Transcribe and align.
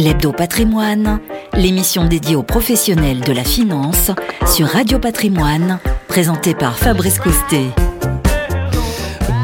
L'Hebdo 0.00 0.32
Patrimoine, 0.32 1.20
l'émission 1.52 2.06
dédiée 2.06 2.34
aux 2.34 2.42
professionnels 2.42 3.20
de 3.20 3.34
la 3.34 3.44
finance 3.44 4.10
sur 4.46 4.66
Radio 4.66 4.98
Patrimoine, 4.98 5.78
présentée 6.08 6.54
par 6.54 6.78
Fabrice 6.78 7.18
Coustet. 7.18 7.66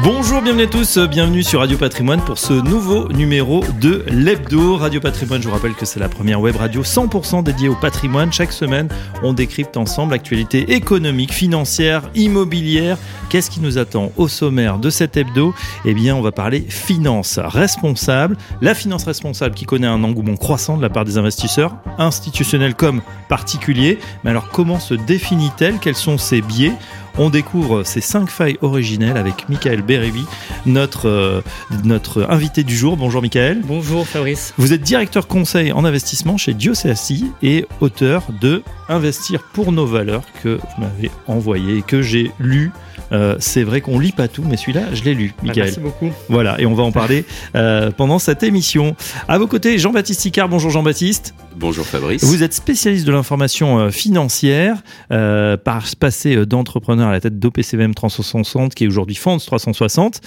Bonjour, 0.09 0.41
bienvenue 0.41 0.63
à 0.63 0.67
tous, 0.67 0.97
bienvenue 0.99 1.43
sur 1.43 1.59
Radio 1.59 1.77
Patrimoine 1.77 2.23
pour 2.23 2.37
ce 2.37 2.53
nouveau 2.53 3.09
numéro 3.09 3.61
de 3.81 4.05
l'Hebdo. 4.07 4.77
Radio 4.77 5.01
Patrimoine, 5.01 5.41
je 5.41 5.49
vous 5.49 5.53
rappelle 5.53 5.73
que 5.73 5.85
c'est 5.85 5.99
la 5.99 6.07
première 6.07 6.39
web 6.39 6.55
radio 6.55 6.81
100% 6.81 7.43
dédiée 7.43 7.67
au 7.67 7.75
patrimoine. 7.75 8.31
Chaque 8.31 8.53
semaine, 8.53 8.87
on 9.21 9.33
décrypte 9.33 9.75
ensemble 9.75 10.13
l'actualité 10.13 10.71
économique, 10.75 11.33
financière, 11.33 12.03
immobilière. 12.15 12.97
Qu'est-ce 13.27 13.51
qui 13.51 13.59
nous 13.59 13.77
attend 13.77 14.13
au 14.15 14.29
sommaire 14.29 14.77
de 14.79 14.89
cet 14.89 15.17
hebdo? 15.17 15.53
Eh 15.83 15.93
bien, 15.93 16.15
on 16.15 16.21
va 16.21 16.31
parler 16.31 16.61
finance 16.61 17.37
responsable. 17.37 18.37
La 18.61 18.75
finance 18.75 19.03
responsable 19.03 19.55
qui 19.55 19.65
connaît 19.65 19.87
un 19.87 20.05
engouement 20.05 20.37
croissant 20.37 20.77
de 20.77 20.81
la 20.81 20.89
part 20.89 21.03
des 21.03 21.17
investisseurs, 21.17 21.75
institutionnels 21.97 22.75
comme 22.75 23.01
particuliers. 23.27 23.99
Mais 24.23 24.29
alors, 24.29 24.47
comment 24.51 24.79
se 24.79 24.93
définit-elle? 24.93 25.79
Quels 25.79 25.95
sont 25.95 26.17
ses 26.17 26.41
biais? 26.41 26.71
On 27.17 27.29
découvre 27.29 27.83
ces 27.83 28.01
cinq 28.01 28.29
failles 28.29 28.57
originelles 28.61 29.17
avec 29.17 29.49
Michael 29.49 29.81
Bérébi, 29.81 30.25
notre, 30.65 31.07
euh, 31.07 31.41
notre 31.83 32.27
invité 32.29 32.63
du 32.63 32.75
jour. 32.75 32.95
Bonjour 32.97 33.21
Michael. 33.21 33.61
Bonjour 33.65 34.07
Fabrice. 34.07 34.53
Vous 34.57 34.73
êtes 34.73 34.81
directeur 34.81 35.27
conseil 35.27 35.71
en 35.71 35.83
investissement 35.85 36.37
chez 36.37 36.53
Diocéassi 36.53 37.31
et 37.41 37.65
auteur 37.81 38.23
de 38.41 38.63
Investir 38.89 39.43
pour 39.53 39.73
nos 39.73 39.85
valeurs 39.85 40.23
que 40.41 40.59
vous 40.61 40.81
m'avez 40.81 41.11
envoyé 41.27 41.79
et 41.79 41.81
que 41.81 42.01
j'ai 42.01 42.31
lu. 42.39 42.71
Euh, 43.11 43.35
c'est 43.39 43.63
vrai 43.63 43.81
qu'on 43.81 43.99
lit 43.99 44.13
pas 44.13 44.29
tout, 44.29 44.43
mais 44.47 44.55
celui-là, 44.55 44.93
je 44.93 45.03
l'ai 45.03 45.13
lu, 45.13 45.33
Bah, 45.39 45.47
Michael. 45.49 45.63
merci 45.65 45.79
beaucoup. 45.81 46.09
Voilà, 46.29 46.55
et 46.61 46.65
on 46.65 46.73
va 46.73 46.83
en 46.83 46.93
parler 46.93 47.25
euh, 47.55 47.91
pendant 47.91 48.17
cette 48.17 48.43
émission. 48.43 48.95
À 49.27 49.39
vos 49.39 49.47
côtés, 49.47 49.77
Jean-Baptiste 49.77 50.23
Icard. 50.23 50.47
Bonjour 50.47 50.71
Jean-Baptiste. 50.71 51.33
Bonjour 51.59 51.87
Fabrice. 51.87 52.23
Vous 52.23 52.43
êtes 52.43 52.53
spécialiste 52.53 53.07
de 53.07 53.11
l'information 53.11 53.79
euh, 53.79 53.89
financière, 53.89 54.83
euh, 55.11 55.57
par 55.57 55.87
passé 55.99 56.35
euh, 56.35 56.45
d'entrepreneur 56.45 57.07
à 57.07 57.11
la 57.11 57.19
tête 57.19 57.39
d'OPCVM 57.39 57.95
360, 57.95 58.75
qui 58.75 58.83
est 58.83 58.87
aujourd'hui 58.87 59.15
Fonds 59.15 59.37
360. 59.37 60.21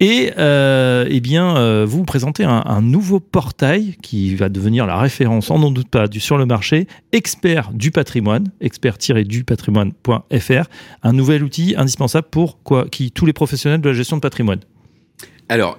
Et 0.00 0.32
euh, 0.38 1.06
eh 1.08 1.20
bien, 1.20 1.84
vous 1.84 2.02
présentez 2.02 2.42
un, 2.42 2.82
nouveau 2.82 3.20
portail 3.20 3.94
qui 4.02 4.34
va 4.34 4.48
devenir 4.48 4.84
la 4.86 4.98
référence, 4.98 5.50
on 5.50 5.60
n'en 5.60 5.70
doute 5.70 5.88
pas, 5.88 6.06
sur 6.18 6.36
le 6.36 6.46
marché, 6.46 6.88
expert 7.12 7.70
du 7.72 7.92
patrimoine, 7.92 8.48
expert-du-patrimoine.fr, 8.60 10.64
un 11.04 11.12
nouvel 11.12 11.44
outil 11.44 11.74
indispensable 11.76 12.26
pour 12.28 12.60
quoi 12.64 12.86
qui 12.90 13.12
tous 13.12 13.26
les 13.26 13.32
professionnels 13.32 13.80
de 13.80 13.88
la 13.88 13.94
gestion 13.94 14.16
de 14.16 14.22
patrimoine. 14.22 14.58
Alors, 15.52 15.78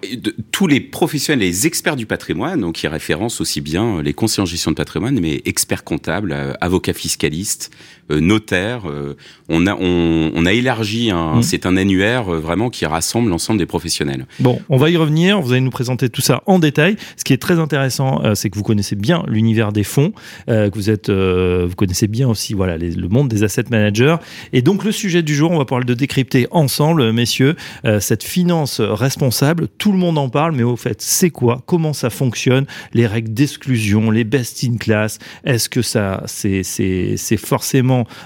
tous 0.51 0.67
les 0.67 0.79
professionnels, 0.79 1.39
les 1.39 1.65
experts 1.65 1.95
du 1.95 2.05
patrimoine, 2.05 2.61
donc 2.61 2.75
qui 2.75 2.87
référencent 2.87 3.41
aussi 3.41 3.59
bien 3.59 3.97
euh, 3.97 4.01
les 4.03 4.13
conseillers 4.13 4.43
en 4.43 4.45
gestion 4.45 4.69
de 4.69 4.75
patrimoine, 4.75 5.19
mais 5.19 5.41
experts 5.45 5.83
comptables, 5.83 6.31
euh, 6.31 6.53
avocats 6.61 6.93
fiscalistes, 6.93 7.71
euh, 8.11 8.19
notaires. 8.19 8.89
euh, 8.89 9.15
on 9.49 9.67
a 9.67 9.75
on, 9.75 10.31
on 10.33 10.45
a 10.45 10.53
élargi 10.53 11.11
Mhm. 11.13 11.41
c'est 11.43 11.65
un 11.65 11.77
annuaire 11.77 12.33
euh, 12.33 12.39
vraiment 12.39 12.69
qui 12.69 12.85
rassemble 12.85 13.29
l'ensemble 13.29 13.59
des 13.59 13.65
professionnels. 13.65 14.25
Bon, 14.39 14.61
on 14.69 14.77
va 14.77 14.89
y 14.89 14.97
revenir. 14.97 15.41
Vous 15.41 15.51
allez 15.51 15.61
nous 15.61 15.69
présenter 15.69 16.09
tout 16.09 16.21
ça 16.21 16.41
en 16.45 16.59
détail. 16.59 16.95
Ce 17.17 17.23
qui 17.23 17.33
est 17.33 17.37
très 17.41 17.59
intéressant, 17.59 18.21
c'est 18.35 18.49
que 18.49 18.57
vous 18.57 18.63
connaissez 18.63 18.95
bien 18.95 19.23
l'univers 19.27 19.71
des 19.71 19.83
fonds, 19.83 20.13
que 20.47 20.71
vous 20.73 20.89
êtes, 20.89 21.09
vous 21.09 21.75
connaissez 21.75 22.07
bien 22.07 22.27
aussi, 22.27 22.53
voilà, 22.53 22.77
les- 22.77 22.91
le 22.91 23.07
monde 23.09 23.27
des 23.29 23.43
asset 23.43 23.63
managers. 23.69 24.15
Et 24.53 24.61
donc 24.61 24.83
le 24.83 24.91
sujet 24.91 25.23
du 25.23 25.35
jour, 25.35 25.51
on 25.51 25.57
va 25.57 25.65
pouvoir 25.65 25.83
le 25.85 25.95
décrypter 25.95 26.47
ensemble, 26.51 27.11
messieurs. 27.11 27.55
Cette 27.99 28.23
finance 28.23 28.79
responsable, 28.81 29.67
tout 29.77 29.91
le 29.91 29.97
monde 29.97 30.17
en 30.17 30.29
parle, 30.29 30.55
mais 30.55 30.63
au 30.63 30.75
fait, 30.75 31.01
c'est 31.01 31.29
quoi? 31.29 31.61
Comment 31.65 31.93
ça 31.93 32.09
fonctionne? 32.09 32.65
Les 32.93 33.07
règles 33.07 33.33
d'exclusion, 33.33 34.11
les 34.11 34.23
best 34.23 34.63
in 34.63 34.77
class. 34.77 35.19
Est-ce 35.45 35.69
que 35.69 35.81
ça, 35.81 36.23
c'est, 36.27 36.63
c'est, 36.63 37.15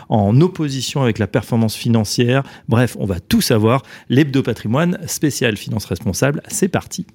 en 0.10 0.42
opposition 0.42 1.02
avec 1.02 1.20
la 1.20 1.28
performance 1.28 1.76
financière 1.76 2.44
Bref, 2.68 2.96
on 3.00 3.06
va 3.06 3.20
tout 3.20 3.42
savoir. 3.42 3.84
L'hebdo 4.10 4.44
patrimoine 4.44 4.98
spécial 5.08 5.58
finance 5.58 5.86
responsable, 5.86 6.42
c'est 6.48 6.68
parti. 6.68 7.06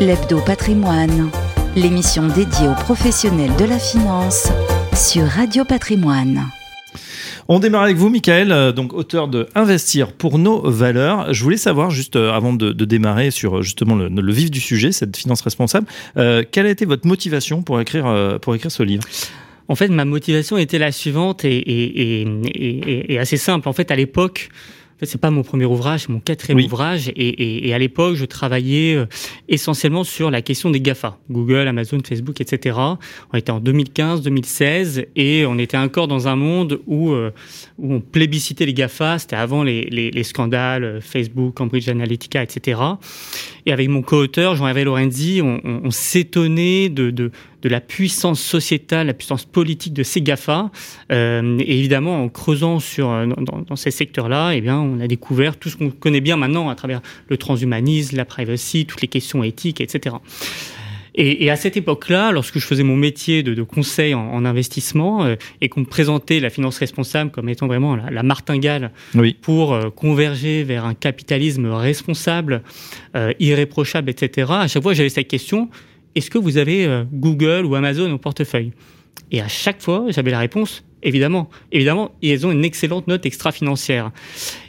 L'Hebdo 0.00 0.40
Patrimoine, 0.40 1.30
l'émission 1.76 2.26
dédiée 2.28 2.68
aux 2.68 2.74
professionnels 2.74 3.54
de 3.58 3.64
la 3.64 3.78
finance 3.78 4.48
sur 4.94 5.24
Radio 5.24 5.64
Patrimoine. 5.64 6.46
On 7.46 7.58
démarre 7.58 7.82
avec 7.82 7.98
vous, 7.98 8.08
Michael, 8.08 8.52
euh, 8.52 8.72
donc 8.72 8.94
auteur 8.94 9.28
de 9.28 9.46
Investir 9.54 10.12
pour 10.12 10.38
nos 10.38 10.62
valeurs. 10.70 11.32
Je 11.34 11.44
voulais 11.44 11.58
savoir, 11.58 11.90
juste 11.90 12.16
euh, 12.16 12.32
avant 12.32 12.54
de, 12.54 12.72
de 12.72 12.84
démarrer 12.86 13.30
sur 13.30 13.58
euh, 13.58 13.62
justement 13.62 13.94
le, 13.94 14.08
le 14.08 14.32
vif 14.32 14.50
du 14.50 14.60
sujet, 14.60 14.92
cette 14.92 15.14
finance 15.16 15.42
responsable, 15.42 15.86
euh, 16.16 16.42
quelle 16.50 16.64
a 16.64 16.70
été 16.70 16.86
votre 16.86 17.06
motivation 17.06 17.62
pour 17.62 17.80
écrire, 17.80 18.38
pour 18.40 18.54
écrire 18.54 18.72
ce 18.72 18.82
livre? 18.82 19.04
En 19.68 19.74
fait, 19.74 19.88
ma 19.88 20.04
motivation 20.04 20.58
était 20.58 20.78
la 20.78 20.92
suivante 20.92 21.44
et, 21.44 21.56
et, 21.56 22.22
et, 22.22 22.26
et- 22.54 23.12
et 23.14 23.18
assez 23.18 23.36
simple. 23.38 23.68
En 23.68 23.72
fait, 23.72 23.90
à 23.90 23.96
l'époque, 23.96 24.48
en 24.96 24.98
fait, 25.00 25.06
c'est 25.06 25.20
pas 25.20 25.30
mon 25.30 25.42
premier 25.42 25.64
ouvrage, 25.64 26.02
c'est 26.02 26.10
mon 26.10 26.20
quatrième 26.20 26.58
Oui. 26.58 26.66
ouvrage. 26.66 27.10
Et, 27.16 27.72
à 27.74 27.78
l'époque, 27.78 28.14
je 28.14 28.24
travaillais 28.26 28.94
euh, 28.94 29.06
essentiellement 29.48 30.04
sur 30.04 30.30
la 30.30 30.40
question 30.42 30.70
des 30.70 30.80
GAFA, 30.80 31.18
Google, 31.30 31.66
Amazon, 31.66 31.98
Facebook, 32.06 32.40
etc. 32.40 32.78
On 33.32 33.36
était 33.36 33.50
en 33.50 33.60
2015-2016 33.60 35.06
et 35.16 35.46
on 35.46 35.58
était 35.58 35.76
encore 35.76 36.08
dans 36.08 36.28
un 36.28 36.36
monde 36.36 36.80
où, 36.86 37.10
euh, 37.10 37.32
où 37.78 37.94
on 37.94 38.00
plébiscitait 38.00 38.66
les 38.66 38.74
GAFA. 38.74 39.18
C'était 39.18 39.36
avant 39.36 39.62
les, 39.64 39.82
les- 39.90 40.10
les 40.10 40.22
scandales 40.24 40.84
euh, 40.84 41.00
Facebook, 41.00 41.54
Cambridge 41.54 41.88
Analytica, 41.88 42.42
etc. 42.42 42.80
Et 43.66 43.72
avec 43.72 43.88
mon 43.88 44.02
co-auteur, 44.02 44.54
Jean-Hervé 44.56 44.84
Lorenzi, 44.84 45.40
on, 45.42 45.60
on- 45.64 45.80
on 45.84 45.90
s'étonnait 45.90 46.88
de, 46.88 47.10
de, 47.10 47.30
de 47.64 47.68
la 47.70 47.80
puissance 47.80 48.40
sociétale, 48.40 49.06
la 49.08 49.14
puissance 49.14 49.46
politique 49.46 49.94
de 49.94 50.02
ces 50.02 50.20
GAFA. 50.20 50.70
Euh, 51.10 51.58
et 51.58 51.78
évidemment, 51.78 52.22
en 52.22 52.28
creusant 52.28 52.78
sur, 52.78 53.10
euh, 53.10 53.26
dans, 53.26 53.62
dans 53.62 53.76
ces 53.76 53.90
secteurs-là, 53.90 54.52
eh 54.52 54.60
bien, 54.60 54.78
on 54.78 55.00
a 55.00 55.08
découvert 55.08 55.56
tout 55.56 55.70
ce 55.70 55.76
qu'on 55.76 55.90
connaît 55.90 56.20
bien 56.20 56.36
maintenant 56.36 56.68
à 56.68 56.74
travers 56.74 57.00
le 57.28 57.36
transhumanisme, 57.38 58.16
la 58.16 58.26
privacy, 58.26 58.84
toutes 58.84 59.00
les 59.00 59.08
questions 59.08 59.42
éthiques, 59.42 59.80
etc. 59.80 60.16
Et, 61.14 61.44
et 61.44 61.50
à 61.50 61.56
cette 61.56 61.76
époque-là, 61.76 62.32
lorsque 62.32 62.58
je 62.58 62.66
faisais 62.66 62.82
mon 62.82 62.96
métier 62.96 63.42
de, 63.42 63.54
de 63.54 63.62
conseil 63.62 64.14
en, 64.14 64.26
en 64.32 64.44
investissement 64.44 65.24
euh, 65.24 65.36
et 65.60 65.68
qu'on 65.68 65.80
me 65.80 65.86
présentait 65.86 66.40
la 66.40 66.50
finance 66.50 66.78
responsable 66.78 67.30
comme 67.30 67.48
étant 67.48 67.66
vraiment 67.66 67.94
la, 67.96 68.10
la 68.10 68.22
martingale 68.22 68.90
Oui. 69.14 69.36
pour 69.40 69.72
euh, 69.74 69.90
converger 69.90 70.64
vers 70.64 70.84
un 70.84 70.94
capitalisme 70.94 71.66
responsable, 71.66 72.62
euh, 73.14 73.32
irréprochable, 73.38 74.10
etc. 74.10 74.50
À 74.52 74.68
chaque 74.68 74.82
fois, 74.82 74.92
j'avais 74.92 75.08
cette 75.08 75.28
question 75.28 75.70
est-ce 76.14 76.30
que 76.30 76.38
vous 76.38 76.56
avez 76.56 76.86
euh, 76.86 77.04
Google 77.12 77.64
ou 77.64 77.74
Amazon 77.74 78.10
au 78.12 78.18
portefeuille? 78.18 78.72
Et 79.30 79.40
à 79.40 79.48
chaque 79.48 79.82
fois, 79.82 80.06
j'avais 80.08 80.30
la 80.30 80.38
réponse 80.38 80.84
évidemment. 81.04 81.48
Évidemment, 81.70 82.12
ils 82.22 82.46
ont 82.46 82.50
une 82.50 82.64
excellente 82.64 83.06
note 83.06 83.26
extra-financière. 83.26 84.10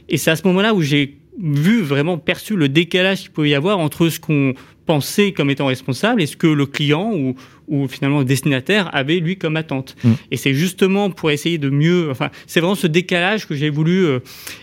Et 0.10 0.18
c'est 0.18 0.32
à 0.32 0.36
ce 0.36 0.46
moment-là 0.48 0.74
où 0.74 0.82
j'ai 0.82 1.18
vu 1.42 1.82
vraiment 1.82 2.18
perçu 2.18 2.56
le 2.56 2.70
décalage 2.70 3.22
qu'il 3.22 3.32
pouvait 3.32 3.50
y 3.50 3.56
avoir 3.56 3.80
entre 3.80 4.10
ce 4.10 4.20
qu'on 4.20 4.54
pensait 4.86 5.32
comme 5.32 5.50
étant 5.50 5.66
responsable 5.66 6.22
et 6.22 6.28
ce 6.28 6.38
que 6.38 6.48
le 6.48 6.66
client 6.66 7.12
ou, 7.14 7.36
ou 7.68 7.88
finalement 7.88 8.20
le 8.20 8.26
destinataire 8.26 8.90
avait 8.94 9.18
lui 9.20 9.38
comme 9.38 9.58
attente. 9.58 9.96
Mm. 10.04 10.12
Et 10.32 10.38
c'est 10.38 10.54
justement 10.54 11.10
pour 11.10 11.32
essayer 11.32 11.58
de 11.58 11.70
mieux, 11.70 12.10
enfin, 12.12 12.30
c'est 12.48 12.60
vraiment 12.60 12.76
ce 12.76 12.88
décalage 12.88 13.48
que 13.48 13.56
j'ai 13.56 13.70
voulu 13.70 14.06
euh, 14.06 14.20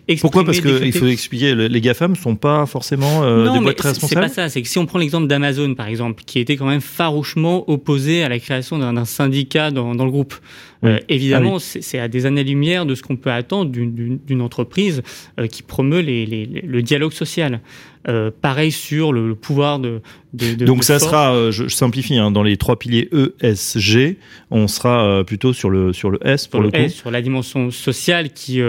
exprimer. 0.08 0.20
Pourquoi? 0.20 0.44
Parce 0.44 0.60
qu'il 0.60 0.92
faut 0.92 1.06
expliquer, 1.06 1.54
le- 1.54 1.66
les 1.68 1.80
GAFAM 1.80 2.12
ne 2.12 2.16
sont 2.16 2.36
pas 2.36 2.66
forcément 2.66 3.22
euh, 3.24 3.46
non, 3.46 3.54
des 3.54 3.60
boîtes 3.60 3.76
très 3.76 3.88
c'est- 3.88 3.94
c'est 3.94 4.00
responsables? 4.06 4.26
pas 4.26 4.32
ça. 4.32 4.48
C'est 4.48 4.62
que 4.62 4.68
si 4.68 4.78
on 4.78 4.86
prend 4.86 4.98
l'exemple 4.98 5.26
d'Amazon, 5.26 5.74
par 5.74 5.88
exemple, 5.88 6.22
qui 6.24 6.38
était 6.38 6.56
quand 6.56 6.66
même 6.66 6.80
farouchement 6.80 7.68
opposé 7.70 8.22
à 8.22 8.28
la 8.28 8.38
création 8.38 8.78
d'un 8.78 8.92
d'un 8.92 9.04
syndicat 9.04 9.70
dans, 9.70 9.94
dans 9.94 10.04
le 10.04 10.10
groupe. 10.10 10.34
Oui. 10.82 10.91
Euh, 10.91 10.98
évidemment, 11.09 11.56
Ah 11.56 11.60
c'est 11.60 11.81
c'est 11.82 11.98
à 12.00 12.09
des 12.09 12.26
années-lumière 12.26 12.87
de 12.87 12.94
ce 12.94 13.03
qu'on 13.03 13.16
peut 13.16 13.31
attendre 13.31 13.70
d'une- 13.70 14.19
entreprise 14.43 15.03
euh, 15.38 15.47
qui 15.47 15.62
promeut 15.62 16.00
les, 16.00 16.26
les- 16.26 16.44
les- 16.47 16.60
le 16.62 16.82
dialogue 16.82 17.12
social. 17.12 17.60
Euh, 18.09 18.32
pareil 18.41 18.72
sur 18.72 19.12
le, 19.12 19.28
le 19.28 19.37
pouvoir 19.37 19.78
de. 19.78 20.00
de, 20.32 20.54
de 20.56 20.65
Donc 20.65 20.81
de 20.81 20.84
ça 20.84 20.98
sera, 20.98 21.32
euh, 21.34 21.53
je, 21.53 21.69
je 21.69 21.75
simplifie, 21.75 22.16
hein, 22.19 22.32
dans 22.32 22.43
les 22.43 22.56
trois 22.56 22.76
piliers 22.76 23.09
E, 23.12 23.37
S, 23.41 23.78
G, 23.78 24.17
on 24.50 24.67
sera 24.67 25.05
euh, 25.06 25.23
plutôt 25.23 25.52
sur 25.52 25.70
le, 25.70 25.93
sur 25.93 26.11
le 26.11 26.19
S 26.26 26.49
pour 26.49 26.58
sur, 26.58 26.62
le 26.73 26.76
le 26.76 26.84
coup. 26.84 26.90
Sur 26.93 27.12
la 27.12 27.23
dimension 27.23 27.70
sociale 27.70 28.31
qui 28.32 28.61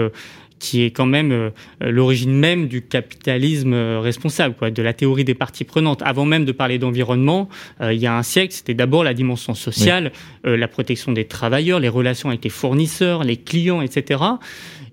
qui 0.58 0.82
est 0.82 0.90
quand 0.90 1.06
même 1.06 1.32
euh, 1.32 1.50
l'origine 1.80 2.32
même 2.32 2.68
du 2.68 2.82
capitalisme 2.82 3.74
euh, 3.74 4.00
responsable, 4.00 4.54
quoi, 4.54 4.70
de 4.70 4.82
la 4.82 4.92
théorie 4.92 5.24
des 5.24 5.34
parties 5.34 5.64
prenantes. 5.64 6.00
Avant 6.02 6.24
même 6.24 6.44
de 6.44 6.52
parler 6.52 6.78
d'environnement, 6.78 7.48
euh, 7.80 7.92
il 7.92 8.00
y 8.00 8.06
a 8.06 8.16
un 8.16 8.22
siècle, 8.22 8.54
c'était 8.54 8.74
d'abord 8.74 9.04
la 9.04 9.14
dimension 9.14 9.54
sociale, 9.54 10.12
la 10.44 10.68
protection 10.68 11.12
des 11.12 11.24
travailleurs, 11.24 11.80
les 11.80 11.88
relations 11.88 12.28
avec 12.28 12.44
les 12.44 12.50
fournisseurs, 12.50 13.24
les 13.24 13.36
clients, 13.36 13.80
etc. 13.80 14.20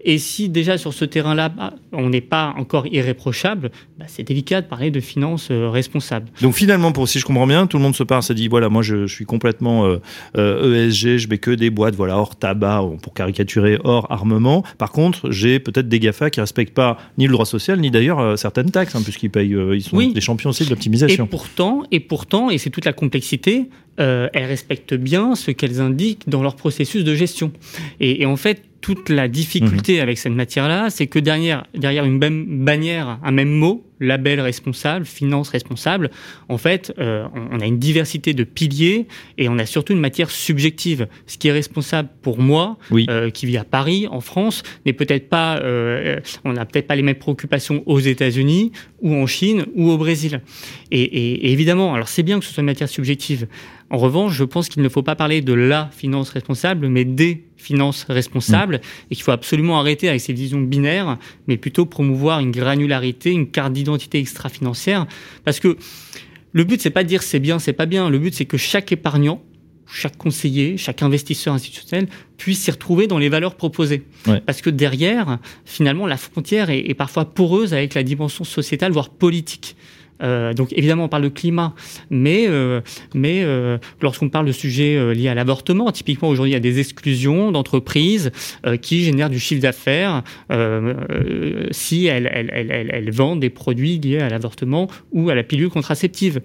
Et 0.03 0.17
si 0.17 0.49
déjà 0.49 0.77
sur 0.77 0.93
ce 0.93 1.05
terrain-là, 1.05 1.49
bah, 1.49 1.73
on 1.91 2.09
n'est 2.09 2.21
pas 2.21 2.53
encore 2.57 2.87
irréprochable, 2.87 3.71
bah, 3.97 4.05
c'est 4.07 4.23
délicat 4.23 4.61
de 4.61 4.67
parler 4.67 4.91
de 4.91 4.99
finances 4.99 5.49
euh, 5.51 5.69
responsables. 5.69 6.27
Donc 6.41 6.55
finalement, 6.55 6.91
pour 6.91 7.07
si 7.07 7.19
je 7.19 7.25
comprends 7.25 7.47
bien, 7.47 7.67
tout 7.67 7.77
le 7.77 7.83
monde 7.83 7.95
se 7.95 8.03
parle, 8.03 8.23
se 8.23 8.33
dit 8.33 8.47
voilà, 8.47 8.69
moi 8.69 8.81
je, 8.81 9.07
suis 9.07 9.25
complètement 9.25 9.87
ESG, 9.87 9.97
euh, 10.37 10.87
e 10.87 11.17
je 11.17 11.27
mets 11.27 11.37
que 11.37 11.51
des 11.51 11.69
boîtes, 11.69 11.95
voilà, 11.95 12.17
hors 12.17 12.35
tabac, 12.35 12.83
pour 13.01 13.13
caricaturer, 13.13 13.77
hors 13.83 14.11
armement. 14.11 14.63
Par 14.77 14.91
contre, 14.91 15.31
j'ai 15.31 15.59
peut-être 15.59 15.87
des 15.87 15.99
GAFA 15.99 16.29
qui 16.29 16.39
respectent 16.39 16.73
pas 16.73 16.97
ni 17.17 17.27
le 17.27 17.33
droit 17.33 17.45
social, 17.45 17.79
ni 17.79 17.91
d'ailleurs 17.91 18.37
certaines 18.37 18.71
taxes, 18.71 18.95
hein, 18.95 19.01
puisqu'ils 19.03 19.29
payent, 19.29 19.55
ils 19.73 19.81
sont 19.81 19.97
des 19.97 20.21
champions 20.21 20.49
aussi 20.49 20.65
de 20.65 20.69
l'optimisation. 20.69 21.25
Et 21.25 21.27
pourtant, 21.27 21.83
et 21.91 21.99
pourtant, 21.99 22.49
et 22.49 22.57
c'est 22.57 22.69
toute 22.69 22.85
la 22.85 22.93
complexité, 22.93 23.69
euh, 23.99 24.29
elles 24.33 24.45
respectent 24.45 24.93
bien 24.93 25.35
ce 25.35 25.51
qu'elles 25.51 25.81
indiquent 25.81 26.29
dans 26.29 26.41
leur 26.41 26.55
processus 26.55 27.03
de 27.03 27.13
gestion. 27.13 27.51
Et, 27.99 28.25
en 28.25 28.37
fait, 28.37 28.63
toute 28.81 29.09
la 29.09 29.27
difficulté 29.27 29.97
mhm. 29.97 30.01
avec 30.01 30.17
cette 30.17 30.33
matière-là, 30.33 30.89
c'est 30.89 31.07
que 31.07 31.19
derrière, 31.19 31.65
derrière 31.73 32.05
une 32.05 32.17
même 32.17 32.65
bannière, 32.65 33.19
un 33.23 33.31
même 33.31 33.51
mot, 33.51 33.85
label 34.01 34.41
responsable, 34.41 35.05
finance 35.05 35.49
responsable, 35.49 36.09
en 36.49 36.57
fait, 36.57 36.93
euh, 36.99 37.25
on, 37.51 37.59
a 37.59 37.65
une 37.65 37.79
diversité 37.79 38.33
de 38.33 38.43
piliers 38.43 39.07
et 39.37 39.47
on 39.47 39.57
a 39.57 39.65
surtout 39.65 39.93
une 39.93 39.99
matière 39.99 40.29
subjective. 40.29 41.07
Ce 41.27 41.37
qui 41.37 41.47
est 41.47 41.51
responsable 41.53 42.09
pour 42.21 42.39
moi, 42.39 42.77
euh, 42.91 43.29
qui 43.29 43.45
vit 43.45 43.57
à 43.57 43.63
Paris, 43.63 44.07
en 44.11 44.21
France, 44.21 44.63
n'est 44.85 44.93
peut-être 44.93 45.29
pas, 45.29 45.61
on 46.43 46.53
n'a 46.53 46.65
peut-être 46.65 46.87
pas 46.87 46.95
les 46.95 47.03
mêmes 47.03 47.15
préoccupations 47.15 47.83
aux 47.85 47.99
États-Unis 47.99 48.71
ou 49.01 49.13
en 49.15 49.27
Chine 49.27 49.65
ou 49.75 49.89
au 49.89 49.97
Brésil. 49.97 50.41
Et, 50.91 51.01
et 51.01 51.51
évidemment, 51.51 51.93
alors 51.93 52.07
c'est 52.07 52.23
bien 52.23 52.39
que 52.39 52.45
ce 52.45 52.53
soit 52.53 52.61
une 52.61 52.67
matière 52.67 52.89
subjective. 52.89 53.47
En 53.91 53.97
revanche, 53.97 54.33
je 54.33 54.45
pense 54.45 54.69
qu'il 54.69 54.81
ne 54.81 54.89
faut 54.89 55.03
pas 55.03 55.15
parler 55.15 55.41
de 55.41 55.53
la 55.53 55.89
finance 55.91 56.29
responsable, 56.29 56.87
mais 56.87 57.03
des 57.03 57.43
finances 57.57 58.05
responsables, 58.07 58.75
mm. 58.75 59.11
et 59.11 59.15
qu'il 59.15 59.23
faut 59.23 59.31
absolument 59.31 59.79
arrêter 59.79 60.07
avec 60.07 60.21
ces 60.21 60.31
visions 60.31 60.61
binaires, 60.61 61.17
mais 61.47 61.57
plutôt 61.57 61.85
promouvoir 61.85 62.39
une 62.39 62.51
granularité, 62.51 63.31
une 63.31 63.51
carte 63.51 63.73
d'identité 63.73 63.90
extra-financière, 64.13 65.07
parce 65.45 65.59
que 65.59 65.77
le 66.53 66.63
but 66.63 66.81
c'est 66.81 66.89
pas 66.89 67.03
de 67.03 67.07
dire 67.07 67.23
c'est 67.23 67.39
bien, 67.39 67.59
c'est 67.59 67.73
pas 67.73 67.85
bien. 67.85 68.09
Le 68.09 68.19
but 68.19 68.33
c'est 68.33 68.45
que 68.45 68.57
chaque 68.57 68.91
épargnant, 68.91 69.41
chaque 69.91 70.17
conseiller, 70.17 70.77
chaque 70.77 71.03
investisseur 71.03 71.53
institutionnel 71.53 72.07
puisse 72.37 72.61
s'y 72.61 72.71
retrouver 72.71 73.07
dans 73.07 73.17
les 73.17 73.29
valeurs 73.29 73.55
proposées. 73.55 74.03
Parce 74.45 74.61
que 74.61 74.69
derrière, 74.69 75.39
finalement, 75.65 76.07
la 76.07 76.17
frontière 76.17 76.69
est, 76.69 76.93
parfois 76.93 77.25
poreuse 77.25 77.73
avec 77.73 77.93
la 77.93 78.03
dimension 78.03 78.43
sociétale, 78.43 78.91
voire 78.91 79.09
politique. 79.09 79.75
Euh, 80.21 80.53
donc 80.53 80.73
évidemment, 80.73 81.05
on 81.05 81.09
parle 81.09 81.23
de 81.23 81.29
climat, 81.29 81.73
mais, 82.09 82.45
euh, 82.47 82.81
mais 83.13 83.41
euh, 83.43 83.77
lorsqu'on 84.01 84.29
parle 84.29 84.45
de 84.45 84.51
sujets 84.51 85.13
liés 85.13 85.29
à 85.29 85.35
l'avortement, 85.35 85.91
typiquement 85.91 86.29
aujourd'hui, 86.29 86.51
il 86.51 86.53
y 86.53 86.57
a 86.57 86.61
des 86.61 86.79
exclusions 86.79 87.51
d'entreprises 87.51 88.31
qui 88.81 89.03
génèrent 89.03 89.29
du 89.29 89.39
chiffre 89.39 89.61
d'affaires 89.61 90.23
si 91.71 92.05
elles, 92.05 92.29
elles, 92.31 92.89
elles 92.91 93.11
vendent 93.11 93.39
des 93.39 93.49
produits 93.49 93.99
liés 93.99 94.19
à 94.19 94.29
l'avortement 94.29 94.87
ou 95.11 95.29
à 95.29 95.35
la 95.35 95.43
pilule 95.43 95.69
contraceptive. 95.69 96.41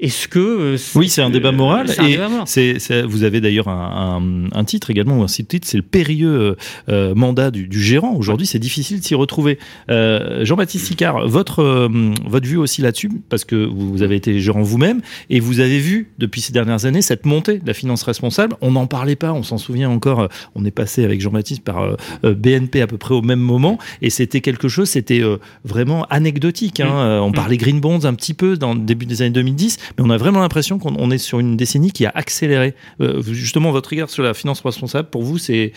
Est-ce 0.00 0.28
que 0.28 0.38
euh, 0.38 0.76
oui, 0.94 1.10
c'est 1.10 1.20
un 1.20 1.28
débat 1.28 1.52
moral. 1.52 1.88
et 1.90 2.78
c'est, 2.78 3.02
vous 3.02 3.22
avez 3.22 3.40
d'ailleurs 3.42 3.68
un, 3.68 4.48
un, 4.50 4.64
titre 4.64 4.90
également 4.90 5.18
ou 5.18 5.22
un 5.22 5.28
site-titre, 5.28 5.68
c'est 5.68 5.76
le 5.76 5.82
périlleux 5.82 6.40
euh, 6.40 6.54
euh, 6.88 7.14
mandat 7.14 7.50
du, 7.50 7.68
du 7.68 7.82
gérant. 7.82 8.14
Aujourd'hui, 8.14 8.46
c'est 8.46 8.58
difficile 8.58 9.00
de 9.00 9.04
s'y 9.04 9.14
retrouver. 9.14 9.58
Jean-Baptiste 9.88 10.86
Sicard, 10.86 11.28
votre 11.28 11.90
votre 12.26 12.46
vue 12.46 12.56
aussi 12.56 12.80
là-dessus, 12.82 13.10
parce 13.28 13.44
que 13.44 13.56
vous 13.56 14.02
avez 14.02 14.16
été 14.16 14.40
gérant 14.40 14.62
vous-même 14.62 15.00
et 15.28 15.40
vous 15.40 15.60
avez 15.60 15.78
vu 15.78 16.10
depuis 16.18 16.40
ces 16.40 16.52
dernières 16.52 16.86
années 16.86 17.02
cette 17.02 17.26
montée 17.26 17.58
de 17.58 17.66
la 17.66 17.74
finance 17.74 18.02
responsable. 18.02 18.56
On 18.60 18.72
n'en 18.72 18.86
parlait 18.86 19.16
pas, 19.16 19.32
on 19.32 19.42
s'en 19.42 19.58
souvient 19.58 19.90
encore. 19.90 20.28
On 20.54 20.64
est 20.64 20.70
passé 20.70 21.04
avec 21.04 21.20
Jean-Baptiste 21.20 21.62
par 21.62 21.96
BNP 22.22 22.80
à 22.80 22.86
peu 22.86 22.96
près 22.96 23.14
au 23.14 23.22
même 23.22 23.40
moment 23.40 23.78
et 24.00 24.10
c'était 24.10 24.40
quelque 24.40 24.68
chose, 24.68 24.88
c'était 24.88 25.22
vraiment 25.64 26.04
anecdotique. 26.04 26.80
Hein. 26.80 27.20
On 27.22 27.32
parlait 27.32 27.58
green 27.58 27.80
bonds 27.80 28.04
un 28.04 28.14
petit 28.14 28.34
peu 28.34 28.56
dans 28.56 28.72
le 28.72 28.80
début 28.80 29.06
des 29.06 29.22
années 29.22 29.30
2010 29.30 29.78
mais 29.96 30.04
on 30.04 30.10
a 30.10 30.16
vraiment 30.16 30.40
l'impression 30.40 30.78
qu'on 30.78 31.10
est 31.10 31.18
sur 31.18 31.40
une 31.40 31.56
décennie 31.56 31.92
qui 31.92 32.06
a 32.06 32.12
accéléré. 32.14 32.74
Euh, 33.00 33.22
justement, 33.22 33.72
votre 33.72 33.90
regard 33.90 34.10
sur 34.10 34.22
la 34.22 34.34
finance 34.34 34.60
responsable, 34.60 35.08
pour 35.10 35.22
vous, 35.22 35.38
c'est 35.38 35.72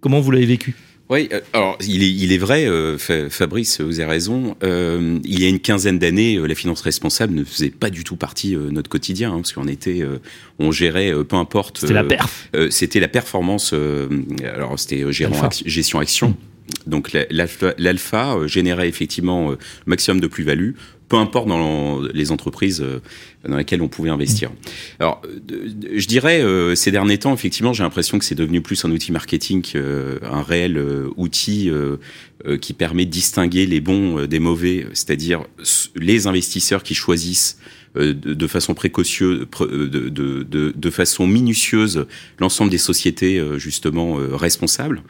comment 0.00 0.20
vous 0.20 0.30
l'avez 0.30 0.46
vécu? 0.46 0.74
Oui, 1.08 1.28
euh, 1.32 1.40
alors 1.52 1.76
il 1.80 2.04
est, 2.04 2.12
il 2.12 2.32
est 2.32 2.38
vrai, 2.38 2.66
euh, 2.66 2.96
Fabrice, 3.30 3.80
vous 3.80 3.98
avez 3.98 4.10
raison. 4.10 4.56
il 4.62 5.40
y 5.40 5.44
a 5.44 5.48
une 5.48 5.58
quinzaine 5.58 5.98
d'années, 5.98 6.38
la 6.38 6.54
finance 6.54 6.80
responsable 6.82 7.34
ne 7.34 7.44
faisait 7.44 7.70
pas 7.70 7.90
du 7.90 8.04
tout 8.04 8.16
partie 8.16 8.52
de 8.52 8.70
notre 8.70 8.88
quotidien, 8.88 9.32
hein, 9.32 9.36
parce 9.36 9.52
qu'on 9.52 9.66
était, 9.66 10.04
on 10.58 10.70
gérait, 10.70 11.12
peu 11.24 11.36
importe. 11.36 11.78
C'était 11.78 11.94
la 11.94 12.04
perf. 12.04 12.48
c'était 12.70 13.00
la 13.00 13.08
performance. 13.08 13.74
alors 14.44 14.78
c'était 14.78 15.04
gestion 15.10 15.98
action. 15.98 16.36
Donc 16.86 17.10
l'alpha 17.30 18.46
générait 18.46 18.88
effectivement 18.88 19.56
maximum 19.86 20.20
de 20.20 20.28
plus-value 20.28 20.74
peu 21.10 21.16
importe 21.16 21.48
dans 21.48 22.00
les 22.14 22.30
entreprises 22.30 22.80
euh, 22.80 23.00
dans 23.46 23.56
lesquelles 23.56 23.82
on 23.82 23.88
pouvait 23.88 24.10
investir. 24.10 24.50
Alors, 25.00 25.20
je 25.92 26.06
dirais, 26.06 26.40
euh, 26.40 26.76
ces 26.76 26.92
derniers 26.92 27.18
temps, 27.18 27.34
effectivement, 27.34 27.72
j'ai 27.72 27.82
l'impression 27.82 28.18
que 28.18 28.24
c'est 28.24 28.36
devenu 28.36 28.62
plus 28.62 28.84
un 28.84 28.92
outil 28.92 29.10
marketing 29.10 29.60
qu'un 29.60 30.42
réel 30.42 30.78
euh, 30.78 31.10
outil 31.16 31.70
qui 32.62 32.72
permet 32.72 33.04
de 33.04 33.10
distinguer 33.10 33.66
les 33.66 33.80
bons 33.80 34.24
des 34.26 34.38
mauvais, 34.38 34.86
c'est-à-dire 34.94 35.44
les 35.94 36.26
investisseurs 36.26 36.82
qui 36.82 36.94
choisissent 36.94 37.58
de, 37.94 38.46
façon 38.46 38.72
précautionneuse, 38.72 39.46
de, 39.60 40.90
façon 40.90 41.26
minutieuse, 41.26 42.06
l'ensemble 42.38 42.70
des 42.70 42.78
sociétés 42.78 43.42
justement 43.58 44.14
responsables. 44.14 45.02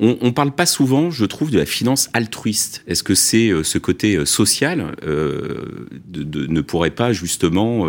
On, 0.00 0.16
on 0.20 0.32
parle 0.32 0.52
pas 0.52 0.66
souvent, 0.66 1.10
je 1.10 1.24
trouve, 1.24 1.50
de 1.50 1.58
la 1.58 1.66
finance 1.66 2.08
altruiste. 2.12 2.82
Est-ce 2.86 3.02
que 3.02 3.14
c'est 3.14 3.48
euh, 3.48 3.62
ce 3.62 3.78
côté 3.78 4.16
euh, 4.16 4.24
social 4.24 4.94
euh, 5.06 5.88
de, 6.06 6.46
ne 6.46 6.60
pourrait 6.60 6.90
pas 6.90 7.12
justement 7.12 7.86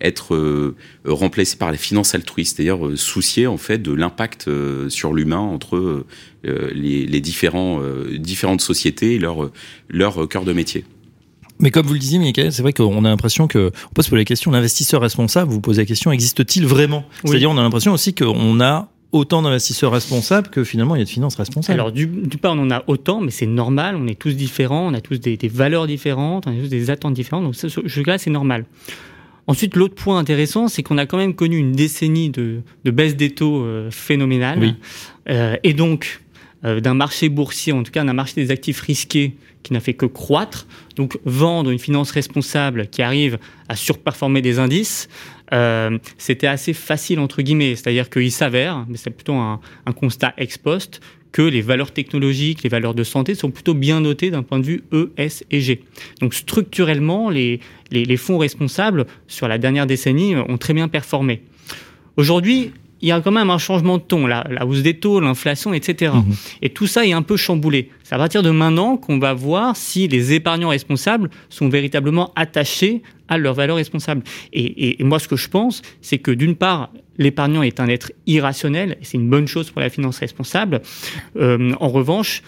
être 0.00 0.74
remplacé 1.04 1.56
par 1.56 1.70
la 1.70 1.76
finance 1.76 2.14
altruiste, 2.14 2.56
c'est-à-dire 2.56 2.96
soucier 2.96 3.46
en 3.46 3.56
fait 3.56 3.78
de 3.78 3.92
l'impact 3.92 4.48
sur 4.88 5.12
l'humain 5.12 5.38
entre 5.38 6.04
les, 6.44 7.20
différents, 7.20 7.80
différentes 8.18 8.60
sociétés 8.60 9.14
et 9.14 9.18
leur, 9.18 9.50
leur 9.88 10.28
cœur 10.28 10.44
de 10.44 10.52
métier 10.52 10.84
mais 11.62 11.70
comme 11.70 11.86
vous 11.86 11.92
le 11.92 12.00
disiez, 12.00 12.18
Michael, 12.18 12.52
c'est 12.52 12.62
vrai 12.62 12.72
qu'on 12.72 13.04
a 13.04 13.08
l'impression 13.08 13.46
que 13.46 13.70
on 13.90 13.94
peut 13.94 14.02
se 14.02 14.10
poser 14.10 14.20
la 14.20 14.24
question 14.24 14.50
l'investisseur 14.50 15.00
responsable. 15.00 15.52
Vous 15.52 15.60
posez 15.60 15.82
la 15.82 15.86
question 15.86 16.10
existe-t-il 16.10 16.66
vraiment? 16.66 17.04
C'est-à-dire, 17.24 17.50
on 17.50 17.56
a 17.56 17.62
l'impression 17.62 17.92
aussi 17.92 18.14
qu'on 18.14 18.60
a 18.60 18.88
autant 19.12 19.42
d'investisseurs 19.42 19.92
responsables 19.92 20.48
que 20.48 20.64
finalement 20.64 20.96
il 20.96 21.00
y 21.00 21.02
a 21.02 21.04
de 21.04 21.10
finances 21.10 21.36
responsables. 21.36 21.78
Alors 21.78 21.92
du, 21.92 22.06
du 22.06 22.38
pas 22.38 22.50
on 22.50 22.58
en 22.58 22.70
a 22.70 22.82
autant, 22.86 23.20
mais 23.20 23.30
c'est 23.30 23.46
normal, 23.46 23.96
on 23.96 24.08
est 24.08 24.18
tous 24.18 24.34
différents, 24.34 24.88
on 24.88 24.94
a 24.94 25.00
tous 25.00 25.20
des, 25.20 25.38
valeurs 25.48 25.86
différentes, 25.86 26.46
on 26.46 26.50
a 26.50 26.60
tous 26.60 26.68
des 26.68 26.90
attentes 26.90 27.14
différentes, 27.14 27.44
donc 27.44 27.54
ce 27.54 28.00
là 28.06 28.18
c'est 28.18 28.30
normal. 28.30 28.64
Ensuite, 29.48 29.74
l'autre 29.74 29.96
point 29.96 30.18
intéressant, 30.18 30.68
c'est 30.68 30.82
qu'on 30.82 30.98
a 30.98 31.06
quand 31.06 31.16
même 31.16 31.34
connu 31.34 31.56
une 31.56 31.72
décennie 31.72 32.30
de, 32.30 32.60
de 32.84 32.90
baisse 32.90 33.16
des 33.16 33.30
taux 33.30 33.64
euh, 33.64 33.90
phénoménale, 33.90 34.76
euh, 35.28 35.56
et 35.64 35.74
donc 35.74 36.22
euh, 36.64 36.80
d'un 36.80 36.94
marché 36.94 37.28
boursier, 37.28 37.72
en 37.72 37.82
tout 37.82 37.90
cas 37.90 38.04
d'un 38.04 38.12
marché 38.12 38.34
des 38.36 38.52
actifs 38.52 38.80
risqués 38.80 39.34
qui 39.64 39.72
n'a 39.72 39.80
fait 39.80 39.94
que 39.94 40.06
croître. 40.06 40.66
Donc 40.96 41.18
vendre 41.24 41.70
une 41.70 41.78
finance 41.78 42.12
responsable 42.12 42.86
qui 42.86 43.02
arrive 43.02 43.38
à 43.68 43.74
surperformer 43.74 44.42
des 44.42 44.58
indices, 44.60 45.08
euh, 45.52 45.98
c'était 46.18 46.46
assez 46.46 46.72
facile 46.72 47.20
entre 47.20 47.42
guillemets. 47.42 47.74
C'est-à-dire 47.74 48.10
qu'il 48.10 48.32
s'avère, 48.32 48.84
mais 48.88 48.96
c'est 48.96 49.10
plutôt 49.10 49.34
un, 49.34 49.60
constat 49.94 50.34
ex 50.36 50.58
post, 50.58 51.00
que 51.32 51.42
les 51.42 51.62
valeurs 51.62 51.92
technologiques, 51.92 52.62
les 52.62 52.68
valeurs 52.68 52.94
de 52.94 53.04
santé 53.04 53.34
sont 53.34 53.50
plutôt 53.50 53.74
bien 53.74 54.00
notées 54.00 54.30
d'un 54.30 54.42
point 54.42 54.58
de 54.58 54.66
vue 54.66 54.84
E, 54.92 55.12
S 55.16 55.44
et 55.50 55.60
G. 55.60 55.82
Donc 56.20 56.34
structurellement, 56.34 57.30
les, 57.30 57.60
les 57.90 58.16
fonds 58.18 58.38
responsables 58.38 59.06
sur 59.28 59.48
la 59.48 59.56
dernière 59.58 59.86
décennie 59.86 60.36
ont 60.36 60.58
très 60.58 60.74
bien 60.74 60.88
performé. 60.88 61.42
Aujourd'hui, 62.18 62.72
il 63.02 63.08
y 63.08 63.12
a 63.12 63.20
quand 63.20 63.32
même 63.32 63.50
un 63.50 63.58
changement 63.58 63.98
de 63.98 64.02
ton, 64.02 64.26
la, 64.26 64.46
la 64.48 64.64
hausse 64.64 64.82
des 64.82 64.94
taux, 64.94 65.18
l'inflation, 65.18 65.74
etc. 65.74 66.12
Mhm. 66.14 66.34
Et 66.62 66.70
tout 66.70 66.86
ça 66.86 67.04
est 67.04 67.12
un 67.12 67.22
peu 67.22 67.36
chamboulé. 67.36 67.90
C'est 68.04 68.14
à 68.14 68.18
partir 68.18 68.42
de 68.42 68.50
maintenant 68.50 68.96
qu'on 68.96 69.18
va 69.18 69.34
voir 69.34 69.76
si 69.76 70.06
les 70.06 70.32
épargnants 70.32 70.68
responsables 70.68 71.28
sont 71.48 71.68
véritablement 71.68 72.32
attachés 72.36 73.02
à 73.26 73.38
leurs 73.38 73.54
valeurs 73.54 73.76
responsables. 73.76 74.22
Et, 74.52 75.00
et, 75.00 75.04
moi, 75.04 75.18
ce 75.18 75.26
que 75.26 75.36
je 75.36 75.48
pense, 75.48 75.82
c'est 76.00 76.18
que 76.18 76.30
d'une 76.30 76.54
part, 76.54 76.90
l'épargnant 77.18 77.62
est 77.62 77.80
un 77.80 77.88
être 77.88 78.12
irrationnel, 78.26 78.96
et 79.00 79.04
c'est 79.04 79.18
une 79.18 79.28
bonne 79.28 79.48
chose 79.48 79.70
pour 79.70 79.80
la 79.80 79.90
finance 79.90 80.18
responsable. 80.18 80.80
Euh, 81.36 81.72
en 81.80 81.88
revanche, 81.88 82.42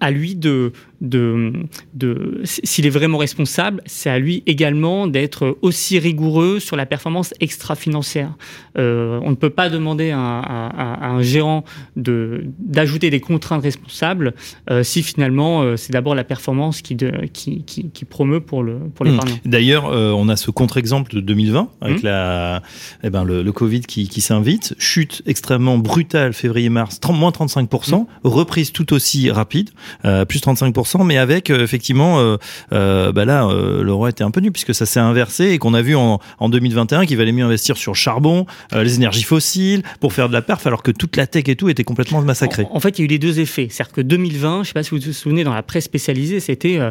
à 0.00 0.10
lui 0.10 0.34
de, 0.34 0.72
de, 1.00 1.52
de 1.94 2.40
s'il 2.44 2.86
est 2.86 2.90
vraiment 2.90 3.18
responsable, 3.18 3.82
c'est 3.86 4.10
à 4.10 4.18
lui 4.18 4.42
également 4.46 5.06
d'être 5.06 5.58
aussi 5.62 5.98
rigoureux 5.98 6.60
sur 6.60 6.76
la 6.76 6.86
performance 6.86 7.34
extra-financière. 7.40 8.32
Euh, 8.78 9.20
on 9.22 9.30
ne 9.30 9.34
peut 9.34 9.50
pas 9.50 9.68
demander 9.68 10.10
à, 10.10 10.18
à, 10.20 11.06
un 11.08 11.22
gérant 11.22 11.64
d'ajouter 11.96 13.10
des 13.10 13.20
contraintes 13.20 13.62
responsables 13.62 14.34
euh, 14.70 14.82
si 14.82 15.02
finalement 15.02 15.62
euh, 15.62 15.76
c'est 15.76 15.92
d'abord 15.92 16.14
la 16.14 16.24
performance 16.24 16.82
qui, 16.82 16.94
de, 16.94 17.12
qui, 17.32 17.62
qui, 17.64 17.90
qui, 17.90 18.04
promeut 18.04 18.40
pour 18.40 18.62
le 18.62 18.78
pour 18.94 19.04
l'épargnant. 19.04 19.34
Mmh. 19.44 19.48
D'ailleurs, 19.48 19.84
on 19.86 20.28
a 20.28 20.36
ce 20.36 20.50
contre-exemple 20.50 21.14
de 21.14 21.20
2020 21.20 21.68
avec 21.80 22.02
mmh. 22.02 22.06
la, 22.06 22.62
eh 23.02 23.10
ben, 23.10 23.24
le, 23.24 23.42
le 23.42 23.52
Covid 23.52 23.80
qui, 23.80 24.08
qui 24.08 24.20
s'invite, 24.20 24.74
chute 24.78 25.22
extrêmement 25.26 25.78
brutale 25.78 26.32
février-mars, 26.32 27.00
moins 27.12 27.30
35%, 27.30 28.00
mmh. 28.00 28.06
reprise 28.24 28.72
tout 28.72 28.92
aussi 28.92 29.30
rapide, 29.30 29.70
plus 30.02 30.40
35%, 30.40 30.85
mais 31.04 31.18
avec 31.18 31.50
effectivement, 31.50 32.36
bah 32.70 33.24
là, 33.24 33.48
le 33.50 33.92
roi 33.92 34.10
était 34.10 34.24
un 34.24 34.30
peu 34.30 34.40
nu 34.40 34.50
puisque 34.50 34.74
ça 34.74 34.86
s'est 34.86 35.00
inversé 35.00 35.50
et 35.50 35.58
qu'on 35.58 35.74
a 35.74 35.82
vu 35.82 35.96
en, 35.96 36.20
en 36.38 36.48
2021 36.48 37.06
qu'il 37.06 37.16
valait 37.16 37.32
mieux 37.32 37.44
investir 37.44 37.76
sur 37.76 37.94
charbon, 37.94 38.46
euh, 38.72 38.82
les 38.82 38.96
énergies 38.96 39.22
fossiles, 39.22 39.82
pour 40.00 40.12
faire 40.12 40.28
de 40.28 40.32
la 40.32 40.42
perf, 40.42 40.66
alors 40.66 40.82
que 40.82 40.90
toute 40.90 41.16
la 41.16 41.26
tech 41.26 41.44
et 41.48 41.56
tout 41.56 41.68
était 41.68 41.84
complètement 41.84 42.22
massacrée. 42.22 42.66
En, 42.70 42.80
fait, 42.80 42.98
il 42.98 43.02
y 43.02 43.04
a 43.04 43.04
eu 43.06 43.08
les 43.08 43.18
deux 43.18 43.40
effets. 43.40 43.68
C'est-à-dire 43.70 43.92
que 43.92 44.00
2020, 44.00 44.54
je 44.54 44.58
ne 44.58 44.64
sais 44.64 44.72
pas 44.72 44.82
si 44.82 44.90
vous 44.90 45.00
vous 45.00 45.12
souvenez, 45.12 45.44
dans 45.44 45.54
la 45.54 45.62
presse 45.62 45.84
spécialisée, 45.84 46.40
c'était... 46.40 46.78
Euh, 46.78 46.90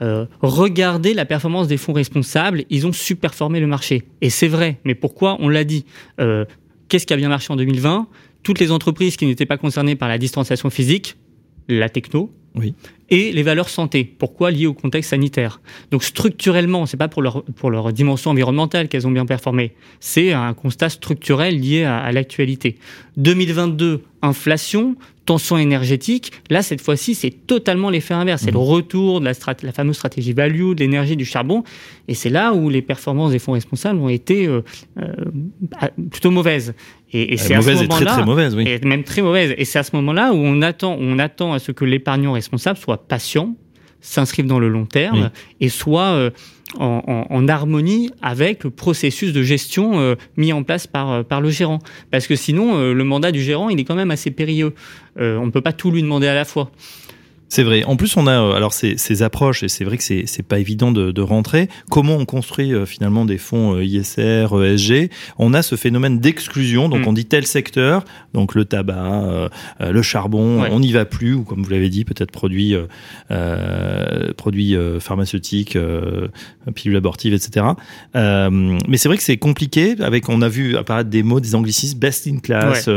euh, 0.00 0.26
regarder 0.40 1.14
la 1.14 1.24
performance 1.24 1.68
des 1.68 1.76
fonds 1.76 1.92
responsables, 1.92 2.64
ils 2.70 2.88
ont 2.88 2.92
superformé 2.92 3.60
le 3.60 3.68
marché. 3.68 4.02
Et 4.20 4.30
c'est 4.30 4.48
vrai, 4.48 4.80
mais 4.84 4.96
pourquoi 4.96 5.36
On 5.38 5.48
l'a 5.48 5.62
dit. 5.62 5.84
Qu'est-ce 6.88 7.06
qui 7.06 7.12
a 7.12 7.16
bien 7.16 7.28
marché 7.28 7.52
en 7.52 7.56
2020 7.56 8.08
Toutes 8.42 8.58
les 8.58 8.72
entreprises 8.72 9.16
qui 9.16 9.26
n'étaient 9.26 9.46
pas 9.46 9.58
concernées 9.58 9.94
par 9.94 10.08
la 10.08 10.18
distanciation 10.18 10.70
physique, 10.70 11.16
la 11.78 11.88
techno, 11.88 12.30
oui. 12.54 12.74
Et 13.08 13.32
les 13.32 13.42
valeurs 13.42 13.68
santé. 13.68 14.04
Pourquoi 14.04 14.50
liées 14.50 14.66
au 14.66 14.74
contexte 14.74 15.10
sanitaire? 15.10 15.60
Donc 15.90 16.02
structurellement, 16.02 16.86
c'est 16.86 16.96
pas 16.96 17.08
pour 17.08 17.22
leur, 17.22 17.44
pour 17.44 17.70
leur 17.70 17.92
dimension 17.92 18.30
environnementale 18.30 18.88
qu'elles 18.88 19.06
ont 19.06 19.10
bien 19.10 19.26
performé. 19.26 19.72
C'est 20.00 20.32
un 20.32 20.54
constat 20.54 20.88
structurel 20.88 21.58
lié 21.60 21.84
à, 21.84 21.98
à 21.98 22.12
l'actualité. 22.12 22.76
2022, 23.16 24.02
inflation, 24.22 24.96
tension 25.24 25.58
énergétique. 25.58 26.32
Là, 26.50 26.62
cette 26.62 26.80
fois-ci, 26.80 27.14
c'est 27.14 27.30
totalement 27.30 27.90
l'effet 27.90 28.14
inverse. 28.14 28.42
C'est 28.42 28.50
le 28.50 28.58
mmh. 28.58 28.62
retour 28.62 29.20
de 29.20 29.26
la, 29.26 29.32
la, 29.62 29.72
fameuse 29.72 29.96
stratégie 29.96 30.32
value, 30.32 30.72
de 30.74 30.80
l'énergie, 30.80 31.16
du 31.16 31.24
charbon. 31.24 31.64
Et 32.08 32.14
c'est 32.14 32.30
là 32.30 32.52
où 32.52 32.68
les 32.68 32.82
performances 32.82 33.32
des 33.32 33.38
fonds 33.38 33.52
responsables 33.52 33.98
ont 34.00 34.08
été 34.08 34.46
euh, 34.46 34.62
euh, 34.98 35.12
plutôt 36.10 36.30
mauvaises. 36.30 36.74
Et, 37.12 37.34
et 37.34 37.36
c'est 37.36 37.54
à 37.54 37.62
ce 37.62 37.70
moment-là, 37.70 37.88
très, 37.88 38.04
très 38.04 38.24
mauvaise, 38.24 38.54
oui. 38.54 38.64
et 38.66 38.78
même 38.86 39.04
très 39.04 39.22
mauvaise. 39.22 39.54
Et 39.58 39.64
c'est 39.64 39.78
à 39.78 39.82
ce 39.82 39.94
moment-là 39.96 40.32
où 40.32 40.36
on 40.36 40.62
attend, 40.62 40.96
on 40.98 41.18
attend 41.18 41.52
à 41.52 41.58
ce 41.58 41.72
que 41.72 41.84
l'épargnant 41.84 42.32
responsable 42.32 42.78
soit 42.78 43.06
patient, 43.06 43.54
s'inscrive 44.00 44.46
dans 44.46 44.58
le 44.58 44.68
long 44.68 44.84
terme 44.84 45.30
et 45.60 45.68
soit 45.68 46.12
euh, 46.12 46.30
en, 46.78 47.48
harmonie 47.48 48.10
avec 48.22 48.64
le 48.64 48.70
processus 48.70 49.32
de 49.32 49.42
gestion 49.42 50.00
euh, 50.00 50.14
mis 50.36 50.52
en 50.52 50.62
place 50.62 50.86
par, 50.86 51.10
euh, 51.10 51.22
par 51.22 51.40
le 51.40 51.50
gérant. 51.50 51.78
Parce 52.10 52.26
que 52.26 52.36
sinon, 52.36 52.92
le 52.92 53.04
mandat 53.04 53.32
du 53.32 53.42
gérant, 53.42 53.68
il 53.68 53.78
est 53.80 53.84
quand 53.84 53.94
même 53.94 54.10
assez 54.10 54.30
périlleux. 54.30 54.74
on 55.16 55.46
ne 55.46 55.50
peut 55.50 55.60
pas 55.60 55.72
tout 55.72 55.90
lui 55.90 56.02
demander 56.02 56.28
à 56.28 56.34
la 56.34 56.44
fois. 56.44 56.70
C'est 57.52 57.64
vrai. 57.64 57.84
En 57.84 57.96
plus, 57.96 58.16
on 58.16 58.26
a 58.26 58.30
euh, 58.30 58.54
alors 58.54 58.72
ces, 58.72 58.96
ces 58.96 59.22
approches 59.22 59.62
et 59.62 59.68
c'est 59.68 59.84
vrai 59.84 59.98
que 59.98 60.02
c'est 60.02 60.24
c'est 60.24 60.42
pas 60.42 60.58
évident 60.58 60.90
de, 60.90 61.12
de, 61.12 61.20
rentrer. 61.20 61.68
Comment 61.90 62.16
on 62.16 62.24
construit 62.24 62.72
euh, 62.72 62.86
finalement 62.86 63.26
des 63.26 63.36
fonds 63.36 63.74
euh, 63.74 63.84
ISR, 63.84 64.46
ESG 64.58 65.10
On 65.36 65.52
a 65.52 65.60
ce 65.60 65.76
phénomène 65.76 66.18
d'exclusion. 66.18 66.88
Donc, 66.88 67.00
mm. 67.00 67.08
on 67.08 67.12
dit 67.12 67.26
tel 67.26 67.46
secteur, 67.46 68.06
donc 68.32 68.54
le 68.54 68.64
tabac, 68.64 69.50
le 69.80 70.00
charbon, 70.00 70.64
on 70.70 70.80
n'y 70.80 70.92
va 70.92 71.04
plus 71.04 71.34
ou 71.34 71.44
comme 71.44 71.62
vous 71.62 71.68
l'avez 71.68 71.90
dit, 71.90 72.06
peut-être 72.06 72.30
produits 72.30 72.74
produits 74.38 74.74
pharmaceutiques, 74.98 75.76
pilules 76.74 76.96
abortives, 76.96 77.34
etc. 77.34 77.66
mais 78.14 78.96
c'est 78.96 79.08
vrai 79.08 79.18
que 79.18 79.22
c'est 79.22 79.36
compliqué. 79.36 79.96
Avec, 80.00 80.30
on 80.30 80.40
a 80.40 80.48
vu 80.48 80.78
apparaître 80.78 81.10
des 81.10 81.22
mots, 81.22 81.40
des 81.40 81.54
anglicismes, 81.54 81.98
best 81.98 82.26
in 82.26 82.38
class. 82.38 82.88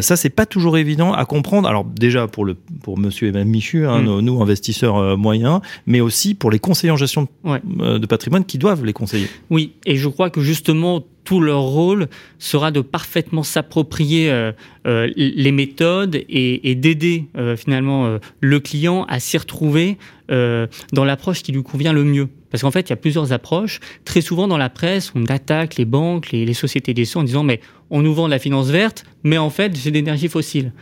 ça, 0.00 0.16
c'est 0.16 0.30
pas 0.30 0.46
toujours 0.46 0.78
évident 0.78 1.12
à 1.12 1.24
comprendre. 1.24 1.68
Alors 1.68 1.84
déjà 1.84 2.28
pour 2.28 2.44
le 2.44 2.54
pour 2.54 2.98
Monsieur 2.98 3.26
et 3.26 3.32
Madame 3.32 3.48
Michu. 3.48 3.84
Hein, 3.84 3.95
Mm. 4.00 4.20
nous, 4.20 4.42
investisseurs 4.42 4.96
euh, 4.96 5.16
moyens, 5.16 5.60
mais 5.86 6.00
aussi 6.00 6.34
pour 6.34 6.50
les 6.50 6.58
conseillers 6.58 6.90
en 6.90 6.96
gestion 6.96 7.28
euh, 7.46 7.98
de 7.98 8.06
patrimoine 8.06 8.44
qui 8.44 8.58
doivent 8.58 8.84
les 8.84 8.92
conseiller. 8.92 9.28
Oui, 9.50 9.72
et 9.84 9.96
je 9.96 10.08
crois 10.08 10.30
que 10.30 10.40
justement, 10.40 11.04
tout 11.24 11.40
leur 11.40 11.62
rôle 11.62 12.08
sera 12.38 12.70
de 12.70 12.80
parfaitement 12.80 13.42
s'approprier 13.42 14.30
euh, 14.30 14.52
les 14.84 15.52
méthodes 15.52 16.22
et, 16.28 16.74
d'aider 16.76 17.26
finalement 17.56 18.18
le 18.40 18.60
client 18.60 19.04
à 19.08 19.18
s'y 19.18 19.36
retrouver 19.36 19.98
dans 20.28 21.04
l'approche 21.04 21.42
qui 21.42 21.50
lui 21.50 21.64
convient 21.64 21.92
le 21.92 22.04
mieux. 22.04 22.28
Parce 22.50 22.62
qu'en 22.62 22.70
fait, 22.70 22.88
il 22.88 22.90
y 22.90 22.92
a 22.92 22.96
plusieurs 22.96 23.32
approches. 23.32 23.80
Très 24.04 24.20
souvent 24.20 24.48
dans 24.48 24.56
la 24.56 24.70
presse, 24.70 25.12
on 25.14 25.24
attaque 25.26 25.76
les 25.76 25.84
banques, 25.84 26.30
les, 26.30 26.54
sociétés 26.54 26.94
d'édition 26.94 27.20
en 27.20 27.24
disant 27.24 27.42
mais 27.42 27.60
on 27.90 28.02
nous 28.02 28.14
vend 28.14 28.26
de 28.26 28.30
la 28.30 28.38
finance 28.38 28.68
verte, 28.68 29.04
mais 29.24 29.38
en 29.38 29.50
fait, 29.50 29.76
c'est 29.76 29.90
l'énergie 29.90 30.28
fossile. 30.28 30.72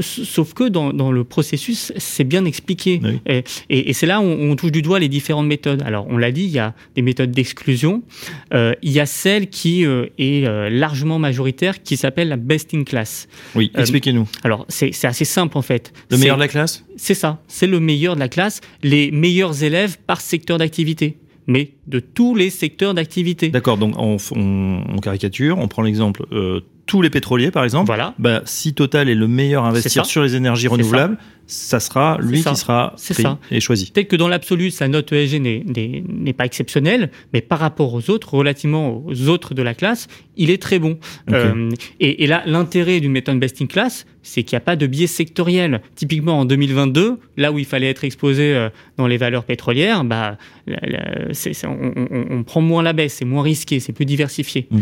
Sauf 0.00 0.54
que 0.54 0.64
dans, 0.68 0.92
dans 0.92 1.10
le 1.10 1.24
processus, 1.24 1.92
c'est 1.96 2.24
bien 2.24 2.44
expliqué. 2.44 3.00
Et, 3.26 3.44
et, 3.70 3.92
c'est 3.92 4.06
là 4.06 4.20
où 4.20 4.24
on, 4.24 4.54
touche 4.56 4.72
du 4.72 4.82
doigt 4.82 4.98
les 4.98 5.08
différentes 5.08 5.46
méthodes. 5.46 5.82
Alors, 5.82 6.06
on 6.08 6.16
l'a 6.16 6.30
dit, 6.30 6.44
il 6.44 6.50
y 6.50 6.58
a 6.58 6.74
des 6.94 7.02
méthodes 7.02 7.32
d'exclusion. 7.32 8.02
Euh, 8.52 8.74
il 8.82 8.92
y 8.92 9.00
a 9.00 9.06
celle 9.06 9.48
qui 9.48 9.84
euh, 9.84 10.06
est 10.18 10.46
euh, 10.46 10.70
largement 10.70 11.18
majoritaire, 11.18 11.82
qui 11.82 11.96
s'appelle 11.96 12.28
la 12.28 12.36
best 12.36 12.72
in 12.74 12.84
class. 12.84 13.28
Oui, 13.54 13.72
expliquez-nous. 13.74 14.28
alors, 14.44 14.66
c'est 14.68 15.04
assez 15.04 15.24
simple 15.24 15.58
en 15.58 15.62
fait. 15.62 15.92
Le 16.10 16.18
meilleur 16.18 16.36
de 16.36 16.42
la 16.42 16.48
classe? 16.48 16.84
C'est 16.96 17.14
ça, 17.14 17.42
c'est 17.48 17.66
le 17.66 17.80
meilleur 17.80 18.14
de 18.14 18.20
la 18.20 18.28
classe. 18.28 18.60
Les 18.82 19.10
meilleurs 19.10 19.64
élèves 19.64 19.98
par 20.06 20.20
secteur 20.20 20.58
d'activité 20.58 21.16
mais 21.46 21.72
de 21.86 22.00
tous 22.00 22.34
les 22.34 22.50
secteurs 22.50 22.94
d'activité. 22.94 23.48
D'accord, 23.48 23.76
donc 23.76 23.94
on, 23.98 24.16
on, 24.34 24.98
caricature, 24.98 25.58
on 25.58 25.68
prend 25.68 25.82
l'exemple 25.82 26.24
euh, 26.32 26.60
tous 26.86 27.00
les 27.00 27.10
pétroliers, 27.10 27.50
par 27.50 27.64
exemple, 27.64 27.86
voilà. 27.86 28.14
bah, 28.18 28.42
si 28.44 28.74
Total 28.74 29.08
est 29.08 29.14
le 29.14 29.28
meilleur 29.28 29.64
à 29.64 29.68
investir 29.68 30.04
sur 30.04 30.22
les 30.22 30.36
énergies 30.36 30.68
renouvelables, 30.68 31.16
ça. 31.46 31.80
sera 31.80 32.18
lui 32.20 32.42
qui 32.42 32.56
sera 32.56 32.94
pris 32.96 33.22
ça. 33.22 33.38
et 33.50 33.60
choisi. 33.60 33.90
Peut-être 33.90 34.08
que 34.08 34.16
dans 34.16 34.28
l'absolu, 34.28 34.70
sa 34.70 34.88
note 34.88 35.12
ESG 35.12 35.40
n'est 35.40 36.32
pas 36.32 36.44
exceptionnelle, 36.44 37.10
mais 37.32 37.40
par 37.40 37.58
rapport 37.58 37.94
aux 37.94 38.10
autres, 38.10 38.34
relativement 38.34 39.02
aux 39.06 39.28
autres 39.28 39.54
de 39.54 39.62
la 39.62 39.74
classe, 39.74 40.08
il 40.36 40.50
est 40.50 40.60
très 40.60 40.78
bon. 40.78 40.98
Euh, 41.30 41.70
et, 42.00 42.24
et, 42.24 42.26
là, 42.26 42.42
l'intérêt 42.46 43.00
d'une 43.00 43.12
méthode 43.12 43.38
best 43.38 43.62
in 43.62 43.66
class, 43.66 44.06
c'est 44.22 44.42
qu'il 44.42 44.56
n'y 44.56 44.58
a 44.58 44.64
pas 44.64 44.76
de 44.76 44.86
biais 44.86 45.06
sectoriel. 45.06 45.80
Typiquement, 45.94 46.40
en 46.40 46.44
2022, 46.44 47.18
là 47.36 47.52
où 47.52 47.58
il 47.58 47.66
fallait 47.66 47.88
être 47.90 48.04
exposé 48.04 48.54
euh, 48.54 48.68
dans 48.96 49.06
les 49.06 49.16
valeurs 49.16 49.44
pétrolières, 49.44 50.04
bah, 50.04 50.36
on, 50.66 52.26
on, 52.30 52.42
prend 52.42 52.60
moins 52.60 52.82
la 52.82 52.92
baisse, 52.92 53.14
c'est 53.14 53.24
moins 53.24 53.42
risqué, 53.42 53.80
c'est 53.80 53.92
plus 53.92 54.06
diversifié. 54.06 54.66
Mm. 54.70 54.80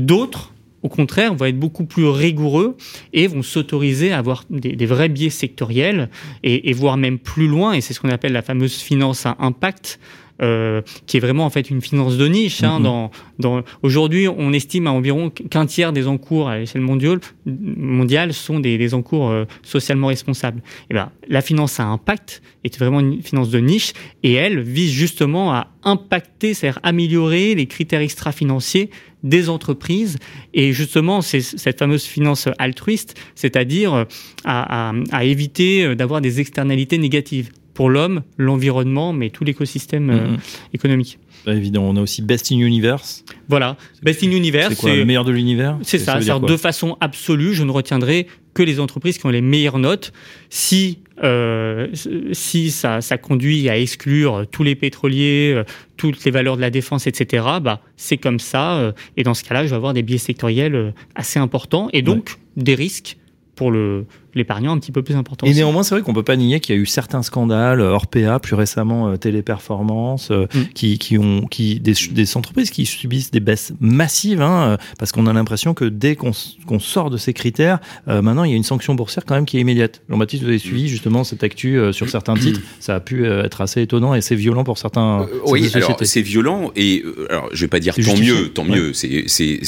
D'autres, 0.00 0.51
au 0.82 0.88
contraire, 0.88 1.34
vont 1.34 1.46
être 1.46 1.58
beaucoup 1.58 1.84
plus 1.84 2.06
rigoureux 2.06 2.76
et 3.12 3.26
vont 3.26 3.42
s'autoriser 3.42 4.12
à 4.12 4.18
avoir 4.18 4.44
des, 4.50 4.86
vrais 4.86 5.08
biais 5.08 5.30
sectoriels 5.30 6.10
et, 6.42 6.70
et, 6.70 6.72
voire 6.72 6.96
même 6.96 7.18
plus 7.18 7.46
loin. 7.46 7.72
Et 7.72 7.80
c'est 7.80 7.94
ce 7.94 8.00
qu'on 8.00 8.08
appelle 8.08 8.32
la 8.32 8.42
fameuse 8.42 8.76
finance 8.76 9.26
à 9.26 9.36
impact. 9.38 10.00
Euh, 10.40 10.80
qui 11.06 11.18
est 11.18 11.20
vraiment 11.20 11.44
en 11.44 11.50
fait 11.50 11.70
une 11.70 11.80
finance 11.80 12.16
de 12.16 12.26
niche. 12.26 12.64
Hein, 12.64 12.80
dans, 12.80 13.10
dans, 13.38 13.62
Aujourd'hui, 13.82 14.26
on 14.26 14.52
estime 14.52 14.88
à 14.88 14.90
environ 14.90 15.30
qu'un 15.30 15.66
tiers 15.66 15.92
des 15.92 16.08
encours 16.08 16.48
à 16.48 16.58
l'échelle 16.58 16.80
mondiale, 16.80 17.20
mondiale 17.46 18.32
sont 18.32 18.58
des, 18.58 18.76
des 18.76 18.94
encours 18.94 19.30
euh, 19.30 19.44
socialement 19.62 20.08
responsables. 20.08 20.58
Et 20.58 20.86
eh 20.90 20.94
ben, 20.94 21.10
la 21.28 21.42
finance 21.42 21.78
à 21.78 21.84
impact 21.84 22.42
est 22.64 22.76
vraiment 22.76 22.98
une 22.98 23.22
finance 23.22 23.50
de 23.50 23.58
niche 23.60 23.92
et 24.24 24.32
elle 24.32 24.60
vise 24.60 24.90
justement 24.90 25.52
à 25.52 25.68
impacter, 25.84 26.54
c'est-à-dire 26.54 26.80
améliorer 26.82 27.54
les 27.54 27.66
critères 27.66 28.00
extra-financiers 28.00 28.90
des 29.22 29.48
entreprises 29.48 30.18
et 30.54 30.72
justement 30.72 31.20
c'est 31.20 31.40
cette 31.40 31.78
fameuse 31.78 32.04
finance 32.04 32.48
altruiste, 32.58 33.14
c'est-à-dire 33.36 33.94
euh, 33.94 34.04
à, 34.44 34.90
à, 34.90 34.94
à 35.12 35.24
éviter 35.24 35.94
d'avoir 35.94 36.20
des 36.20 36.40
externalités 36.40 36.98
négatives 36.98 37.50
pour 37.74 37.88
l'homme, 37.88 38.22
l'environnement, 38.36 39.12
mais 39.12 39.30
tout 39.30 39.44
l'écosystème 39.44 40.10
euh, 40.10 40.28
mhm. 40.28 40.38
économique. 40.74 41.18
Bah, 41.46 41.54
évidemment, 41.54 41.88
on 41.88 41.96
a 41.96 42.00
aussi 42.00 42.22
Best 42.22 42.52
in 42.52 42.58
Universe. 42.58 43.24
Voilà, 43.48 43.76
Best 44.02 44.22
in 44.22 44.30
Universe. 44.30 44.74
C'est 44.78 44.96
le 44.96 45.04
meilleur 45.04 45.24
de 45.24 45.32
l'univers? 45.32 45.78
C'est 45.82 45.98
ça, 45.98 46.20
ça 46.20 46.38
de 46.38 46.56
façon 46.56 46.96
absolue, 47.00 47.54
je 47.54 47.64
ne 47.64 47.70
retiendrai 47.70 48.26
que 48.54 48.62
les 48.62 48.80
entreprises 48.80 49.16
qui 49.16 49.26
ont 49.26 49.30
les 49.30 49.40
meilleures 49.40 49.78
notes. 49.78 50.12
Si 50.50 50.98
euh, 51.24 51.88
si 52.32 52.70
ça, 52.70 53.00
ça, 53.00 53.16
conduit 53.16 53.68
à 53.68 53.78
exclure 53.78 54.44
tous 54.50 54.64
les 54.64 54.74
pétroliers, 54.74 55.52
euh, 55.54 55.64
toutes 55.96 56.24
les 56.24 56.30
valeurs 56.30 56.56
de 56.56 56.60
la 56.60 56.70
défense, 56.70 57.06
etc., 57.06 57.44
bah, 57.62 57.80
c'est 57.96 58.16
comme 58.16 58.40
ça. 58.40 58.92
et 59.16 59.22
dans 59.22 59.34
ce 59.34 59.44
cas-là, 59.44 59.64
je 59.64 59.70
vais 59.70 59.76
avoir 59.76 59.94
des 59.94 60.02
biais 60.02 60.18
sectoriels 60.18 60.92
assez 61.14 61.38
importants 61.38 61.88
et 61.92 62.02
donc 62.02 62.36
des 62.56 62.74
risques 62.74 63.18
pour 63.54 63.70
le, 63.70 64.06
l'épargnant 64.34 64.72
un 64.72 64.78
petit 64.78 64.92
peu 64.92 65.02
plus 65.02 65.16
important. 65.16 65.46
Et 65.46 65.54
néanmoins, 65.54 65.82
c'est 65.82 65.94
vrai 65.94 66.02
qu'on 66.02 66.14
peut 66.14 66.22
pas 66.22 66.36
nier 66.36 66.60
qu'il 66.60 66.74
y 66.74 66.78
a 66.78 66.80
eu 66.80 66.86
certains 66.86 67.22
scandales, 67.22 67.80
Orpea, 67.80 68.38
plus 68.40 68.54
récemment 68.54 69.16
Téléperformance, 69.16 70.30
mm. 70.30 70.46
qui, 70.74 70.98
qui 70.98 71.18
ont 71.18 71.46
qui 71.46 71.80
des, 71.80 71.94
des, 72.10 72.36
entreprises 72.36 72.70
qui 72.70 72.86
subissent 72.86 73.30
des 73.30 73.40
baisses 73.40 73.72
massives, 73.80 74.42
hein, 74.42 74.78
parce 74.98 75.12
qu'on 75.12 75.26
a 75.26 75.32
l'impression 75.32 75.74
que 75.74 75.84
dès 75.84 76.16
qu'on 76.16 76.32
sort 76.78 77.10
de 77.10 77.16
ces 77.16 77.32
critères, 77.32 77.78
maintenant 78.06 78.44
il 78.44 78.50
y 78.50 78.54
a 78.54 78.56
une 78.56 78.62
sanction 78.64 78.94
boursière 78.94 79.24
quand 79.24 79.34
même 79.34 79.46
qui 79.46 79.58
est 79.58 79.60
immédiate. 79.60 80.02
Jean-Baptiste, 80.08 80.42
vous 80.42 80.48
avez 80.48 80.58
suivi 80.58 80.88
justement 80.88 81.24
cette 81.24 81.44
actu 81.44 81.78
sur 81.92 82.08
certains 82.08 82.34
titres, 82.34 82.60
ça 82.80 82.94
a 82.96 83.00
pu 83.00 83.26
être 83.26 83.60
assez 83.60 83.82
étonnant 83.82 84.14
et 84.14 84.20
c'est 84.20 84.34
violent 84.34 84.64
pour 84.64 84.78
certains. 84.78 85.26
oui, 85.46 85.70
alors 85.74 85.96
c'est 86.02 86.22
violent 86.22 86.72
et 86.76 87.04
alors 87.28 87.48
je 87.52 87.60
vais 87.60 87.68
pas 87.68 87.80
dire 87.80 87.94
tant 87.94 88.16
mieux, 88.16 88.48
tant 88.48 88.64
mieux, 88.64 88.92
c'est 88.92 89.26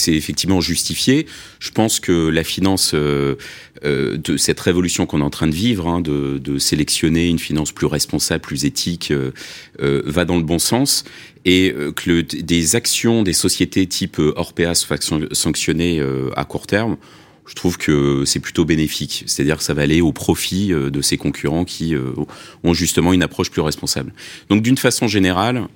effectivement 0.08 0.60
justifié. 0.60 1.26
Je 1.58 1.70
pense 1.70 2.00
que 2.00 2.28
la 2.28 2.44
finance 2.44 2.92
euh, 2.94 3.36
euh, 3.84 4.16
de 4.16 4.36
cette 4.36 4.53
révolution 4.60 5.06
qu'on 5.06 5.20
est 5.20 5.24
en 5.24 5.30
train 5.30 5.46
de 5.46 5.54
vivre, 5.54 5.88
hein, 5.88 6.00
de, 6.00 6.58
sélectionner 6.58 7.28
une 7.28 7.38
finance 7.38 7.72
plus 7.72 7.86
responsable, 7.86 8.40
plus 8.40 8.64
éthique, 8.64 9.10
euh, 9.10 9.32
euh 9.80 10.02
va 10.06 10.24
dans 10.24 10.36
le 10.36 10.42
bon 10.42 10.58
sens 10.58 11.04
et 11.44 11.72
euh, 11.76 11.92
que 11.92 12.20
des 12.20 12.76
actions 12.76 13.22
des 13.22 13.32
sociétés 13.32 13.86
type 13.86 14.18
Orpea 14.18 14.74
soient 14.74 14.98
sanctionnées 15.32 16.02
à 16.36 16.44
court 16.44 16.66
terme 16.66 16.96
je 17.46 17.54
trouve 17.54 17.76
que 17.76 18.24
c'est 18.24 18.40
plutôt 18.40 18.64
bénéfique. 18.64 19.24
C'est-à-dire 19.26 19.58
que 19.58 19.62
ça 19.62 19.74
va 19.74 19.82
aller 19.82 20.00
au 20.00 20.12
profit 20.12 20.68
de 20.68 21.02
ces 21.02 21.18
concurrents 21.18 21.66
qui 21.66 21.94
ont 22.62 22.72
justement 22.72 23.12
une 23.12 23.22
approche 23.22 23.50
plus 23.50 23.60
responsable. 23.60 24.14
Donc 24.48 24.62
d'une 24.62 24.78
façon 24.78 25.08
générale, 25.08 25.68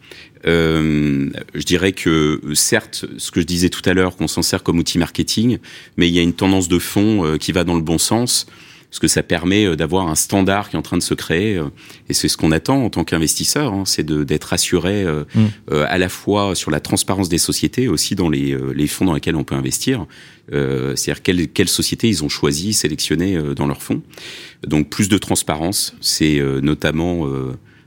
je 0.44 1.64
dirais 1.64 1.92
que 1.92 2.40
certes, 2.54 3.04
ce 3.18 3.30
que 3.30 3.42
je 3.42 3.47
disais 3.47 3.68
tout 3.68 3.82
à 3.85 3.92
l'heure, 3.92 4.16
qu'on 4.16 4.28
s'en 4.28 4.42
sert 4.42 4.62
comme 4.62 4.78
outil 4.78 4.97
marketing, 4.97 5.58
mais 5.99 6.08
il 6.08 6.14
y 6.14 6.18
a 6.18 6.23
une 6.23 6.32
tendance 6.32 6.68
de 6.68 6.78
fond 6.78 7.37
qui 7.38 7.52
va 7.52 7.64
dans 7.64 7.76
le 7.76 7.82
bon 7.82 7.99
sens 7.99 8.47
parce 8.90 9.00
que 9.00 9.09
ça 9.09 9.23
permet 9.23 9.76
d'avoir 9.76 10.09
un 10.09 10.14
standard 10.14 10.71
qui 10.71 10.76
est 10.76 10.78
en 10.78 10.83
train 10.83 10.97
de 10.97 11.02
se 11.02 11.14
créer, 11.14 11.61
et 12.09 12.14
c'est 12.14 12.28
ce 12.28 12.37
qu'on 12.38 12.52
attend 12.52 12.85
en 12.85 12.90
tant 12.90 13.04
qu'investisseur, 13.04 13.73
hein, 13.73 13.83
c'est 13.85 14.04
d'être 14.04 14.52
assuré 14.54 15.04
mmh. 15.04 15.73
à 15.73 15.99
la 15.99 16.09
fois 16.09 16.54
sur 16.54 16.71
la 16.71 16.80
transparence 16.80 17.28
des 17.28 17.37
sociétés, 17.37 17.88
aussi 17.88 18.14
dans 18.14 18.30
les, 18.30 18.57
les 18.75 18.87
fonds 18.87 19.04
dans 19.04 19.12
lesquels 19.12 19.37
on 19.37 19.45
peut 19.45 19.54
investir, 19.54 20.07
euh, 20.52 20.97
c'est-à-dire 20.97 21.23
quelle, 21.23 21.49
quelle 21.49 21.68
société 21.68 22.09
ils 22.09 22.25
ont 22.25 22.28
choisi, 22.28 22.73
sélectionné 22.73 23.37
euh, 23.37 23.54
dans 23.54 23.66
leur 23.66 23.83
fonds. 23.83 24.02
Donc 24.66 24.88
plus 24.88 25.09
de 25.09 25.18
transparence, 25.18 25.95
c'est 26.00 26.38
euh, 26.38 26.61
notamment 26.61 27.26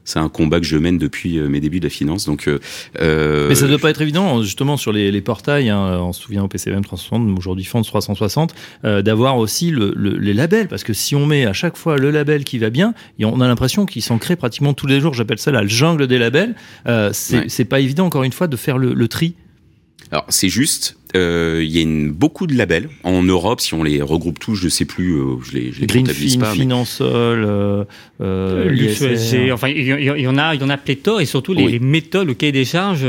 c'est 0.04 0.20
un 0.20 0.30
combat 0.30 0.60
que 0.60 0.66
je 0.66 0.78
mène 0.78 0.98
depuis 0.98 1.40
mes 1.40 1.60
débuts 1.60 1.80
de 1.80 1.86
la 1.86 1.90
finance. 1.90 2.26
Donc, 2.26 2.48
euh, 3.00 3.48
mais 3.50 3.56
ça 3.56 3.66
ne 3.66 3.70
doit 3.70 3.80
pas 3.80 3.90
être 3.90 4.02
évident, 4.02 4.42
justement 4.42 4.78
sur 4.78 4.92
les, 4.92 5.12
les 5.12 5.22
portails. 5.22 5.70
Hein, 5.70 6.00
on 6.02 6.14
se 6.14 6.22
souvient 6.22 6.44
au 6.44 6.48
PCM 6.48 6.84
360, 6.84 7.38
aujourd'hui 7.38 7.66
Fonds 7.66 7.82
360, 7.82 8.54
euh, 8.86 9.02
d'avoir 9.02 9.38
aussi 9.38 9.72
le, 9.72 9.94
le, 9.96 10.18
les 10.18 10.34
labels, 10.34 10.68
parce 10.68 10.84
que 10.84 10.94
si 10.94 11.16
on 11.16 11.26
met 11.26 11.46
à 11.46 11.54
chaque 11.54 11.78
fois 11.78 11.98
le 11.98 12.12
label 12.12 12.44
qui 12.44 12.58
va 12.58 12.70
bien, 12.70 12.94
on 13.22 13.42
a 13.42 13.48
l'impression 13.48 13.86
qu'il 13.86 14.02
s'en 14.02 14.18
crée 14.18 14.36
pratiquement 14.36 14.74
tous 14.74 14.88
les 14.88 15.00
jours. 15.00 15.14
J'appelle 15.14 15.40
ça 15.40 15.52
la 15.52 15.66
jungle 15.66 16.08
des 16.08 16.18
labels. 16.18 16.56
Euh, 16.88 17.12
c'est 17.14 17.66
pas 17.66 17.80
évident 17.80 18.06
encore 18.06 18.24
une 18.24 18.34
fois 18.34 18.48
de 18.48 18.56
faire 18.56 18.78
le, 18.78 18.94
le 18.94 19.08
tri. 19.08 19.36
Alors 20.12 20.26
c'est 20.30 20.50
juste, 20.50 20.98
euh, 21.16 21.62
il 21.64 21.72
y 21.72 21.80
a 21.80 21.82
une, 21.82 22.12
beaucoup 22.12 22.48
de 22.48 22.56
labels 22.56 22.90
en 23.04 23.22
Europe. 23.24 23.60
Si 23.62 23.74
on 23.74 23.84
les 23.84 24.02
regroupe 24.02 24.40
tous, 24.40 24.56
je 24.56 24.70
sais 24.70 24.86
plus, 24.86 25.16
euh, 25.16 25.36
je 25.44 25.54
les, 25.54 25.72
je 25.72 25.82
les 25.82 25.88
comptabilise 25.88 26.38
pas. 26.38 26.54
Finansol, 26.54 27.44
euh, 27.46 27.84
euh 28.22 29.52
enfin 29.54 29.68
il 29.70 29.84
y, 29.84 30.28
en 30.28 30.38
a, 30.38 30.56
il 30.56 30.62
y 30.62 30.64
en 30.64 30.70
a 30.70 30.78
pléthore 30.78 31.22
et 31.22 31.26
surtout 31.26 31.54
les, 31.54 31.68
les, 31.68 31.80
méthodes, 31.80 32.28
le 32.28 32.34
cahier 32.34 32.52
des 32.52 32.66
charges, 32.66 33.06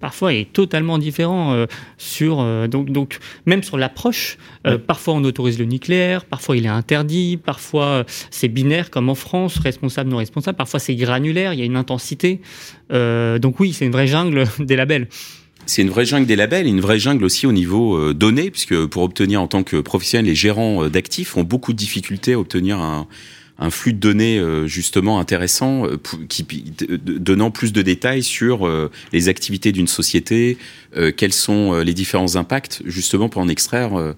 parfois 0.00 0.32
est 0.32 0.52
totalement 0.52 0.98
différent 0.98 1.66
sur 1.98 2.44
donc 2.68 2.90
donc 2.90 3.18
même 3.46 3.62
sur 3.62 3.76
l'approche. 3.76 4.38
Parfois 4.86 5.14
on 5.14 5.24
autorise 5.24 5.58
le 5.58 5.64
nucléaire, 5.64 6.24
parfois 6.24 6.56
il 6.56 6.66
est 6.66 6.68
interdit, 6.68 7.36
parfois 7.36 8.04
c'est 8.30 8.48
binaire 8.48 8.90
comme 8.90 9.08
en 9.08 9.14
France, 9.14 9.58
responsable 9.58 10.10
non 10.10 10.18
responsable. 10.18 10.56
Parfois 10.56 10.80
c'est 10.80 10.94
granulaire, 10.94 11.52
il 11.52 11.60
y 11.60 11.62
a 11.62 11.66
une 11.66 11.76
intensité. 11.76 12.40
donc 12.90 13.60
oui, 13.60 13.72
c'est 13.72 13.86
une 13.86 13.92
vraie 13.92 14.06
jungle 14.06 14.44
des 14.58 14.76
labels 14.76 15.08
c'est 15.66 15.82
une 15.82 15.90
vraie 15.90 16.04
jungle 16.04 16.26
des 16.26 16.36
labels, 16.36 16.66
une 16.66 16.80
vraie 16.80 16.98
jungle 16.98 17.24
aussi 17.24 17.46
au 17.46 17.52
niveau 17.52 17.96
euh, 17.96 18.14
données, 18.14 18.50
puisque 18.50 18.86
pour 18.86 19.02
obtenir 19.02 19.40
en 19.40 19.46
tant 19.46 19.62
que 19.62 19.80
professionnel, 19.80 20.26
les 20.26 20.34
gérants 20.34 20.84
euh, 20.84 20.90
d'actifs 20.90 21.36
ont 21.36 21.42
beaucoup 21.42 21.72
de 21.72 21.78
difficultés 21.78 22.34
à 22.34 22.38
obtenir 22.38 22.80
un, 22.80 23.06
flux 23.70 23.92
de 23.92 23.98
données 23.98 24.38
euh, 24.38 24.66
justement 24.66 25.20
intéressant, 25.20 25.86
euh, 25.86 25.96
donnant 27.06 27.50
plus 27.50 27.72
de 27.72 27.82
détails 27.82 28.22
sur 28.22 28.68
les 29.12 29.28
activités 29.28 29.72
d'une 29.72 29.86
société, 29.86 30.58
quels 31.16 31.32
sont 31.32 31.74
les 31.80 31.94
différents 31.94 32.36
impacts 32.36 32.82
justement 32.84 33.28
pour 33.28 33.40
en 33.40 33.48
extraire 33.48 34.14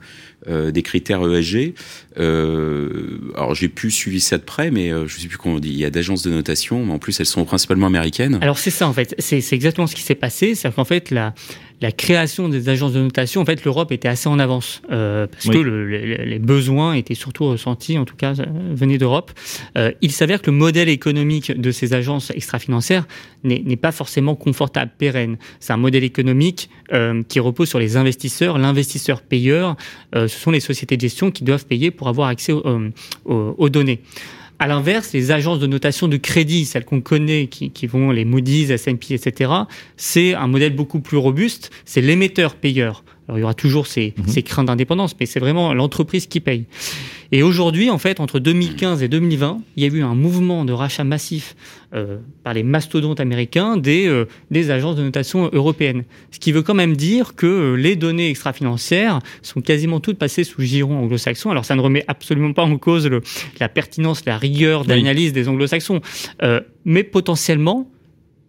euh, 0.49 0.71
des 0.71 0.83
critères 0.83 1.23
ESG. 1.23 1.75
Euh, 2.19 3.19
alors 3.35 3.55
j'ai 3.55 3.69
pu 3.69 3.91
suivre 3.91 4.21
ça 4.21 4.39
de 4.39 4.45
près, 4.45 4.71
mais 4.71 4.93
euh, 4.93 5.07
je 5.07 5.19
sais 5.19 5.29
plus 5.29 5.39
comment 5.39 5.57
on 5.57 5.59
dit. 5.59 5.71
Il 5.71 5.79
y 5.79 5.85
a 5.85 5.91
d'agences 5.91 6.23
de 6.23 6.31
notation, 6.31 6.85
mais 6.85 6.93
en 6.93 6.99
plus 6.99 7.19
elles 7.21 7.27
sont 7.27 7.45
principalement 7.45 7.87
américaines. 7.87 8.39
Alors 8.41 8.59
c'est 8.59 8.71
ça 8.71 8.89
en 8.89 8.93
fait. 8.93 9.15
C'est 9.19 9.53
exactement 9.53 9.87
ce 9.87 9.95
qui 9.95 10.03
s'est 10.03 10.15
passé. 10.15 10.55
C'est 10.55 10.73
qu'en 10.75 10.85
fait 10.85 11.11
la 11.11 11.35
la 11.81 11.93
création 11.93 12.49
des 12.49 12.69
agences 12.69 12.95
de 12.95 13.01
notation, 13.01 13.43
en 13.43 13.45
fait, 13.45 13.65
l'Europe 13.65 13.93
était 13.93 14.09
assez 14.09 14.29
en 14.29 14.39
avance 14.39 14.81
euh, 14.91 15.27
parce 15.27 15.47
que 15.47 15.59
le, 15.59 15.87
les, 15.87 16.39
besoins 16.39 16.95
étaient 16.95 17.15
surtout 17.15 17.45
ressentis, 17.47 17.99
en 17.99 18.05
tout 18.05 18.17
cas, 18.17 18.33
venaient 18.71 18.97
d'Europe. 18.97 19.33
Euh, 19.77 19.93
il 20.01 20.13
s'avère 20.13 20.41
que 20.41 20.51
le 20.51 20.57
modèle 20.57 20.89
économique 20.89 21.53
de 21.59 21.71
ces 21.71 21.93
agences 21.93 22.31
extra-financières 22.31 23.07
n'est 23.45 23.77
pas 23.77 23.93
forcément 23.93 24.35
confortable, 24.35 24.91
pérenne. 24.97 25.37
C'est 25.61 25.73
un 25.73 25.77
modèle 25.77 26.03
économique 26.03 26.71
euh, 26.93 27.23
qui 27.29 27.41
repose 27.41 27.69
sur 27.69 27.79
les 27.79 27.97
investisseurs. 27.97 28.59
L'investisseur 28.59 29.21
payeur, 29.21 29.77
ce 30.37 30.43
sont 30.43 30.51
les 30.51 30.61
sociétés 30.61 30.97
de 30.97 31.01
gestion 31.01 31.31
qui 31.31 31.45
doivent 31.45 31.67
payer 31.67 31.91
pour 31.91 32.09
avoir 32.09 32.29
accès 32.29 32.53
aux, 32.53 32.93
aux 33.25 33.69
données. 33.69 34.01
À 34.59 34.67
l'inverse, 34.67 35.13
les 35.13 35.33
agences 35.33 35.59
de 35.59 35.67
notation 35.67 36.09
de 36.09 36.17
crédit, 36.17 36.65
celles 36.65 36.85
qu'on 36.85 37.03
connaît, 37.03 37.47
qui, 37.47 37.71
qui, 37.71 37.87
vont 37.87 38.11
les 38.11 38.25
Moody's, 38.25 38.71
S&P, 38.71 39.15
etc., 39.15 39.51
c'est 39.99 40.35
un 40.35 40.47
modèle 40.47 40.75
beaucoup 40.75 41.01
plus 41.01 41.19
robuste. 41.19 41.71
C'est 41.85 42.01
l'émetteur-payeur. 42.01 43.05
Alors 43.29 43.39
il 43.39 43.41
y 43.41 43.45
aura 43.45 43.55
toujours 43.55 43.87
ces, 43.87 44.15
mhm. 44.17 44.27
ces 44.27 44.43
craintes 44.43 44.67
d'indépendance, 44.67 45.17
mais 45.19 45.27
c'est 45.27 45.41
vraiment 45.41 45.75
l'entreprise 45.75 46.27
qui 46.27 46.41
paye. 46.41 46.67
Et 47.33 47.43
aujourd'hui, 47.43 47.91
en 47.91 47.99
fait, 47.99 48.21
entre 48.21 48.39
2015 48.39 49.03
et 49.03 49.09
2020, 49.09 49.61
il 49.77 49.83
y 49.83 49.87
a 49.87 49.93
eu 49.93 50.03
un 50.03 50.15
mouvement 50.15 50.65
de 50.65 50.73
rachat 50.73 51.05
massif 51.05 51.57
euh, 51.95 52.19
par 52.45 52.55
les 52.55 52.63
mastodontes 52.63 53.19
américains 53.19 53.77
des, 53.77 54.07
euh, 54.07 54.27
des 54.51 54.71
agences 54.71 54.97
de 54.97 55.03
notation 55.03 55.51
européennes. 55.53 56.05
Ce 56.31 56.39
qui 56.39 56.53
veut 56.53 56.63
quand 56.63 56.75
même 56.75 56.97
dire 56.97 57.35
que 57.35 57.47
euh, 57.47 57.75
les 57.75 57.97
données 57.97 58.31
extra-financières 58.31 59.19
sont 59.43 59.61
quasiment 59.61 59.99
toutes 59.99 60.19
passées 60.19 60.45
sous 60.45 60.63
giron 60.63 60.99
anglo-saxon. 60.99 61.51
Alors 61.51 61.65
ça 61.65 61.75
ne 61.75 61.81
remet 61.81 62.05
absolument 62.07 62.53
pas 62.53 62.63
en 62.63 62.79
cause 62.79 63.09
le, 63.09 63.23
la 63.59 63.69
pertinence, 63.69 64.25
la 64.25 64.39
rigueur 64.39 64.85
d'analyse 64.85 65.33
des 65.33 65.49
anglo-saxons, 65.49 66.01
mais 66.85 67.03
potentiellement, 67.03 67.91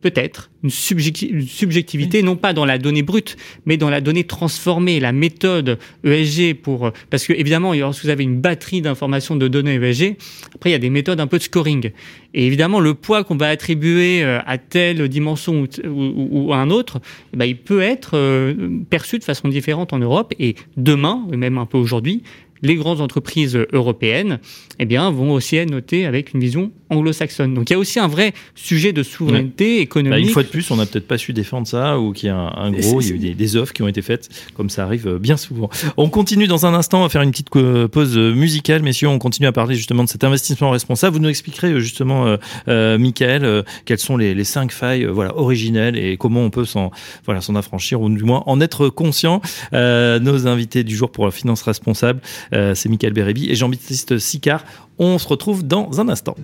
peut-être 0.09 0.49
une, 0.63 0.69
subjectivité, 0.69 2.23
non 2.23 2.35
pas 2.35 2.53
dans 2.53 2.65
la 2.65 2.77
donnée 2.77 3.03
brute, 3.03 3.35
mais 3.65 3.77
dans 3.77 3.89
la 3.89 4.01
donnée 4.01 4.23
transformée, 4.23 4.99
la 4.99 5.11
méthode 5.11 5.77
ESG 6.03 6.55
pour 6.55 6.91
parce 7.09 7.25
que 7.25 7.33
évidemment, 7.33 7.73
lorsque 7.73 8.03
vous 8.03 8.09
avez 8.09 8.23
une 8.23 8.39
batterie 8.39 8.81
d'informations 8.81 9.35
de 9.35 9.47
données 9.47 9.75
ESG, 9.75 10.15
après 10.55 10.69
il 10.69 10.73
y 10.73 10.75
a 10.75 10.79
des 10.79 10.89
méthodes 10.89 11.19
un 11.19 11.27
peu 11.27 11.37
de 11.37 11.43
scoring. 11.43 11.91
Et 12.33 12.45
évidemment, 12.45 12.79
le 12.79 12.93
poids 12.93 13.23
qu'on 13.23 13.35
va 13.35 13.49
attribuer 13.49 14.23
euh, 14.23 14.39
à 14.45 14.57
telle 14.57 15.07
dimension 15.07 15.65
ou, 15.85 16.53
à 16.53 16.57
un 16.57 16.69
autre, 16.69 16.99
eh 17.33 17.37
ben, 17.37 17.45
il 17.45 17.57
peut 17.57 17.81
être 17.81 18.11
euh, 18.15 18.53
perçu 18.89 19.17
de 19.19 19.23
façon 19.23 19.47
différente 19.47 19.91
en 19.91 19.99
Europe 19.99 20.33
et 20.39 20.55
demain, 20.75 21.25
et 21.31 21.37
même 21.37 21.57
un 21.57 21.65
peu 21.65 21.77
aujourd'hui, 21.77 22.23
les 22.61 22.75
grandes 22.75 23.01
entreprises 23.01 23.57
européennes 23.71 24.39
eh 24.79 24.85
bien, 24.85 25.09
vont 25.11 25.31
aussi 25.31 25.57
être 25.57 25.69
notées 25.69 26.05
avec 26.05 26.33
une 26.33 26.39
vision 26.39 26.71
anglo-saxonne. 26.89 27.53
Donc 27.53 27.69
il 27.69 27.73
y 27.73 27.75
a 27.75 27.79
aussi 27.79 27.99
un 27.99 28.07
vrai 28.07 28.33
sujet 28.55 28.93
de 28.93 29.03
souveraineté 29.03 29.81
économique. 29.81 30.11
Bah, 30.11 30.19
une 30.19 30.29
fois 30.29 30.43
de 30.43 30.47
plus, 30.47 30.69
on 30.71 30.77
n'a 30.77 30.85
peut-être 30.85 31.07
pas 31.07 31.17
su 31.17 31.33
défendre 31.33 31.67
ça 31.67 31.99
ou 31.99 32.13
qu'il 32.13 32.27
y 32.27 32.29
a 32.29 32.37
un, 32.37 32.71
gros, 32.71 33.01
il 33.01 33.07
y 33.07 33.11
a 33.11 33.15
eu 33.15 33.19
des, 33.19 33.33
des, 33.33 33.55
offres 33.57 33.73
qui 33.73 33.81
ont 33.81 33.87
été 33.87 34.01
faites, 34.01 34.29
comme 34.53 34.69
ça 34.69 34.83
arrive 34.83 35.07
euh, 35.07 35.19
bien 35.19 35.37
souvent. 35.37 35.69
On 35.97 36.09
continue 36.09 36.47
dans 36.47 36.65
un 36.65 36.73
instant 36.73 37.03
à 37.03 37.09
faire 37.09 37.21
une 37.21 37.31
petite 37.31 37.49
pause 37.49 38.17
musicale, 38.17 38.83
messieurs. 38.83 39.09
On 39.09 39.19
continue 39.19 39.47
à 39.47 39.51
parler 39.51 39.75
justement 39.75 40.03
de 40.03 40.09
cet 40.09 40.23
investissement 40.23 40.69
responsable. 40.69 41.15
Vous 41.15 41.21
nous 41.21 41.29
expliquerez 41.29 41.73
euh, 41.73 41.79
justement, 41.79 42.27
euh, 42.27 42.37
euh, 42.67 42.97
Michael, 42.97 43.45
euh, 43.45 43.63
quelles 43.85 43.99
sont 43.99 44.17
les, 44.17 44.33
les, 44.33 44.43
cinq 44.43 44.71
failles 44.71 45.05
voilà, 45.05 45.37
originelles 45.37 45.97
et 45.97 46.17
comment 46.17 46.41
on 46.41 46.49
peut 46.49 46.65
s'en 46.65 46.91
voilà, 47.25 47.41
s'en 47.41 47.55
affranchir 47.55 48.01
ou 48.01 48.09
du 48.09 48.23
moins 48.23 48.43
en 48.45 48.61
être 48.61 48.89
conscient. 48.89 49.41
nos 49.73 50.47
invités 50.47 50.83
du 50.83 50.95
jour 50.95 51.11
pour 51.11 51.25
la 51.25 51.31
finance 51.31 51.61
responsable, 51.61 52.21
c'est 52.51 52.89
Michael 52.89 53.13
Bérébi 53.13 53.49
et 53.49 53.55
Jean-Baptiste 53.55 54.17
Sicard. 54.17 54.63
On 54.97 55.17
se 55.17 55.27
retrouve 55.27 55.65
dans 55.65 55.99
un 55.99 56.09
instant. 56.09 56.35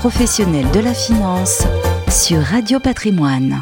Professionnels 0.00 0.70
de 0.72 0.80
la 0.80 0.94
finance 0.94 1.62
sur 2.08 2.38
Radio 2.40 2.80
Patrimoine. 2.80 3.60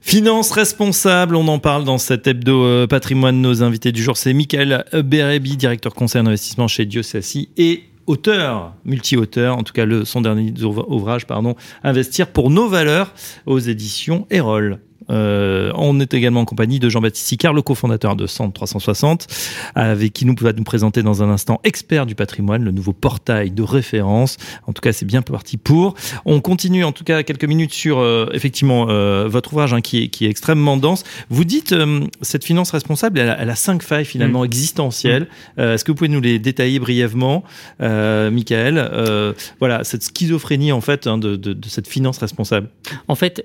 Finance 0.00 0.50
responsable, 0.50 1.36
on 1.36 1.46
en 1.46 1.60
parle 1.60 1.84
dans 1.84 1.98
cet 1.98 2.26
hebdo 2.26 2.64
euh, 2.64 2.88
patrimoine. 2.88 3.40
Nos 3.40 3.62
invités 3.62 3.92
du 3.92 4.02
jour, 4.02 4.16
c'est 4.16 4.32
Michael 4.32 4.84
Bérébi, 4.92 5.56
directeur 5.56 5.94
conseil 5.94 6.24
d'investissement 6.24 6.66
chez 6.66 6.84
Diosassi 6.84 7.48
et 7.56 7.84
auteur, 8.08 8.74
multi-auteur, 8.84 9.56
en 9.56 9.62
tout 9.62 9.72
cas 9.72 9.86
son 10.04 10.20
dernier 10.20 10.52
ouvrage, 10.64 11.26
pardon, 11.26 11.54
Investir 11.84 12.26
pour 12.26 12.50
nos 12.50 12.68
valeurs 12.68 13.14
aux 13.46 13.60
éditions 13.60 14.26
Erol. 14.30 14.80
Euh, 15.10 15.72
on 15.74 16.00
est 16.00 16.14
également 16.14 16.40
en 16.40 16.44
compagnie 16.44 16.78
de 16.78 16.88
Jean-Baptiste 16.88 17.26
Sicard, 17.26 17.52
le 17.52 17.62
cofondateur 17.62 18.16
de 18.16 18.26
Centre 18.26 18.52
360, 18.52 19.26
avec 19.74 20.12
qui 20.12 20.24
nous 20.24 20.34
va 20.40 20.52
nous 20.52 20.64
présenter 20.64 21.02
dans 21.02 21.22
un 21.22 21.30
instant 21.30 21.60
Expert 21.64 22.06
du 22.06 22.14
patrimoine, 22.14 22.64
le 22.64 22.70
nouveau 22.70 22.92
portail 22.92 23.50
de 23.50 23.62
référence. 23.62 24.36
En 24.66 24.72
tout 24.72 24.80
cas, 24.80 24.92
c'est 24.92 25.04
bien 25.04 25.22
parti 25.22 25.56
pour. 25.56 25.94
On 26.24 26.40
continue 26.40 26.84
en 26.84 26.92
tout 26.92 27.04
cas 27.04 27.22
quelques 27.22 27.44
minutes 27.44 27.72
sur 27.72 27.98
euh, 27.98 28.28
effectivement 28.32 28.86
euh, 28.88 29.28
votre 29.28 29.52
ouvrage 29.52 29.74
hein, 29.74 29.80
qui, 29.80 30.04
est, 30.04 30.08
qui 30.08 30.26
est 30.26 30.30
extrêmement 30.30 30.76
dense. 30.76 31.04
Vous 31.30 31.44
dites 31.44 31.74
cette 32.22 32.44
finance 32.44 32.70
responsable, 32.70 33.18
elle 33.18 33.50
a, 33.50 33.54
cinq 33.54 33.82
failles 33.82 34.04
finalement 34.04 34.42
mmh. 34.42 34.46
existentielles. 34.46 35.28
Mmh. 35.56 35.60
Est-ce 35.62 35.84
que 35.84 35.92
vous 35.92 35.96
pouvez 35.96 36.08
nous 36.08 36.20
les 36.20 36.38
détailler 36.38 36.78
brièvement, 36.78 37.44
Michael 37.80 39.34
Voilà 39.60 39.84
cette 39.84 40.02
schizophrénie 40.02 40.72
en 40.72 40.80
fait 40.80 41.06
hein, 41.06 41.18
de, 41.18 41.36
de, 41.36 41.52
de, 41.52 41.68
cette 41.68 41.88
finance 41.88 42.18
responsable? 42.18 42.68
En 43.08 43.14
fait, 43.14 43.42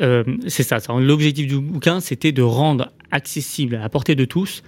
c'est 0.47 0.63
ça. 0.63 0.79
L'objectif 0.99 1.48
du 1.49 1.59
bouquin, 1.59 1.99
c'était 1.99 2.31
de 2.31 2.41
rendre 2.41 2.91
accessible 3.11 3.75
à 3.75 3.79
la 3.79 3.89
portée 3.89 4.15
de 4.15 4.25
tous 4.25 4.63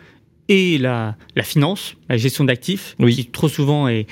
et 0.50 0.78
la, 0.78 1.16
la 1.36 1.44
finance, 1.44 1.96
la 2.10 2.18
gestion 2.18 2.44
d'actifs, 2.44 2.96
qui 3.00 3.26
trop 3.28 3.48
souvent 3.48 3.88
est 3.88 4.08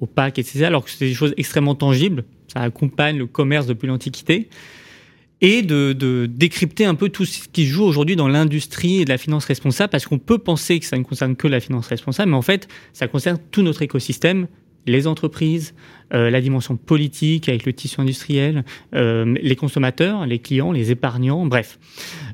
opaque, 0.00 0.38
etc., 0.38 0.64
alors 0.64 0.84
que 0.84 0.90
c'est 0.90 1.06
des 1.06 1.14
choses 1.14 1.34
extrêmement 1.36 1.74
tangibles. 1.74 2.24
Ça 2.52 2.60
accompagne 2.60 3.16
le 3.18 3.26
commerce 3.26 3.66
depuis 3.66 3.86
l'Antiquité. 3.86 4.48
Et 5.40 5.62
de, 5.62 5.92
de, 5.92 6.26
décrypter 6.26 6.84
un 6.84 6.96
peu 6.96 7.10
tout 7.10 7.24
ce 7.24 7.48
qui 7.48 7.64
joue 7.64 7.84
aujourd'hui 7.84 8.16
dans 8.16 8.26
l'industrie 8.26 9.02
et 9.02 9.04
de 9.04 9.08
la 9.08 9.18
finance 9.18 9.44
responsable, 9.44 9.90
parce 9.90 10.04
qu'on 10.04 10.18
peut 10.18 10.38
penser 10.38 10.80
que 10.80 10.86
ça 10.86 10.98
ne 10.98 11.04
concerne 11.04 11.36
que 11.36 11.46
la 11.46 11.60
finance 11.60 11.86
responsable, 11.86 12.32
mais 12.32 12.36
en 12.36 12.42
fait, 12.42 12.66
ça 12.92 13.06
concerne 13.06 13.38
tout 13.52 13.62
notre 13.62 13.82
écosystème, 13.82 14.48
les 14.86 15.06
entreprises, 15.06 15.74
euh, 16.14 16.30
la 16.30 16.40
dimension 16.40 16.76
politique 16.76 17.48
avec 17.48 17.66
le 17.66 17.72
tissu 17.72 18.00
industriel, 18.00 18.64
euh, 18.94 19.34
les 19.40 19.56
consommateurs, 19.56 20.26
les 20.26 20.38
clients, 20.38 20.72
les 20.72 20.90
épargnants, 20.90 21.44
bref. 21.46 21.78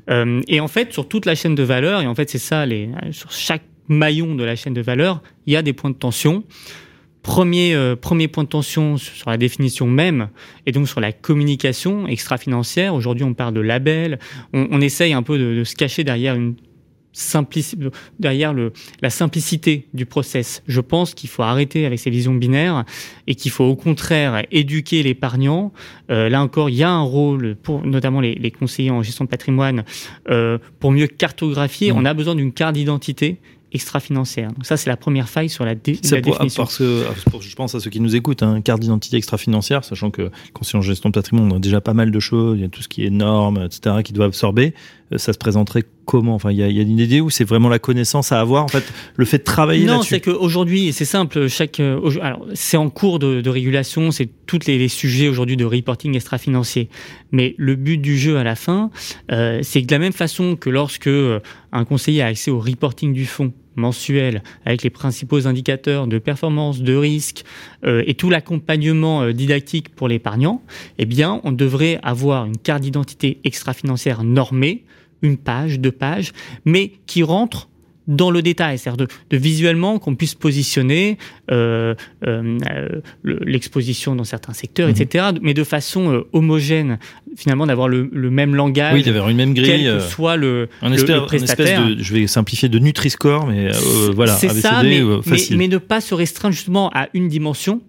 Euh, 0.09 0.41
et 0.47 0.59
en 0.59 0.67
fait, 0.67 0.93
sur 0.93 1.07
toute 1.07 1.25
la 1.25 1.35
chaîne 1.35 1.55
de 1.55 1.63
valeur, 1.63 2.01
et 2.01 2.07
en 2.07 2.15
fait 2.15 2.29
c'est 2.29 2.37
ça, 2.37 2.65
les, 2.65 2.89
sur 3.11 3.31
chaque 3.31 3.63
maillon 3.87 4.35
de 4.35 4.43
la 4.43 4.55
chaîne 4.55 4.73
de 4.73 4.81
valeur, 4.81 5.21
il 5.45 5.53
y 5.53 5.55
a 5.57 5.61
des 5.61 5.73
points 5.73 5.89
de 5.89 5.95
tension. 5.95 6.43
Premier, 7.21 7.75
premier 7.99 8.27
point 8.27 8.43
de 8.43 8.49
tension 8.49 8.97
sur 8.97 9.31
la 9.31 9.37
définition 9.37 9.87
même, 9.87 10.29
et 10.67 10.71
donc 10.71 10.87
sur 10.87 10.99
la 10.99 11.11
communication 11.11 12.05
extra-financière. 12.05 12.93
Aujourd'hui, 12.93 13.23
on 13.23 13.33
parle 13.33 13.55
de 13.55 13.61
label. 13.61 14.19
On, 14.53 14.79
essaye 14.79 15.11
un 15.13 15.23
peu 15.23 15.39
de 15.39 15.63
se 15.63 15.75
cacher 15.75 16.03
derrière 16.03 16.35
une 16.35 16.53
derrière 18.19 18.53
le, 18.53 18.73
la 19.01 19.09
simplicité 19.09 19.87
du 19.93 20.05
process. 20.05 20.61
Je 20.67 20.81
pense 20.81 21.13
qu'il 21.13 21.29
faut 21.29 21.43
arrêter 21.43 21.85
avec 21.85 21.99
ces 21.99 22.09
visions 22.09 22.33
binaires 22.33 22.83
et 23.27 23.35
qu'il 23.35 23.51
faut 23.51 23.63
au 23.63 23.75
contraire 23.75 24.43
éduquer 24.51 25.03
l'épargnant. 25.03 25.71
Euh, 26.09 26.29
là 26.29 26.41
encore, 26.41 26.69
il 26.69 26.75
y 26.75 26.83
a 26.83 26.89
un 26.89 27.01
rôle 27.01 27.55
pour 27.55 27.85
notamment 27.85 28.21
les, 28.21 28.35
les 28.35 28.51
conseillers 28.51 28.91
en 28.91 29.01
gestion 29.01 29.25
de 29.25 29.29
patrimoine 29.29 29.83
euh, 30.29 30.57
pour 30.79 30.91
mieux 30.91 31.07
cartographier. 31.07 31.91
Mmh. 31.91 31.97
On 31.97 32.05
a 32.05 32.13
besoin 32.13 32.35
d'une 32.35 32.51
carte 32.51 32.75
d'identité 32.75 33.39
extra-financière. 33.75 34.51
Donc 34.53 34.65
ça, 34.65 34.77
c'est 34.77 34.89
la 34.89 34.97
première 34.97 35.29
faille 35.29 35.49
sur 35.49 35.65
la, 35.65 35.75
dé 35.75 35.99
la 36.11 36.21
définition. 36.21 36.63
Parce 36.63 36.77
que, 36.77 37.03
je 37.41 37.55
pense 37.55 37.75
à 37.75 37.79
ceux 37.79 37.89
qui 37.89 37.99
nous 37.99 38.15
écoutent, 38.15 38.41
hein, 38.41 38.61
carte 38.61 38.79
d'identité 38.79 39.17
extra-financière, 39.17 39.83
sachant 39.83 40.09
que 40.09 40.31
conseiller 40.53 40.79
en 40.79 40.81
gestion 40.81 41.09
de 41.09 41.13
patrimoine, 41.13 41.51
on 41.51 41.57
a 41.57 41.59
déjà 41.59 41.81
pas 41.81 41.93
mal 41.93 42.09
de 42.09 42.19
choses, 42.19 42.57
il 42.57 42.61
y 42.61 42.65
a 42.65 42.69
tout 42.69 42.81
ce 42.81 42.87
qui 42.87 43.05
est 43.05 43.09
normes, 43.09 43.61
etc., 43.63 43.97
qui 44.03 44.13
doivent 44.13 44.29
absorber. 44.29 44.73
Euh, 45.13 45.17
ça 45.17 45.33
se 45.33 45.37
présenterait 45.37 45.83
comment? 46.05 46.35
Enfin, 46.35 46.51
il 46.51 46.57
y 46.57 46.63
a, 46.63 46.67
une 46.67 46.99
idée 46.99 47.21
où 47.21 47.29
c'est 47.29 47.43
vraiment 47.43 47.69
la 47.69 47.79
connaissance 47.79 48.31
à 48.31 48.39
avoir, 48.39 48.63
en 48.63 48.67
fait, 48.67 48.83
le 49.15 49.25
fait 49.25 49.39
de 49.39 49.43
travailler 49.43 49.85
là-dessus? 49.85 49.97
Non, 49.97 50.03
c'est 50.03 50.19
qu'aujourd'hui, 50.21 50.93
c'est 50.93 51.05
simple. 51.05 51.47
Chaque, 51.47 51.79
alors, 51.79 52.45
c'est 52.53 52.77
en 52.77 52.89
cours 52.89 53.19
de, 53.19 53.49
régulation, 53.49 54.11
c'est 54.11 54.29
tous 54.45 54.59
les, 54.67 54.87
sujets 54.87 55.27
aujourd'hui 55.27 55.57
de 55.57 55.65
reporting 55.65 56.15
extra-financier. 56.15 56.89
Mais 57.31 57.55
le 57.57 57.75
but 57.75 57.97
du 57.97 58.17
jeu 58.17 58.37
à 58.37 58.43
la 58.43 58.55
fin, 58.55 58.89
c'est 59.29 59.81
que 59.81 59.87
de 59.87 59.91
la 59.91 59.99
même 59.99 60.13
façon 60.13 60.55
que 60.55 60.69
lorsque 60.69 61.09
un 61.71 61.85
conseiller 61.85 62.21
a 62.21 62.27
accès 62.27 62.51
au 62.51 62.59
reporting 62.59 63.13
du 63.13 63.25
fonds 63.25 63.53
mensuel 63.75 64.41
avec 64.65 64.83
les 64.83 64.89
principaux 64.89 65.47
indicateurs 65.47 66.07
de 66.07 66.17
performance, 66.17 66.81
de 66.81 66.95
risque 66.95 67.43
euh, 67.85 68.03
et 68.07 68.15
tout 68.15 68.29
l'accompagnement 68.29 69.21
euh, 69.21 69.33
didactique 69.33 69.89
pour 69.89 70.07
l'épargnant, 70.07 70.61
eh 70.97 71.05
bien, 71.05 71.41
on 71.43 71.51
devrait 71.51 71.99
avoir 72.03 72.45
une 72.45 72.57
carte 72.57 72.81
d'identité 72.81 73.39
extra-financière 73.43 74.23
normée, 74.23 74.83
une 75.25 75.37
page, 75.37 75.79
deux 75.79 75.91
pages, 75.91 76.31
mais 76.63 76.93
qui 77.05 77.23
rentre 77.23 77.69
dans 78.07 78.29
le 78.29 78.41
détail, 78.41 78.77
c'est-à-dire 78.77 79.07
de, 79.31 79.37
visuellement 79.37 79.97
qu'on 79.99 80.15
puisse 80.15 80.35
positionner 80.35 81.17
euh, 81.51 81.95
euh, 82.25 83.01
l'exposition 83.23 84.15
dans 84.15 84.23
certains 84.23 84.53
secteurs, 84.53 84.87
mhm. 84.87 84.95
etc., 84.95 85.25
mais 85.41 85.53
de 85.53 85.63
façon 85.63 86.11
euh, 86.11 86.27
homogène, 86.33 86.99
finalement 87.35 87.65
d'avoir 87.65 87.87
le, 87.87 88.07
même 88.29 88.55
langage. 88.55 88.93
Oui, 88.93 89.03
d'avoir 89.03 89.29
une 89.29 89.37
même 89.37 89.53
grille. 89.53 89.85
Quel 89.85 89.97
que 89.97 89.99
soit 90.01 90.35
le, 90.35 90.69
un 90.81 90.91
espèce, 90.91 91.19
prestataire. 91.21 91.87
de, 91.87 92.01
je 92.01 92.13
vais 92.13 92.27
simplifier, 92.27 92.69
de 92.69 92.79
Nutri-Score, 92.79 93.47
mais 93.47 93.71
voilà. 94.13 94.33
C'est 94.35 94.49
ça, 94.49 94.83
mais, 94.83 95.01
mais, 95.25 95.37
mais 95.51 95.67
ne 95.67 95.77
pas 95.77 96.01
se 96.01 96.13
restreindre 96.13 96.53
justement 96.53 96.91
à 96.93 97.07
une 97.13 97.27
dimension 97.27 97.81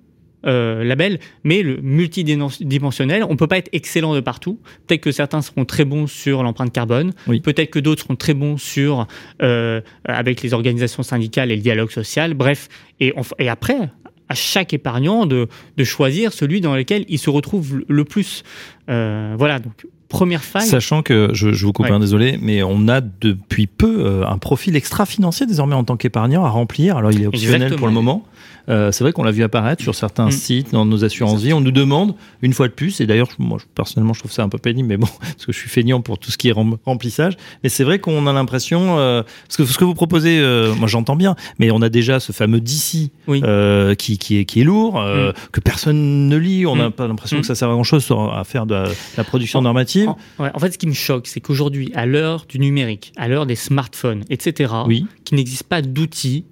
euh, 0.46 0.84
label, 0.84 1.18
mais 1.44 1.62
le 1.62 1.76
multidimensionnel, 1.78 3.24
on 3.28 3.36
peut 3.36 3.46
pas 3.46 3.58
être 3.58 3.68
excellent 3.72 4.14
de 4.14 4.20
partout. 4.20 4.60
Peut-être 4.86 5.00
que 5.00 5.12
certains 5.12 5.42
seront 5.42 5.64
très 5.64 5.84
bons 5.84 6.06
sur 6.06 6.42
l'empreinte 6.42 6.72
carbone, 6.72 7.12
peut-être 7.26 7.70
que 7.70 7.78
d'autres 7.78 8.02
seront 8.02 8.16
très 8.16 8.34
bons 8.34 8.56
sur 8.56 9.06
euh, 9.42 9.80
avec 10.04 10.42
les 10.42 10.54
organisations 10.54 11.02
syndicales 11.02 11.50
et 11.50 11.56
le 11.56 11.62
dialogue 11.62 11.90
social. 11.90 12.34
Bref, 12.34 12.68
et, 13.00 13.12
et 13.38 13.48
après, 13.48 13.90
à 14.28 14.34
chaque 14.34 14.72
épargnant 14.72 15.26
de, 15.26 15.48
de, 15.76 15.84
choisir 15.84 16.32
celui 16.32 16.60
dans 16.60 16.74
lequel 16.74 17.04
il 17.08 17.18
se 17.18 17.30
retrouve 17.30 17.84
le 17.88 18.04
plus. 18.04 18.42
Euh, 18.88 19.34
voilà, 19.38 19.58
donc 19.58 19.86
première 20.08 20.42
faille. 20.42 20.66
Sachant 20.66 21.02
que, 21.02 21.30
je, 21.32 21.52
je 21.52 21.66
vous 21.66 21.72
coupe 21.72 21.90
un 21.90 22.00
désolé, 22.00 22.38
mais 22.40 22.62
on 22.62 22.88
a 22.88 23.00
depuis 23.00 23.66
peu 23.66 24.04
euh, 24.06 24.26
un 24.26 24.38
profil 24.38 24.76
extra-financier 24.76 25.46
désormais 25.46 25.74
en 25.74 25.84
tant 25.84 25.96
qu'épargnant 25.96 26.44
à 26.44 26.50
remplir. 26.50 26.96
Alors 26.96 27.12
il 27.12 27.22
est 27.22 27.26
optionnel 27.26 27.76
pour 27.76 27.86
le 27.86 27.92
moment. 27.92 28.24
Euh, 28.68 28.90
c'est 28.92 29.04
vrai 29.04 29.12
qu'on 29.12 29.22
l'a 29.22 29.30
vu 29.30 29.42
apparaître 29.42 29.82
sur 29.82 29.94
certains 29.94 30.26
mm. 30.26 30.32
sites, 30.32 30.72
dans 30.72 30.84
nos 30.84 31.04
assurances 31.04 31.42
vie. 31.42 31.52
On 31.52 31.60
nous 31.60 31.70
demande 31.70 32.14
une 32.42 32.52
fois 32.52 32.68
de 32.68 32.72
plus, 32.72 33.00
et 33.00 33.06
d'ailleurs, 33.06 33.28
moi 33.38 33.58
personnellement, 33.74 34.12
je 34.12 34.20
trouve 34.20 34.32
ça 34.32 34.42
un 34.42 34.48
peu 34.48 34.58
pénible, 34.58 34.88
mais 34.88 34.96
bon, 34.96 35.08
parce 35.20 35.46
que 35.46 35.52
je 35.52 35.58
suis 35.58 35.68
feignant 35.68 36.00
pour 36.00 36.18
tout 36.18 36.30
ce 36.30 36.38
qui 36.38 36.48
est 36.48 36.54
remplissage. 36.84 37.36
Mais 37.62 37.68
c'est 37.68 37.84
vrai 37.84 37.98
qu'on 37.98 38.26
a 38.26 38.32
l'impression, 38.32 38.98
euh, 38.98 39.22
parce 39.46 39.56
que 39.56 39.64
ce 39.64 39.78
que 39.78 39.84
vous 39.84 39.94
proposez, 39.94 40.38
euh, 40.38 40.74
moi 40.74 40.88
j'entends 40.88 41.16
bien, 41.16 41.36
mais 41.58 41.70
on 41.70 41.82
a 41.82 41.88
déjà 41.88 42.20
ce 42.20 42.32
fameux 42.32 42.60
d'ici 42.60 43.12
qui, 43.26 44.18
qui, 44.18 44.38
est, 44.38 44.44
qui 44.44 44.60
est 44.60 44.64
lourd, 44.64 45.00
mm. 45.00 45.32
que 45.52 45.60
personne 45.60 46.28
ne 46.28 46.36
lit. 46.36 46.66
On 46.66 46.76
n'a 46.76 46.88
mm. 46.88 46.92
pas 46.92 47.06
l'impression 47.06 47.40
que 47.40 47.46
ça 47.46 47.54
sert 47.54 47.68
à 47.68 47.72
grand 47.72 47.84
chose 47.84 48.06
à 48.32 48.44
faire 48.44 48.66
de 48.66 48.84
la, 49.16 49.24
production 49.24 49.62
normative. 49.62 50.05
En, 50.06 50.16
ouais, 50.38 50.50
en, 50.54 50.58
fait, 50.58 50.72
ce 50.72 50.78
qui 50.78 50.86
me 50.86 50.92
choque, 50.92 51.26
c'est 51.26 51.40
qu'aujourd'hui, 51.40 51.90
à 51.94 52.06
l'heure 52.06 52.46
du 52.48 52.58
numérique, 52.58 53.12
à 53.16 53.28
l'heure 53.28 53.46
des 53.46 53.56
smartphones, 53.56 54.24
etc., 54.30 54.72
oui. 54.86 55.06
qu'il 55.24 55.36
n'existe 55.36 55.64
pas 55.64 55.82
d'outils 55.82 56.44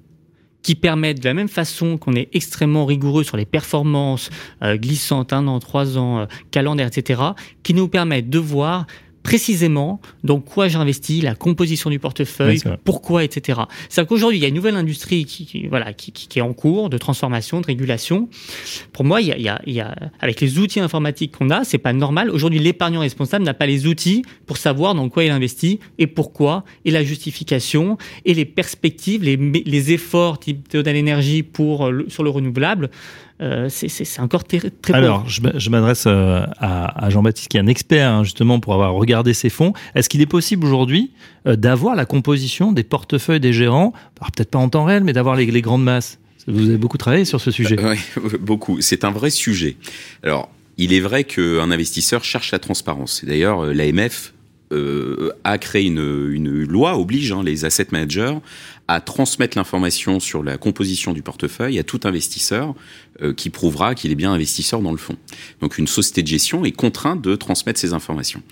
qui 0.63 0.75
permettent, 0.75 1.21
de 1.21 1.29
la 1.29 1.35
même 1.35 1.49
façon 1.49 1.99
qu'on 1.99 2.15
est 2.15 2.29
extrêmement 2.33 2.87
rigoureux 2.87 3.23
sur 3.23 3.37
les 3.37 3.45
performances 3.45 4.31
euh, 4.63 4.77
glissantes, 4.77 5.33
un 5.33 5.47
an, 5.47 5.61
trois 5.61 5.99
ans, 5.99 6.21
euh, 6.21 6.27
calendaire, 6.51 6.87
etc., 6.87 7.21
qui 7.63 7.75
nous 7.75 7.87
permettent 7.87 8.31
de 8.31 8.39
voir 8.39 8.87
précisément 9.25 10.01
dans 10.23 10.39
quoi 10.39 10.69
j'investis, 10.69 11.23
la 11.23 11.35
composition 11.35 11.91
du 11.91 11.99
portefeuille, 11.99 12.61
pourquoi, 12.85 13.25
etc. 13.25 13.63
C'est-à-dire 13.89 14.09
qu'aujourd'hui, 14.09 14.39
il 14.39 14.43
y 14.43 14.45
a 14.45 14.49
une 14.49 14.55
nouvelle 14.55 14.77
industrie 14.77 15.25
qui, 15.25 15.67
voilà, 15.67 15.93
qui, 15.93 16.13
qui, 16.13 16.39
est 16.39 16.43
en 16.43 16.53
cours 16.53 16.91
de 16.91 16.99
transformation, 16.99 17.61
de 17.61 17.67
régulation. 17.67 18.29
Pour 18.93 19.05
moi, 19.05 19.23
il 19.23 19.29
y 19.29 19.33
a, 19.33 19.37
il 19.39 19.43
y 19.43 19.49
a, 19.49 19.61
il 19.67 19.73
y 19.73 19.81
a 19.81 19.95
avec 20.21 20.41
les 20.41 20.59
outils 20.59 20.79
informatiques 20.79 21.33
qu'on 21.33 21.51
a, 21.51 21.65
c'est 21.65 21.79
pas 21.79 21.95
normal. 21.95 22.31
Aujourd'hui, 22.31 22.61
l'épargnant 22.61 23.01
responsable 23.01 23.45
n'a 23.45 23.55
pas 23.55 23.67
les 23.67 23.87
outils 23.87 24.25
pour 24.47 24.59
savoir 24.59 24.95
dans 24.95 25.09
quoi 25.09 25.25
il 25.25 25.31
investit 25.31 25.81
et 25.99 26.07
pourquoi, 26.07 26.65
et 26.85 26.91
la 26.91 27.03
justification, 27.03 27.97
et 28.27 28.35
les 28.35 28.45
perspectives, 28.45 29.25
les, 29.25 29.37
les 29.37 29.93
efforts 29.93 30.39
type 30.39 30.71
de 30.71 30.91
l'énergie 30.91 31.43
pour 31.43 31.91
sur 32.09 32.23
le 32.23 32.31
renouvelable. 32.31 32.91
Euh, 33.41 33.69
c'est 33.69 34.21
encore 34.21 34.45
très, 34.45 34.61
très 34.71 34.95
Alors, 34.95 35.29
je 35.29 35.71
m'adresse 35.71 36.05
euh, 36.07 36.47
à, 36.59 37.11
Jean-Baptiste, 37.11 37.49
qui 37.49 37.57
est 37.57 37.61
un 37.61 37.67
expert 37.67 38.09
hein, 38.09 38.25
justement 38.25 38.61
pour 38.61 38.75
avoir 38.75 38.95
regardé 38.95 39.35
ces 39.35 39.51
fonds. 39.51 39.73
Est-ce 39.97 40.09
qu'il 40.09 40.21
est 40.21 40.27
possible 40.27 40.65
aujourd'hui 40.65 41.11
euh, 41.47 41.57
d'avoir 41.57 41.97
la 41.97 42.05
composition 42.05 42.71
des 42.71 42.85
portefeuilles 42.85 43.41
des 43.41 43.53
gérants, 43.53 43.93
peut-être 44.15 44.51
pas 44.51 44.59
en 44.59 44.69
temps 44.69 44.85
réel, 44.85 45.03
mais 45.03 45.13
d'avoir 45.13 45.35
les, 45.35 45.63
grandes 45.63 45.83
masses 45.83 46.21
Vous 46.47 46.69
avez 46.69 46.79
beaucoup 46.79 46.99
travaillé 46.99 47.25
sur 47.25 47.41
ce 47.41 47.51
sujet. 47.51 47.77
Oui, 47.83 47.99
beaucoup. 48.41 48.81
C'est 48.81 49.05
un 49.05 49.11
vrai 49.11 49.31
sujet. 49.31 49.77
Alors, 50.23 50.49
il 50.77 50.93
est 50.93 51.01
vrai 51.01 51.25
qu'un 51.25 51.71
investisseur 51.73 52.23
cherche 52.23 52.53
la 52.53 52.61
transparence. 52.61 53.25
D'ailleurs, 53.25 53.65
l'AMF 53.67 54.33
a 55.45 55.59
créé 55.59 55.85
une, 55.85 56.31
une, 56.33 56.65
loi 56.65 56.99
oblige 56.99 57.31
hein, 57.31 57.43
les 57.45 57.65
asset 57.65 57.87
managers 57.93 58.35
à 58.87 59.01
transmettre 59.01 59.57
l'information 59.57 60.21
sur 60.21 60.43
la 60.43 60.59
composition 60.59 61.13
du 61.13 61.23
portefeuille 61.23 61.79
à 61.79 61.85
tout 61.85 62.01
investisseur 62.05 62.75
euh, 63.23 63.33
qui 63.33 63.49
prouvera 63.49 63.95
qu'il 63.95 64.13
est 64.13 64.17
bien 64.17 64.33
investisseur 64.33 64.81
dans 64.83 64.91
le 64.91 64.99
fond. 64.99 65.17
Donc 65.61 65.79
une 65.79 65.87
société 65.87 66.23
de 66.23 66.29
gestion 66.29 66.65
est 66.65 66.73
contrainte 66.73 67.23
de 67.23 67.35
transmettre 67.35 67.81
ces 67.81 67.95
informations. 67.95 68.43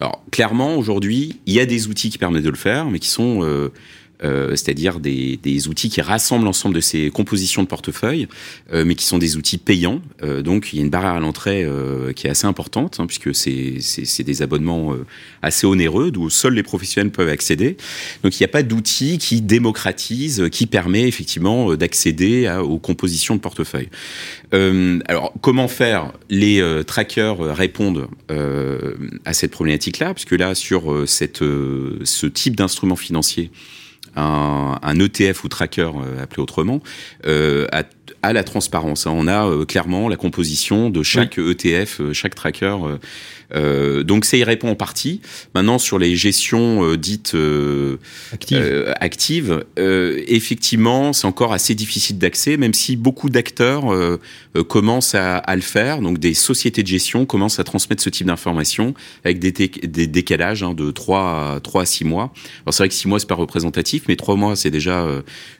Alors 0.00 0.22
clairement 0.30 0.76
aujourd'hui, 0.76 1.40
il 1.46 1.54
y 1.54 1.60
a 1.60 1.66
des 1.66 1.88
outils 1.88 2.10
qui 2.10 2.18
permettent 2.18 2.44
de 2.44 2.50
le 2.50 2.56
faire, 2.56 2.86
mais 2.86 3.00
qui 3.00 3.08
sont 3.08 3.42
euh, 3.42 3.72
c'est-à-dire 4.22 5.00
des, 5.00 5.38
des, 5.42 5.68
outils 5.68 5.88
qui 5.88 6.00
rassemblent 6.00 6.44
l'ensemble 6.44 6.74
de 6.74 6.80
ces 6.80 7.10
compositions 7.10 7.62
de 7.62 7.68
portefeuille, 7.68 8.28
euh, 8.72 8.84
mais 8.84 8.94
qui 8.94 9.04
sont 9.04 9.18
des 9.18 9.36
outils 9.36 9.58
payants. 9.58 10.02
Euh, 10.22 10.42
donc 10.42 10.72
il 10.72 10.76
y 10.76 10.78
a 10.80 10.84
une 10.84 10.90
barrière 10.90 11.12
à 11.12 11.20
l'entrée 11.20 11.66
qui 12.14 12.26
est 12.26 12.30
assez 12.30 12.46
importante, 12.46 12.98
hein, 13.00 13.06
puisque 13.06 13.34
c'est 13.34 14.22
des 14.22 14.42
abonnements 14.42 14.94
assez 15.42 15.66
onéreux, 15.66 16.10
d'où 16.10 16.30
seuls 16.30 16.54
les 16.54 16.62
professionnels 16.62 17.12
peuvent 17.12 17.28
accéder. 17.28 17.76
Donc 18.22 18.38
il 18.38 18.42
n'y 18.42 18.44
a 18.44 18.48
pas 18.48 18.62
d'outil 18.62 19.18
qui 19.18 19.40
démocratise, 19.40 20.48
qui 20.50 20.66
permet 20.66 21.06
effectivement 21.06 21.74
d'accéder 21.74 22.50
aux 22.62 22.78
compositions 22.78 23.36
de 23.36 23.40
portefeuille. 23.40 23.88
alors 24.52 25.32
comment 25.40 25.68
faire? 25.68 26.12
Les 26.28 26.62
trackers 26.86 27.38
répondent 27.38 28.08
à 28.28 29.32
cette 29.32 29.50
problématique-là, 29.50 30.14
puisque 30.14 30.32
là 30.32 30.54
sur 30.54 31.08
cette, 31.08 31.38
ce 31.40 32.26
type 32.26 32.56
d'instrument 32.56 32.96
financier, 32.96 33.50
un, 34.16 34.78
un, 34.82 34.98
ETF 34.98 35.44
ou 35.44 35.48
tracker 35.48 35.90
euh, 35.94 36.22
appelé 36.22 36.42
autrement, 36.42 36.80
euh, 37.26 37.66
à, 37.72 37.84
à, 38.22 38.32
la 38.32 38.44
transparence. 38.44 39.06
On 39.06 39.26
a 39.26 39.46
euh, 39.46 39.64
clairement 39.64 40.08
la 40.08 40.16
composition 40.16 40.90
de 40.90 41.02
chaque 41.02 41.38
ETF, 41.38 42.00
euh, 42.00 42.12
chaque 42.12 42.34
tracker. 42.34 42.76
Euh, 43.54 44.02
donc 44.02 44.24
ça 44.24 44.36
y 44.36 44.44
répond 44.44 44.70
en 44.70 44.74
partie. 44.74 45.20
Maintenant 45.54 45.78
sur 45.78 45.98
les 45.98 46.16
gestions 46.16 46.94
dites 46.96 47.36
actives, 48.32 48.94
actives 49.00 49.64
effectivement 49.76 51.12
c'est 51.12 51.26
encore 51.26 51.52
assez 51.52 51.74
difficile 51.74 52.18
d'accès, 52.18 52.56
même 52.56 52.74
si 52.74 52.96
beaucoup 52.96 53.30
d'acteurs 53.30 53.84
commencent 54.68 55.14
à, 55.14 55.36
à, 55.38 55.56
le 55.56 55.62
faire. 55.62 56.00
Donc 56.00 56.18
des 56.18 56.34
sociétés 56.34 56.82
de 56.82 56.88
gestion 56.88 57.26
commencent 57.26 57.58
à 57.58 57.64
transmettre 57.64 58.02
ce 58.02 58.10
type 58.10 58.26
d'informations 58.26 58.94
avec 59.24 59.38
des, 59.38 59.52
des 59.52 60.06
décalages 60.06 60.62
hein, 60.62 60.74
de 60.74 60.90
3 60.90 61.54
à, 61.56 61.60
3 61.60 61.82
à 61.82 61.86
6 61.86 62.04
mois. 62.04 62.32
Alors 62.64 62.74
c'est 62.74 62.82
vrai 62.82 62.88
que 62.88 62.94
6 62.94 63.08
mois 63.08 63.18
c'est 63.18 63.28
pas 63.28 63.34
représentatif, 63.34 64.04
mais 64.08 64.16
3 64.16 64.36
mois 64.36 64.56
c'est 64.56 64.70
déjà 64.70 65.06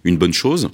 une 0.05 0.17
bonne 0.17 0.33
chose. 0.33 0.71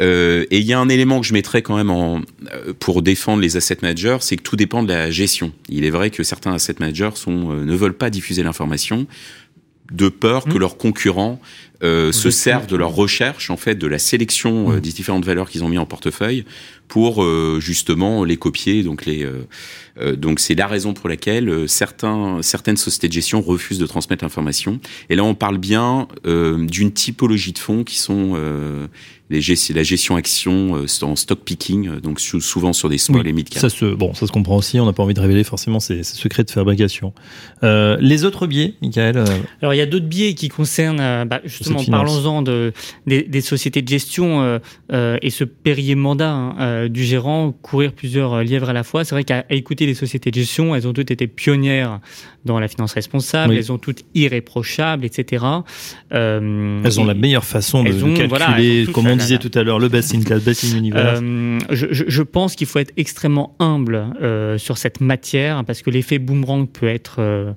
et 0.00 0.46
il 0.50 0.66
y 0.66 0.72
a 0.72 0.78
un 0.78 0.88
élément 0.88 1.20
que 1.20 1.26
je 1.26 1.32
mettrais 1.32 1.62
quand 1.62 1.76
même 1.76 1.90
en, 1.90 2.20
euh, 2.52 2.72
pour 2.78 3.02
défendre 3.02 3.42
les 3.42 3.56
asset 3.56 3.78
managers, 3.82 4.18
c'est 4.20 4.36
que 4.36 4.42
tout 4.42 4.56
dépend 4.56 4.82
de 4.82 4.88
la 4.88 5.10
gestion. 5.10 5.52
Il 5.68 5.84
est 5.84 5.90
vrai 5.90 6.10
que 6.10 6.22
certains 6.22 6.52
asset 6.60 6.76
managers 6.78 7.10
sont, 7.14 7.52
euh, 7.52 7.64
ne 7.64 7.74
veulent 7.74 7.96
pas 7.96 8.10
diffuser 8.10 8.42
l'information 8.42 9.06
de 9.90 10.08
peur 10.08 10.44
que 10.44 10.50
mmh. 10.50 10.58
leurs 10.58 10.76
concurrents 10.76 11.40
euh, 11.82 12.12
se 12.12 12.30
servent 12.30 12.68
de 12.68 12.76
leur 12.76 12.94
recherche, 12.94 13.50
en 13.50 13.56
fait, 13.56 13.74
de 13.74 13.86
la 13.88 13.98
sélection 13.98 14.68
mmh. 14.68 14.80
des 14.80 14.92
différentes 14.92 15.24
valeurs 15.24 15.50
qu'ils 15.50 15.64
ont 15.64 15.68
mis 15.68 15.78
en 15.78 15.86
portefeuille 15.86 16.44
pour 16.90 17.24
justement 17.60 18.24
les 18.24 18.36
copier. 18.36 18.82
Donc 18.82 19.06
les, 19.06 19.26
donc 20.16 20.40
c'est 20.40 20.54
la 20.54 20.66
raison 20.66 20.92
pour 20.92 21.08
laquelle 21.08 21.68
certains, 21.68 22.42
certaines 22.42 22.76
sociétés 22.76 23.08
de 23.08 23.12
gestion 23.12 23.40
refusent 23.40 23.78
de 23.78 23.86
transmettre 23.86 24.24
l'information. 24.24 24.80
Et 25.08 25.16
là, 25.16 25.24
on 25.24 25.34
parle 25.34 25.58
bien 25.58 26.08
d'une 26.24 26.92
typologie 26.92 27.52
de 27.52 27.58
fonds 27.58 27.84
qui 27.84 27.96
sont 27.98 28.36
la 29.30 29.82
gestion 29.82 30.16
action 30.16 30.76
euh, 30.76 31.04
en 31.04 31.16
stock 31.16 31.40
picking, 31.44 31.88
euh, 31.88 32.00
donc 32.00 32.20
souvent 32.20 32.72
sur 32.72 32.88
des 32.88 32.98
small 32.98 33.26
et 33.26 33.32
mid 33.32 33.48
cap. 33.48 33.60
Ça 33.60 33.68
se, 33.68 33.84
bon, 33.94 34.12
ça 34.14 34.26
se 34.26 34.32
comprend 34.32 34.56
aussi. 34.56 34.80
On 34.80 34.86
n'a 34.86 34.92
pas 34.92 35.02
envie 35.02 35.14
de 35.14 35.20
révéler 35.20 35.44
forcément 35.44 35.78
ces, 35.78 36.02
secrets 36.02 36.44
de 36.44 36.50
fabrication. 36.50 37.12
Euh, 37.62 37.96
les 38.00 38.24
autres 38.24 38.46
biais, 38.46 38.74
Michael 38.82 39.24
Alors 39.62 39.74
il 39.74 39.76
y 39.76 39.80
a 39.80 39.86
d'autres 39.86 40.06
biais 40.06 40.34
qui 40.34 40.48
concernent 40.48 41.28
bah, 41.28 41.40
justement. 41.44 41.84
parlons-en 41.84 42.42
de, 42.42 42.72
des, 43.06 43.40
sociétés 43.40 43.82
de 43.82 43.88
gestion 43.88 44.42
euh, 44.42 44.58
euh, 44.92 45.18
et 45.22 45.30
ce 45.30 45.44
périer 45.44 45.94
mandat 45.94 46.32
hein, 46.32 46.79
du 46.88 47.04
gérant, 47.04 47.52
courir 47.52 47.92
plusieurs 47.92 48.42
lièvres 48.42 48.70
à 48.70 48.72
la 48.72 48.82
fois. 48.82 49.04
C'est 49.04 49.14
vrai 49.14 49.24
qu'à 49.24 49.44
écouter 49.50 49.86
les 49.86 49.94
sociétés 49.94 50.30
de 50.30 50.36
gestion, 50.36 50.74
elles 50.74 50.86
ont 50.86 50.92
toutes 50.92 51.10
été 51.10 51.26
pionnières 51.26 52.00
dans 52.44 52.58
la 52.58 52.68
finance 52.68 52.94
responsable, 52.94 53.54
elles 53.54 53.64
sont 53.64 53.78
toutes 53.78 54.04
irréprochables, 54.14 55.04
etc. 55.04 55.44
elles 56.10 57.00
ont 57.00 57.04
la 57.04 57.14
meilleure 57.14 57.44
façon 57.44 57.84
de, 57.84 57.90
calculer, 58.16 58.86
comme 58.92 59.06
on 59.06 59.16
disait 59.16 59.38
tout 59.38 59.50
à 59.54 59.62
l'heure, 59.62 59.78
le 59.78 59.88
best 59.88 60.14
in 60.14 60.22
class, 60.22 60.42
best 60.42 60.64
in 60.64 60.76
universe. 60.78 61.20
Je, 61.70 61.86
je, 61.90 62.04
je, 62.06 62.22
pense 62.22 62.56
qu'il 62.56 62.66
faut 62.66 62.78
être 62.78 62.92
extrêmement 62.96 63.54
humble 63.58 64.06
sur 64.58 64.78
cette 64.78 65.00
matière 65.00 65.64
parce 65.64 65.82
que 65.82 65.90
l'effet 65.90 66.18
boomerang 66.18 66.66
peut 66.66 66.88
être 66.88 67.54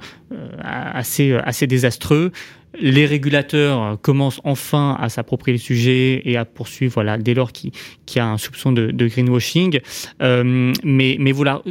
assez, 0.62 1.34
assez 1.34 1.68
désastreux 1.68 2.32
les 2.80 3.06
régulateurs 3.06 4.00
commencent 4.02 4.42
enfin 4.44 4.98
à 5.00 5.10
s'approprier 5.10 5.58
le 5.58 5.62
sujet 5.62 6.22
et 6.26 6.38
à 6.38 6.46
poursuivre 6.46 6.94
voilà, 6.94 7.18
dès 7.18 7.34
lors 7.34 7.52
qu'il 7.52 7.72
y 8.16 8.20
a 8.20 8.28
un 8.28 8.38
soupçon 8.38 8.72
de, 8.72 9.08
greenwashing. 9.08 9.80
Euh, 10.22 10.74
mais, 10.84 11.32
vouloir, 11.32 11.62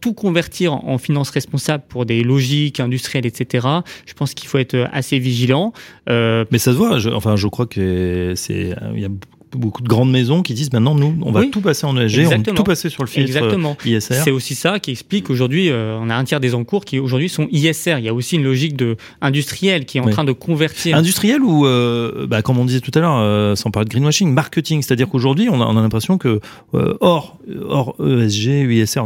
tout 0.00 0.14
convertir 0.14 0.72
en 0.72 0.98
finance 0.98 1.30
responsable 1.30 1.84
pour 1.88 2.06
des 2.06 2.22
logiques 2.22 2.80
industrielles, 2.80 3.26
etc., 3.26 3.66
je 4.06 4.14
pense 4.14 4.34
qu'il 4.34 4.48
faut 4.48 4.58
être 4.58 4.88
assez 4.92 5.18
vigilant. 5.18 5.72
Euh, 6.08 6.44
mais 6.50 6.58
ça 6.58 6.72
se 6.72 6.76
voit, 6.76 6.98
enfin 7.14 7.36
je 7.36 7.48
crois 7.48 7.66
que 7.66 8.32
c'est... 8.36 8.74
beaucoup 9.52 9.82
de 9.82 9.88
grandes 9.88 10.10
maisons 10.10 10.42
qui 10.42 10.54
disent 10.54 10.72
maintenant 10.72 10.94
nous 10.94 11.16
on 11.22 11.32
va 11.32 11.44
tout 11.46 11.60
passer 11.60 11.86
en 11.86 11.96
ESG, 11.96 12.26
on 12.26 12.28
va 12.28 12.38
tout 12.38 12.64
passer 12.64 12.88
sur 12.88 13.02
le 13.02 13.08
filtre 13.08 13.28
Exactement. 13.28 13.76
ISR. 13.84 14.14
C'est 14.24 14.30
aussi 14.30 14.54
ça 14.54 14.78
qui 14.78 14.90
explique 14.90 15.30
aujourd'hui 15.30 15.70
euh, 15.70 15.98
on 16.00 16.10
a 16.10 16.14
un 16.14 16.24
tiers 16.24 16.40
des 16.40 16.54
encours 16.54 16.84
qui 16.84 16.98
aujourd'hui 16.98 17.28
sont 17.28 17.48
ISR. 17.50 17.96
Il 17.98 18.04
y 18.04 18.08
a 18.08 18.14
aussi 18.14 18.36
une 18.36 18.44
logique 18.44 18.76
de 18.76 18.96
industrielle 19.20 19.84
qui 19.84 19.98
est 19.98 20.00
en 20.00 20.08
train 20.10 20.24
de 20.24 20.32
convertir. 20.32 20.96
Industriel 20.96 21.42
ou 21.42 21.66
euh, 21.66 22.26
bah, 22.26 22.42
comme 22.42 22.58
on 22.58 22.64
disait 22.64 22.80
tout 22.80 22.90
à 22.94 23.00
l'heure 23.00 23.18
euh, 23.18 23.54
sans 23.54 23.70
parler 23.70 23.86
de 23.86 23.90
greenwashing, 23.90 24.32
marketing, 24.32 24.82
c'est-à-dire 24.82 25.08
qu'aujourd'hui 25.08 25.48
on 25.50 25.60
a, 25.60 25.64
on 25.64 25.76
a 25.76 25.82
l'impression 25.82 26.18
que 26.18 26.40
hors 26.72 27.38
hors 27.68 27.96
ESG, 28.04 28.70
ISR 28.70 29.02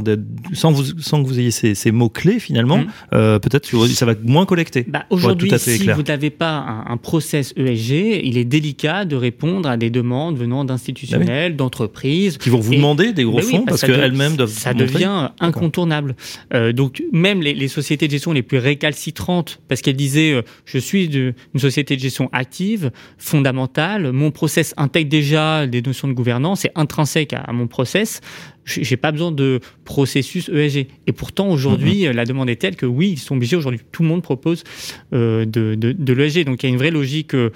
sans 0.52 0.72
vous 0.72 0.84
sans 1.00 1.22
que 1.22 1.28
vous 1.28 1.38
ayez 1.38 1.50
ces, 1.50 1.74
ces 1.74 1.92
mots 1.92 2.08
clés 2.08 2.40
finalement, 2.40 2.78
mm. 2.78 3.38
peut-être 3.40 3.68
ça 3.88 4.06
va 4.06 4.14
moins 4.24 4.46
collecter. 4.46 4.84
Bah, 4.88 5.04
aujourd'hui 5.10 5.50
si 5.58 5.88
vous 5.88 6.02
n'avez 6.02 6.30
pas 6.30 6.52
un, 6.52 6.92
un 6.92 6.96
process 6.96 7.52
ESG, 7.56 8.20
il 8.24 8.38
est 8.38 8.44
délicat 8.44 9.04
de 9.04 9.16
répondre 9.16 9.68
à 9.68 9.76
des 9.76 9.90
demandes 9.90 10.31
venant 10.34 10.64
d'institutionnels, 10.64 11.52
bah 11.52 11.56
d'entreprises. 11.56 12.38
Qui 12.38 12.50
vont 12.50 12.60
vous 12.60 12.74
demander 12.74 13.12
des 13.12 13.24
gros 13.24 13.38
bah 13.38 13.42
fonds 13.42 13.64
parce, 13.64 13.82
qu'elles-mêmes 13.82 14.36
doivent. 14.36 14.50
Ça 14.50 14.74
devient 14.74 15.30
incontournable. 15.40 16.16
Euh, 16.54 16.72
donc 16.72 17.02
même 17.12 17.42
les, 17.42 17.68
sociétés 17.68 18.06
de 18.06 18.12
gestion 18.12 18.32
les 18.32 18.42
plus 18.42 18.58
récalcitrantes, 18.58 19.60
parce 19.68 19.80
qu'elles 19.80 19.96
disaient 19.96 20.32
euh, 20.32 20.42
je 20.64 20.78
suis 20.78 21.08
de, 21.08 21.34
une 21.54 21.60
société 21.60 21.96
de 21.96 22.00
gestion 22.00 22.28
active, 22.32 22.90
fondamentale, 23.18 24.12
mon 24.12 24.30
process 24.30 24.74
intègre 24.76 25.10
déjà 25.10 25.66
des 25.66 25.82
notions 25.82 26.08
de 26.08 26.12
gouvernance, 26.12 26.60
c'est 26.60 26.72
intrinsèque 26.74 27.32
à, 27.32 27.52
mon 27.52 27.66
process 27.66 28.20
j'ai 28.64 28.96
pas 28.96 29.12
besoin 29.12 29.32
de 29.32 29.60
processus 29.84 30.48
ESG. 30.48 30.86
Et 31.06 31.12
pourtant, 31.12 31.48
aujourd'hui, 31.50 32.02
mm-hmm. 32.02 32.12
la 32.12 32.24
demande 32.24 32.48
est 32.50 32.56
telle 32.56 32.76
que 32.76 32.86
oui, 32.86 33.10
ils 33.10 33.18
sont 33.18 33.36
obligés. 33.36 33.56
Aujourd'hui, 33.56 33.80
tout 33.90 34.02
le 34.02 34.08
monde 34.08 34.22
propose 34.22 34.64
euh, 35.12 35.44
de, 35.44 35.74
de, 35.74 35.92
de 35.92 36.12
l'ESG. 36.12 36.44
Donc, 36.44 36.62
il 36.62 36.66
y 36.66 36.68
a 36.70 36.72
une 36.72 36.78
vraie 36.78 36.90
logique 36.90 37.34
euh, 37.34 37.50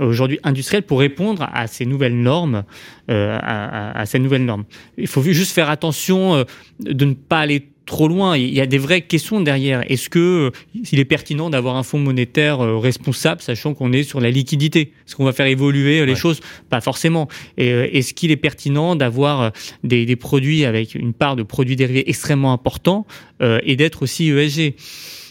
aujourd'hui 0.00 0.38
industrielle 0.42 0.82
pour 0.82 1.00
répondre 1.00 1.48
à 1.52 1.66
ces 1.66 1.86
nouvelles 1.86 2.20
normes. 2.20 2.64
Euh, 3.10 3.38
à, 3.40 3.98
à, 3.98 4.04
ces 4.04 4.18
nouvelles 4.18 4.44
normes. 4.44 4.64
Il 4.98 5.06
faut 5.06 5.22
juste 5.22 5.52
faire 5.52 5.70
attention 5.70 6.34
euh, 6.34 6.44
de 6.80 7.06
ne 7.06 7.14
pas 7.14 7.38
aller 7.38 7.68
trop 7.88 8.06
loin. 8.06 8.36
Il 8.36 8.54
y 8.54 8.60
a 8.60 8.66
des 8.66 8.78
vraies 8.78 9.00
questions 9.00 9.40
derrière. 9.40 9.82
Est-ce 9.90 10.08
que 10.08 10.18
euh, 10.18 10.82
il 10.92 11.00
est 11.00 11.04
pertinent 11.04 11.50
d'avoir 11.50 11.76
un 11.76 11.82
fonds 11.82 11.98
monétaire 11.98 12.60
euh, 12.60 12.78
responsable, 12.78 13.40
sachant 13.40 13.74
qu'on 13.74 13.92
est 13.92 14.04
sur 14.04 14.20
la 14.20 14.30
liquidité? 14.30 14.92
Est-ce 15.06 15.16
qu'on 15.16 15.24
va 15.24 15.32
faire 15.32 15.46
évoluer 15.46 16.00
euh, 16.00 16.04
les 16.04 16.14
choses? 16.14 16.40
Pas 16.68 16.80
forcément. 16.80 17.28
Est-ce 17.56 18.14
qu'il 18.14 18.30
est 18.30 18.36
pertinent 18.36 18.94
d'avoir 18.94 19.52
des, 19.82 20.04
des, 20.04 20.16
produits 20.16 20.64
avec 20.66 20.94
une 20.94 21.14
part 21.14 21.34
de 21.34 21.42
produits 21.42 21.76
dérivés 21.76 22.08
extrêmement 22.10 22.52
important 22.52 23.06
et 23.40 23.76
d'être 23.76 24.02
aussi 24.02 24.28
ESG 24.28 24.74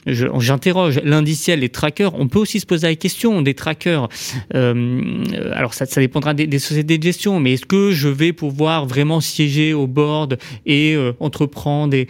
j'interroge 0.08 1.00
l'indiciel, 1.04 1.60
les 1.60 1.70
trackers. 1.70 2.14
On 2.16 2.28
peut 2.28 2.40
aussi 2.40 2.60
se 2.60 2.66
poser 2.66 2.88
la 2.88 2.96
question 2.96 3.42
des 3.42 3.54
trackers. 3.54 4.08
Euh, 4.56 5.24
alors 5.54 5.74
ça, 5.74 5.86
ça 5.86 6.02
dépendra 6.02 6.34
des, 6.34 6.48
des, 6.48 6.60
sociétés 6.60 6.98
de 6.98 7.04
gestion, 7.04 7.40
mais 7.40 7.54
est-ce 7.54 7.66
que 7.66 7.92
je 7.92 8.08
vais 8.08 8.34
pouvoir 8.34 8.86
vraiment 8.86 9.22
siéger 9.22 9.74
au 9.74 9.88
board 9.88 10.38
et 10.66 10.98
entreprendre 11.20 11.92
des, 11.92 12.08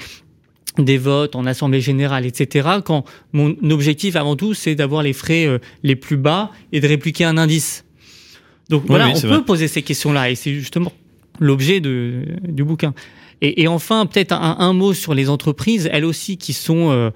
des 0.83 0.97
votes 0.97 1.36
en 1.36 1.45
assemblée 1.45 1.81
générale, 1.81 2.25
etc. 2.25 2.69
Quand 2.83 3.05
mon 3.33 3.55
objectif 3.69 4.15
avant 4.15 4.36
tout, 4.36 4.53
c'est 4.53 4.75
d'avoir 4.75 5.03
les 5.03 5.13
frais 5.13 5.45
euh, 5.45 5.60
les 5.83 5.95
plus 5.95 6.17
bas 6.17 6.51
et 6.71 6.79
de 6.79 6.88
répliquer 6.88 7.25
un 7.25 7.38
indice? 7.38 7.86
Donc 8.69 8.83
voilà, 8.86 9.10
on 9.10 9.21
peut 9.21 9.43
poser 9.43 9.67
ces 9.67 9.81
questions-là 9.81 10.29
et 10.29 10.36
c'est 10.36 10.53
justement 10.53 10.91
l'objet 11.39 11.79
du 11.79 12.63
bouquin. 12.63 12.93
Et, 13.41 13.67
enfin, 13.67 14.06
peut-être 14.08 14.32
un, 14.32 14.58
un, 14.60 14.73
mot 14.73 14.93
sur 14.93 15.13
les 15.13 15.30
entreprises, 15.30 15.88
elles 15.91 16.06
aussi 16.06 16.38
qui 16.38 16.54
sont 16.54 16.89
euh, 16.89 17.12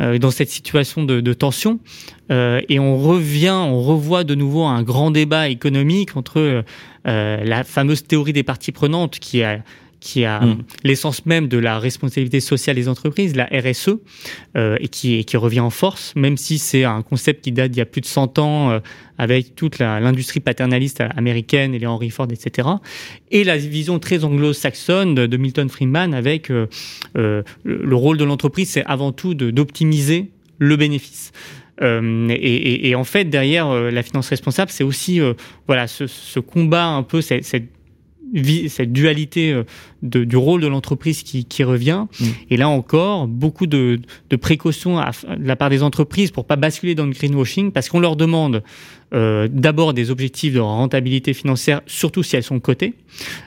euh 0.00 0.18
dans 0.18 0.30
cette 0.30 0.50
situation 0.50 1.02
de, 1.02 1.20
de 1.20 1.32
tension. 1.32 1.80
Euh, 2.30 2.60
et 2.68 2.78
on 2.78 2.96
revient, 2.96 3.50
on 3.50 3.82
revoit 3.82 4.24
de 4.24 4.34
nouveau 4.34 4.64
un 4.64 4.82
grand 4.82 5.10
débat 5.10 5.48
économique 5.48 6.16
entre 6.16 6.64
la 7.04 7.64
fameuse 7.64 8.04
théorie 8.04 8.32
des 8.32 8.44
parties 8.44 8.72
prenantes 8.72 9.18
qui 9.18 9.42
a 9.42 9.62
qui 10.04 10.26
a 10.26 10.40
mm. 10.40 10.58
l'essence 10.84 11.24
même 11.24 11.48
de 11.48 11.56
la 11.56 11.78
responsabilité 11.78 12.40
sociale 12.40 12.76
des 12.76 12.90
entreprises, 12.90 13.34
la 13.34 13.46
RSE, 13.46 13.96
euh, 14.54 14.76
et 14.78 14.88
qui, 14.88 15.24
qui 15.24 15.36
revient 15.38 15.60
en 15.60 15.70
force, 15.70 16.12
même 16.14 16.36
si 16.36 16.58
c'est 16.58 16.84
un 16.84 17.00
concept 17.00 17.42
qui 17.42 17.52
date 17.52 17.70
d'il 17.70 17.78
y 17.78 17.82
a 17.82 17.86
plus 17.86 18.02
de 18.02 18.06
100 18.06 18.38
ans 18.38 18.70
euh, 18.70 18.80
avec 19.16 19.54
toute 19.56 19.78
l'industrie 19.78 20.40
paternaliste 20.40 21.02
américaine 21.16 21.74
et 21.74 21.78
les 21.78 21.86
Henry 21.86 22.10
Ford, 22.10 22.28
etc. 22.30 22.68
Et 23.30 23.44
la 23.44 23.56
vision 23.56 23.98
très 23.98 24.24
anglo-saxonne 24.24 25.14
de, 25.14 25.36
Milton 25.38 25.70
Friedman 25.70 26.12
avec 26.12 26.50
euh, 26.50 26.66
le 27.14 27.96
rôle 27.96 28.18
de 28.18 28.24
l'entreprise, 28.24 28.70
c'est 28.70 28.84
avant 28.84 29.12
tout 29.12 29.34
d'optimiser 29.34 30.30
le 30.58 30.76
bénéfice. 30.76 31.32
Euh, 31.82 32.28
et, 32.28 32.34
et, 32.34 32.88
et, 32.90 32.94
en 32.94 33.04
fait, 33.04 33.24
derrière 33.24 33.68
euh, 33.68 33.90
la 33.90 34.02
finance 34.02 34.28
responsable, 34.28 34.70
c'est 34.70 34.84
aussi 34.84 35.20
voilà 35.66 35.86
ce, 35.86 36.06
ce, 36.06 36.40
combat 36.40 36.86
un 36.86 37.02
peu 37.02 37.20
cette, 37.20 37.44
cette 37.44 37.68
cette 38.68 38.92
dualité 38.92 39.52
euh, 39.52 39.64
de, 40.02 40.24
du 40.24 40.36
rôle 40.36 40.60
de 40.60 40.66
l'entreprise 40.66 41.22
qui, 41.22 41.44
qui, 41.44 41.64
revient. 41.64 42.06
Mm. 42.18 42.24
Et 42.50 42.56
là 42.56 42.68
encore, 42.68 43.28
beaucoup 43.28 43.66
de, 43.66 44.00
de 44.30 44.36
précautions 44.36 44.98
à, 44.98 45.10
de 45.36 45.46
la 45.46 45.56
part 45.56 45.70
des 45.70 45.82
entreprises 45.82 46.30
pour 46.30 46.44
pas 46.44 46.56
basculer 46.56 46.94
dans 46.94 47.06
le 47.06 47.12
greenwashing, 47.12 47.72
parce 47.72 47.88
qu'on 47.88 48.00
leur 48.00 48.16
demande 48.16 48.62
euh, 49.14 49.48
d'abord 49.50 49.94
des 49.94 50.10
objectifs 50.10 50.54
de 50.54 50.60
rentabilité 50.60 51.34
financière, 51.34 51.82
surtout 51.86 52.22
si 52.22 52.34
elles 52.36 52.42
sont 52.42 52.58
cotées, 52.58 52.94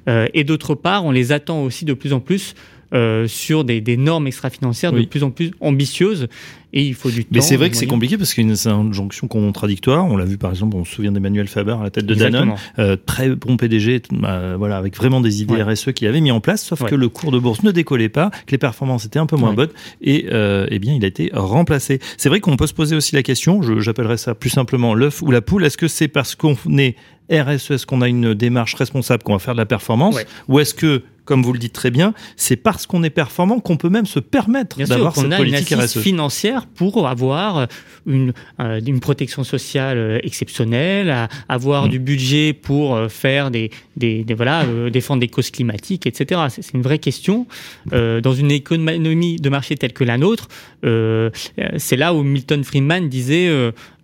euh, 0.07 0.27
et 0.33 0.43
d'autre 0.43 0.75
part, 0.75 1.03
on 1.03 1.11
les 1.11 1.31
attend 1.31 1.63
aussi 1.63 1.83
de 1.83 1.93
plus 1.93 2.13
en 2.13 2.19
plus 2.19 2.55
euh, 2.93 3.27
sur 3.27 3.65
des, 3.65 3.81
des, 3.81 3.97
normes 3.97 4.27
extra-financières 4.27 4.93
de 4.93 5.03
plus 5.03 5.23
en 5.23 5.29
plus 5.29 5.51
ambitieuses 5.59 6.29
et 6.77 6.83
il 6.83 6.93
faut 6.93 7.09
du 7.09 7.25
temps. 7.25 7.31
Mais 7.31 7.41
c'est 7.41 7.57
vrai 7.57 7.71
que 7.71 7.75
c'est 7.75 7.87
compliqué 7.87 8.17
parce 8.17 8.35
qu'il 8.35 8.45
y 8.45 8.47
a 8.47 8.53
une 8.53 8.69
injonction 8.69 9.27
contradictoire. 9.27 10.05
On 10.05 10.15
l'a 10.15 10.25
vu 10.25 10.37
par 10.37 10.51
exemple, 10.51 10.77
on 10.77 10.85
se 10.85 10.93
souvient 10.93 11.11
d'Emmanuel 11.11 11.47
Faber 11.47 11.75
à 11.79 11.83
la 11.83 11.89
tête 11.89 12.05
de 12.05 12.13
Danone, 12.13 12.53
euh, 12.77 12.95
très 13.03 13.29
bon 13.29 13.57
PDG, 13.57 14.03
euh, 14.23 14.55
voilà, 14.59 14.77
avec 14.77 14.95
vraiment 14.95 15.19
des 15.19 15.41
idées 15.41 15.63
RSE 15.63 15.91
qu'il 15.93 16.07
avait 16.07 16.21
mis 16.21 16.29
en 16.29 16.39
place, 16.39 16.63
sauf 16.63 16.83
que 16.83 16.93
le 16.93 17.09
cours 17.09 17.31
de 17.31 17.39
bourse 17.39 17.63
ne 17.63 17.71
décollait 17.71 18.09
pas, 18.09 18.29
que 18.45 18.51
les 18.51 18.59
performances 18.59 19.05
étaient 19.05 19.17
un 19.17 19.25
peu 19.25 19.37
moins 19.37 19.53
bonnes 19.53 19.71
et 20.01 20.27
euh, 20.31 20.67
eh 20.69 20.77
bien 20.77 20.93
il 20.93 21.03
a 21.03 21.07
été 21.07 21.31
remplacé. 21.33 21.99
C'est 22.17 22.29
vrai 22.29 22.41
qu'on 22.41 22.57
peut 22.57 22.67
se 22.67 22.75
poser 22.75 22.95
aussi 22.95 23.15
la 23.15 23.23
question, 23.23 23.61
j'appellerais 23.81 24.17
ça 24.17 24.35
plus 24.35 24.51
simplement 24.51 24.93
l'œuf 24.93 25.23
ou 25.23 25.31
la 25.31 25.41
poule. 25.41 25.65
Est-ce 25.65 25.77
que 25.77 25.87
c'est 25.87 26.07
parce 26.07 26.35
qu'on 26.35 26.55
est 26.77 26.95
RSE, 27.31 27.71
est-ce 27.71 27.85
qu'on 27.87 28.01
a 28.01 28.07
une 28.07 28.35
démarche 28.35 28.75
responsable 28.75 29.23
qu'on 29.23 29.33
va 29.33 29.39
faire 29.39 29.55
de 29.55 29.59
la 29.59 29.65
performance 29.65 30.17
ou 30.47 30.59
est-ce 30.59 30.75
que 30.75 31.01
comme 31.27 31.43
vous 31.43 31.53
le 31.53 31.59
dites 31.59 31.73
très 31.73 31.91
bien, 31.91 32.13
c'est 32.37 32.55
parce 32.55 32.87
qu'on 32.87 33.03
est 33.03 33.11
performant 33.11 33.59
qu'on 33.59 33.77
peut 33.77 33.89
même 33.89 34.05
se 34.05 34.19
permettre 34.19 34.77
d'avoir 34.83 35.15
cette 35.15 35.31
a 35.31 35.37
politique 35.37 35.71
une 35.71 35.81
RSE. 35.81 35.99
financière 35.99 36.65
pour 36.65 37.07
avoir 37.07 37.67
une, 38.05 38.33
euh, 38.59 38.79
une 38.85 39.01
protection 39.01 39.43
sociale 39.43 39.97
euh, 39.97 40.19
exceptionnelle, 40.23 41.09
à 41.09 41.27
avoir 41.49 41.85
mmh. 41.85 41.89
du 41.89 41.99
budget 41.99 42.53
pour 42.53 42.95
euh, 42.95 43.09
faire 43.09 43.51
des, 43.51 43.69
des, 43.97 44.23
des 44.23 44.33
voilà 44.33 44.65
défendre 44.91 45.19
des 45.19 45.27
causes 45.27 45.51
climatiques, 45.51 46.07
etc. 46.07 46.41
C'est 46.49 46.73
une 46.73 46.81
vraie 46.81 46.99
question 46.99 47.45
euh, 47.93 48.21
dans 48.21 48.33
une 48.33 48.51
économie 48.51 49.35
de 49.35 49.49
marché 49.49 49.75
telle 49.75 49.93
que 49.93 50.03
la 50.03 50.17
nôtre. 50.17 50.47
Euh, 50.85 51.29
c'est 51.77 51.97
là 51.97 52.13
où 52.13 52.23
Milton 52.23 52.63
Friedman 52.63 53.09
disait 53.09 53.49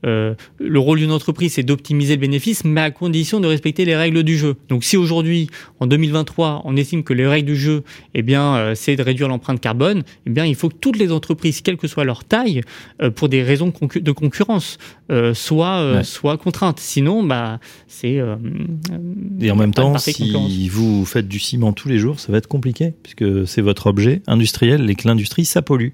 euh, 0.06 0.36
le 0.60 0.80
rôle 0.80 1.00
d'une 1.00 1.12
entreprise, 1.12 1.54
c'est 1.54 1.64
d'optimiser 1.64 2.16
le 2.16 2.22
bénéfice, 2.22 2.66
mais 2.66 2.82
à 2.82 2.92
condition 2.92 3.40
de 3.40 3.48
respecter 3.48 3.86
les 3.86 3.96
règles 3.96 4.24
du 4.24 4.38
jeu. 4.38 4.56
Donc 4.70 4.84
si 4.84 4.98
aujourd'hui, 4.98 5.50
en 5.80 5.88
2023, 5.88 6.62
on 6.66 6.76
estime 6.76 7.04
que 7.04 7.13
que 7.14 7.18
les 7.18 7.28
règles 7.28 7.48
du 7.48 7.56
jeu, 7.56 7.84
eh 8.14 8.22
bien, 8.22 8.74
c'est 8.76 8.96
de 8.96 9.04
réduire 9.04 9.28
l'empreinte 9.28 9.60
carbone, 9.60 10.04
eh 10.26 10.30
bien, 10.30 10.46
il 10.46 10.56
faut 10.56 10.70
que 10.70 10.76
toutes 10.76 10.98
les 10.98 11.12
entreprises, 11.12 11.62
quelle 11.62 11.78
que 11.78 11.88
soit 11.88 12.04
leur 12.04 12.24
taille, 12.24 12.62
pour 13.16 13.30
des 13.30 13.44
raisons 13.44 13.72
de, 13.96 14.12
concurrence, 14.12 14.78
soient, 15.34 16.04
soient 16.04 16.38
contraintes. 16.38 16.80
Sinon, 16.80 17.24
bah, 17.24 17.60
c'est. 17.88 18.20
Et 19.42 19.52
en 19.52 19.56
même 19.56 19.74
temps, 19.74 19.98
si 19.98 20.70
vous 20.70 21.06
faites 21.06 21.28
du 21.28 21.40
ciment 21.40 21.74
tous 21.74 21.90
les 21.90 22.00
jours, 22.00 22.20
ça 22.20 22.32
va 22.32 22.38
être 22.38 22.48
compliqué, 22.48 22.94
puisque 23.04 23.48
c'est 23.48 23.62
votre 23.62 23.88
objet 23.88 24.22
industriel 24.28 24.90
et 24.90 24.96
que 24.96 25.08
l'industrie, 25.08 25.46
ça 25.46 25.62
pollue. 25.62 25.90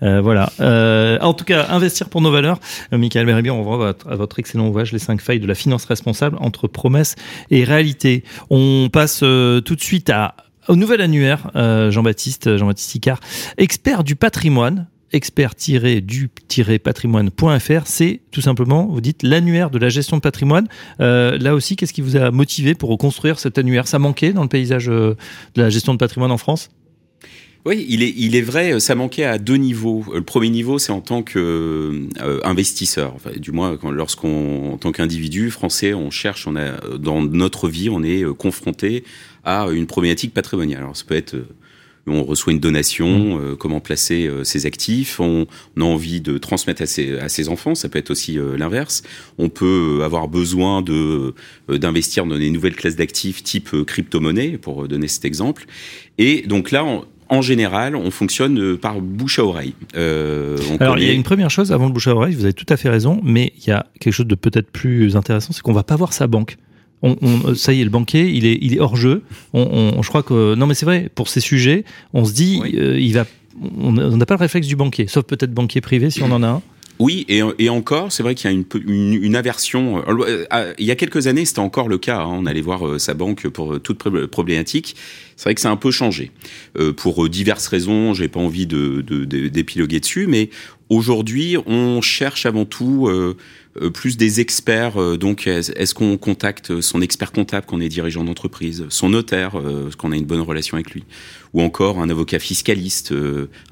voilà. 0.00 0.50
en 0.60 1.34
tout 1.34 1.44
cas, 1.44 1.66
investir 1.70 2.08
pour 2.08 2.20
nos 2.20 2.30
valeurs. 2.30 2.60
Michael 2.92 3.26
Beribier, 3.26 3.50
on 3.50 3.62
voit 3.62 3.96
à 4.08 4.16
votre 4.16 4.38
excellent 4.38 4.68
ouvrage 4.68 4.92
Les 4.92 4.98
cinq 4.98 5.20
failles 5.20 5.40
de 5.40 5.46
la 5.46 5.54
finance 5.54 5.84
responsable 5.84 6.36
entre 6.40 6.68
promesses 6.68 7.16
et 7.50 7.64
réalité. 7.64 8.24
On 8.50 8.88
passe 8.92 9.20
euh, 9.22 9.60
tout 9.60 9.76
de 9.76 9.80
suite 9.80 10.10
à, 10.10 10.34
au 10.68 10.76
nouvel 10.76 11.00
annuaire, 11.00 11.50
euh, 11.56 11.90
Jean-Baptiste, 11.90 12.56
Jean-Baptiste 12.56 12.94
Icard, 12.94 13.18
expert 13.56 14.04
du 14.04 14.14
patrimoine 14.16 14.86
expert-du-patrimoine.fr, 15.14 17.82
c'est 17.84 18.22
tout 18.30 18.40
simplement, 18.40 18.86
vous 18.86 19.02
dites, 19.02 19.22
l'annuaire 19.22 19.68
de 19.68 19.78
la 19.78 19.90
gestion 19.90 20.16
de 20.16 20.22
patrimoine. 20.22 20.68
Euh, 21.00 21.36
là 21.36 21.54
aussi, 21.54 21.76
qu'est-ce 21.76 21.92
qui 21.92 22.00
vous 22.00 22.16
a 22.16 22.30
motivé 22.30 22.74
pour 22.74 22.88
reconstruire 22.88 23.38
cet 23.38 23.58
annuaire? 23.58 23.86
Ça 23.86 23.98
manquait 23.98 24.32
dans 24.32 24.40
le 24.40 24.48
paysage 24.48 24.86
de 24.86 25.14
la 25.54 25.68
gestion 25.68 25.92
de 25.92 25.98
patrimoine 25.98 26.30
en 26.30 26.38
France? 26.38 26.70
Oui, 27.64 27.86
il 27.88 28.34
est, 28.34 28.42
vrai, 28.42 28.80
ça 28.80 28.96
manquait 28.96 29.22
à 29.22 29.38
deux 29.38 29.54
niveaux. 29.54 30.04
Le 30.12 30.22
premier 30.22 30.50
niveau, 30.50 30.80
c'est 30.80 30.90
en 30.90 31.00
tant 31.00 31.22
qu'investisseur. 31.22 33.14
Du 33.36 33.52
moins, 33.52 33.78
lorsqu'on, 33.88 34.72
en 34.72 34.78
tant 34.78 34.90
qu'individu 34.90 35.48
français, 35.52 35.94
on 35.94 36.10
cherche, 36.10 36.48
on 36.48 36.56
a, 36.56 36.72
dans 36.98 37.22
notre 37.22 37.68
vie, 37.68 37.88
on 37.88 38.02
est 38.02 38.24
confronté 38.36 39.04
à 39.44 39.66
une 39.70 39.86
problématique 39.86 40.34
patrimoniale. 40.34 40.82
Alors, 40.82 40.96
ça 40.96 41.04
peut 41.06 41.16
être 41.16 41.36
on 42.08 42.24
reçoit 42.24 42.52
une 42.52 42.58
donation, 42.58 43.36
mmh. 43.36 43.56
comment 43.58 43.78
placer 43.78 44.28
ses 44.42 44.66
actifs, 44.66 45.20
on, 45.20 45.46
a 45.78 45.84
envie 45.84 46.20
de 46.20 46.36
transmettre 46.36 46.82
à 46.82 46.86
ses, 46.86 47.16
à 47.16 47.28
ses 47.28 47.48
enfants, 47.48 47.76
ça 47.76 47.88
peut 47.88 48.00
être 48.00 48.10
aussi 48.10 48.40
l'inverse. 48.58 49.04
On 49.38 49.48
peut 49.48 50.00
avoir 50.02 50.26
besoin 50.26 50.82
de 50.82 51.32
d'investir 51.68 52.26
dans 52.26 52.36
des 52.36 52.50
nouvelles 52.50 52.74
classes 52.74 52.96
d'actifs 52.96 53.44
type 53.44 53.84
crypto-monnaie, 53.86 54.58
pour 54.58 54.88
donner 54.88 55.06
cet 55.06 55.24
exemple. 55.24 55.66
Et 56.18 56.42
donc 56.42 56.72
là, 56.72 56.84
on, 56.84 57.04
en 57.32 57.40
général, 57.40 57.96
on 57.96 58.10
fonctionne 58.10 58.60
euh, 58.60 58.76
par 58.76 59.00
bouche 59.00 59.38
à 59.38 59.44
oreille. 59.44 59.72
Euh, 59.96 60.58
Alors, 60.80 60.98
il 60.98 61.06
y 61.06 61.08
a 61.08 61.14
une 61.14 61.22
première 61.22 61.50
chose 61.50 61.72
avant 61.72 61.86
le 61.86 61.92
bouche 61.92 62.06
à 62.06 62.14
oreille, 62.14 62.34
vous 62.34 62.44
avez 62.44 62.52
tout 62.52 62.66
à 62.68 62.76
fait 62.76 62.90
raison, 62.90 63.20
mais 63.24 63.54
il 63.56 63.68
y 63.68 63.70
a 63.70 63.86
quelque 64.00 64.12
chose 64.12 64.26
de 64.26 64.34
peut-être 64.34 64.70
plus 64.70 65.16
intéressant, 65.16 65.54
c'est 65.54 65.62
qu'on 65.62 65.72
va 65.72 65.82
pas 65.82 65.96
voir 65.96 66.12
sa 66.12 66.26
banque. 66.26 66.58
On, 67.02 67.16
on, 67.20 67.54
ça 67.54 67.72
y 67.72 67.80
est, 67.80 67.84
le 67.84 67.90
banquier, 67.90 68.28
il 68.28 68.46
est, 68.46 68.58
il 68.60 68.74
est 68.74 68.80
hors 68.80 68.96
jeu. 68.96 69.22
On, 69.52 70.00
je 70.02 70.08
crois 70.08 70.22
que 70.22 70.54
non, 70.54 70.66
mais 70.66 70.74
c'est 70.74 70.86
vrai. 70.86 71.10
Pour 71.14 71.28
ces 71.28 71.40
sujets, 71.40 71.84
on 72.14 72.24
se 72.24 72.32
dit, 72.32 72.60
euh, 72.74 72.98
il 72.98 73.12
va, 73.12 73.26
on 73.80 73.92
n'a 73.92 74.26
pas 74.26 74.34
le 74.34 74.40
réflexe 74.40 74.66
du 74.66 74.76
banquier, 74.76 75.06
sauf 75.08 75.24
peut-être 75.24 75.52
banquier 75.52 75.80
privé 75.80 76.10
si 76.10 76.22
on 76.22 76.30
en 76.30 76.42
a 76.42 76.48
un. 76.48 76.62
Oui, 76.98 77.26
et, 77.28 77.40
et 77.58 77.68
encore, 77.68 78.12
c'est 78.12 78.22
vrai 78.22 78.36
qu'il 78.36 78.48
y 78.48 78.54
a 78.54 78.56
une, 78.56 78.64
une, 78.86 79.14
une, 79.14 79.34
aversion. 79.34 80.04
Euh, 80.06 80.44
euh, 80.52 80.74
il 80.78 80.86
y 80.86 80.92
a 80.92 80.94
quelques 80.94 81.26
années, 81.26 81.44
c'était 81.44 81.58
encore 81.58 81.88
le 81.88 81.98
cas. 81.98 82.20
Hein, 82.20 82.28
on 82.28 82.46
allait 82.46 82.60
voir 82.60 83.00
sa 83.00 83.14
banque 83.14 83.48
pour 83.48 83.80
toute 83.80 83.98
problématique. 84.28 84.94
C'est 85.42 85.48
vrai 85.48 85.54
que 85.56 85.66
a 85.66 85.70
un 85.72 85.76
peu 85.76 85.90
changé. 85.90 86.30
pour 86.96 87.28
diverses 87.28 87.66
raisons, 87.66 88.14
j'ai 88.14 88.28
pas 88.28 88.38
envie 88.38 88.68
de, 88.68 89.00
d'épiloguer 89.00 89.98
dessus, 89.98 90.28
mais 90.28 90.50
aujourd'hui, 90.88 91.56
on 91.66 92.00
cherche 92.00 92.46
avant 92.46 92.64
tout 92.64 93.10
plus 93.92 94.16
des 94.16 94.38
experts. 94.38 95.18
donc, 95.18 95.48
est-ce 95.48 95.94
qu'on 95.94 96.16
contacte 96.16 96.80
son 96.80 97.02
expert 97.02 97.32
comptable 97.32 97.66
quand 97.66 97.78
on 97.78 97.80
est 97.80 97.88
dirigeant 97.88 98.22
d'entreprise, 98.22 98.84
son 98.88 99.08
notaire, 99.08 99.60
parce 99.60 99.96
qu'on 99.96 100.12
a 100.12 100.16
une 100.16 100.26
bonne 100.26 100.42
relation 100.42 100.76
avec 100.76 100.92
lui, 100.92 101.02
ou 101.54 101.60
encore 101.60 101.98
un 101.98 102.08
avocat 102.08 102.38
fiscaliste, 102.38 103.12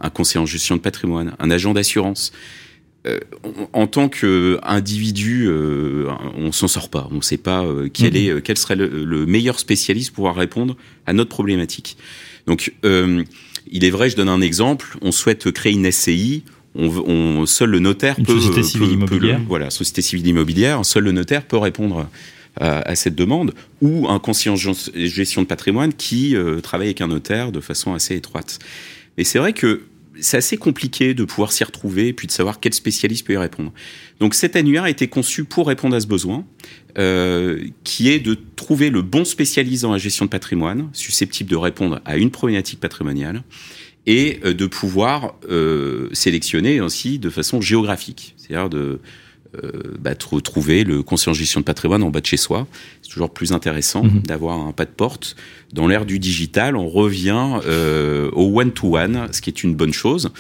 un 0.01 0.11
conseiller 0.11 0.41
en 0.41 0.47
gestion 0.47 0.75
de 0.75 0.81
patrimoine, 0.81 1.37
un 1.39 1.51
agent 1.53 1.73
d'assurance 1.73 2.33
euh, 2.33 2.37
en 3.73 3.87
tant 3.87 4.09
qu'individu, 4.09 5.47
euh, 5.49 6.11
on 6.37 6.53
s'en 6.53 6.69
sort 6.69 6.91
pas. 6.91 7.09
On 7.11 7.17
ne 7.17 7.23
sait 7.23 7.39
pas 7.39 7.65
euh, 7.65 7.89
quel, 7.93 8.13
mhm. 8.13 8.17
est, 8.17 8.43
quel 8.43 8.59
serait 8.59 8.77
le, 8.77 9.27
meilleur 9.27 9.59
spécialiste 9.59 10.11
pour 10.11 10.17
pouvoir 10.17 10.37
répondre 10.37 10.77
à 11.07 11.13
notre 11.13 11.31
problématique. 11.31 11.97
Donc, 12.47 12.75
il 12.83 13.85
est 13.85 13.91
vrai, 13.91 14.11
je 14.11 14.17
donne 14.17 14.29
un 14.29 14.41
exemple. 14.41 14.99
On 15.01 15.13
souhaite 15.13 15.51
créer 15.51 15.73
une 15.73 15.91
SCI. 15.91 16.45
On, 16.75 16.89
on 16.89 17.47
seul 17.47 17.71
le 17.71 17.79
notaire 17.79 18.19
une 18.19 18.27
peut. 18.27 18.39
Société 18.39 18.63
civile 18.63 18.93
immobilière. 18.93 19.41
voilà, 19.49 19.71
société 19.71 20.03
civile 20.03 20.27
immobilière. 20.27 20.85
Seul 20.85 21.05
le 21.05 21.13
notaire 21.13 21.45
peut 21.45 21.57
répondre 21.57 22.07
à, 22.57 22.81
à 22.81 22.95
cette 22.97 23.15
demande, 23.15 23.55
ou 23.81 24.09
un 24.09 24.19
conseiller 24.19 24.51
en 24.51 24.57
gestion 24.57 25.43
de 25.43 25.47
patrimoine 25.47 25.95
qui 25.95 26.37
travaille 26.63 26.89
avec 26.89 27.01
un 27.01 27.09
notaire 27.09 27.51
de 27.51 27.61
façon 27.61 27.95
assez 27.95 28.15
étroite. 28.15 28.59
Mais 29.17 29.25
c'est 29.25 29.39
vrai 29.39 29.53
que 29.53 29.83
c'est 30.19 30.37
assez 30.37 30.57
compliqué 30.57 31.15
de 31.15 31.25
pouvoir 31.25 31.53
s'y 31.53 31.65
retrouver 31.65 32.09
et 32.09 32.13
puis 32.13 32.27
de 32.27 32.33
savoir 32.33 32.61
quel 32.61 32.75
spécialiste 32.75 33.27
peut 33.27 33.35
y 33.35 33.37
répondre. 33.37 33.73
Donc 34.19 34.35
cet 34.35 34.57
annuaire 34.57 34.85
a 34.85 34.91
été 34.91 35.09
conçu 35.09 35.45
pour 35.45 35.69
répondre 35.69 35.95
à 35.95 36.01
ce 36.01 36.07
besoin, 36.07 36.45
euh, 36.99 37.63
qui 37.85 38.11
est 38.11 38.19
de 38.19 38.37
trouver 38.57 38.91
le 38.91 39.03
bon 39.03 39.25
spécialiste 39.25 39.83
dans 39.83 39.93
la 39.93 39.99
gestion 39.99 40.25
de 40.25 40.31
patrimoine, 40.31 40.89
susceptible 40.93 41.51
de 41.51 41.57
répondre 41.57 42.01
à 42.05 42.17
une 42.17 42.31
problématique 42.31 42.81
patrimoniale, 42.81 43.43
et 44.07 44.41
euh, 44.45 44.55
de 44.55 44.67
pouvoir 44.67 45.35
euh, 45.49 46.09
sélectionner 46.13 46.79
ainsi 46.79 47.19
de 47.19 47.31
façon 47.31 47.61
géographique, 47.61 48.35
c'est-à-dire 48.37 48.71
de 48.71 49.01
euh, 49.57 49.97
bah, 49.99 50.15
trouver 50.15 50.85
le 50.85 51.03
conseiller 51.03 51.31
en 51.31 51.35
gestion 51.35 51.59
de 51.59 51.65
patrimoine 51.65 52.05
en 52.05 52.11
bas 52.11 52.21
de 52.21 52.27
chez 52.27 52.37
soi. 52.37 52.69
C'est 53.03 53.11
toujours 53.11 53.31
plus 53.31 53.53
intéressant 53.53 54.05
mhm. 54.05 54.23
d'avoir 54.23 54.61
un 54.61 54.71
pas 54.71 54.85
de 54.85 54.91
porte. 54.91 55.35
Dans 55.73 55.89
l'ère 55.89 56.07
du 56.07 56.21
digital, 56.21 56.77
on 56.77 56.89
revient 56.89 57.59
euh, 57.67 58.31
au 58.33 58.61
one-to-one, 58.61 59.27
ce 59.33 59.41
qui 59.41 59.51
est 59.51 59.65
une 59.65 59.75
bonne 59.75 59.93
chose. 59.93 60.31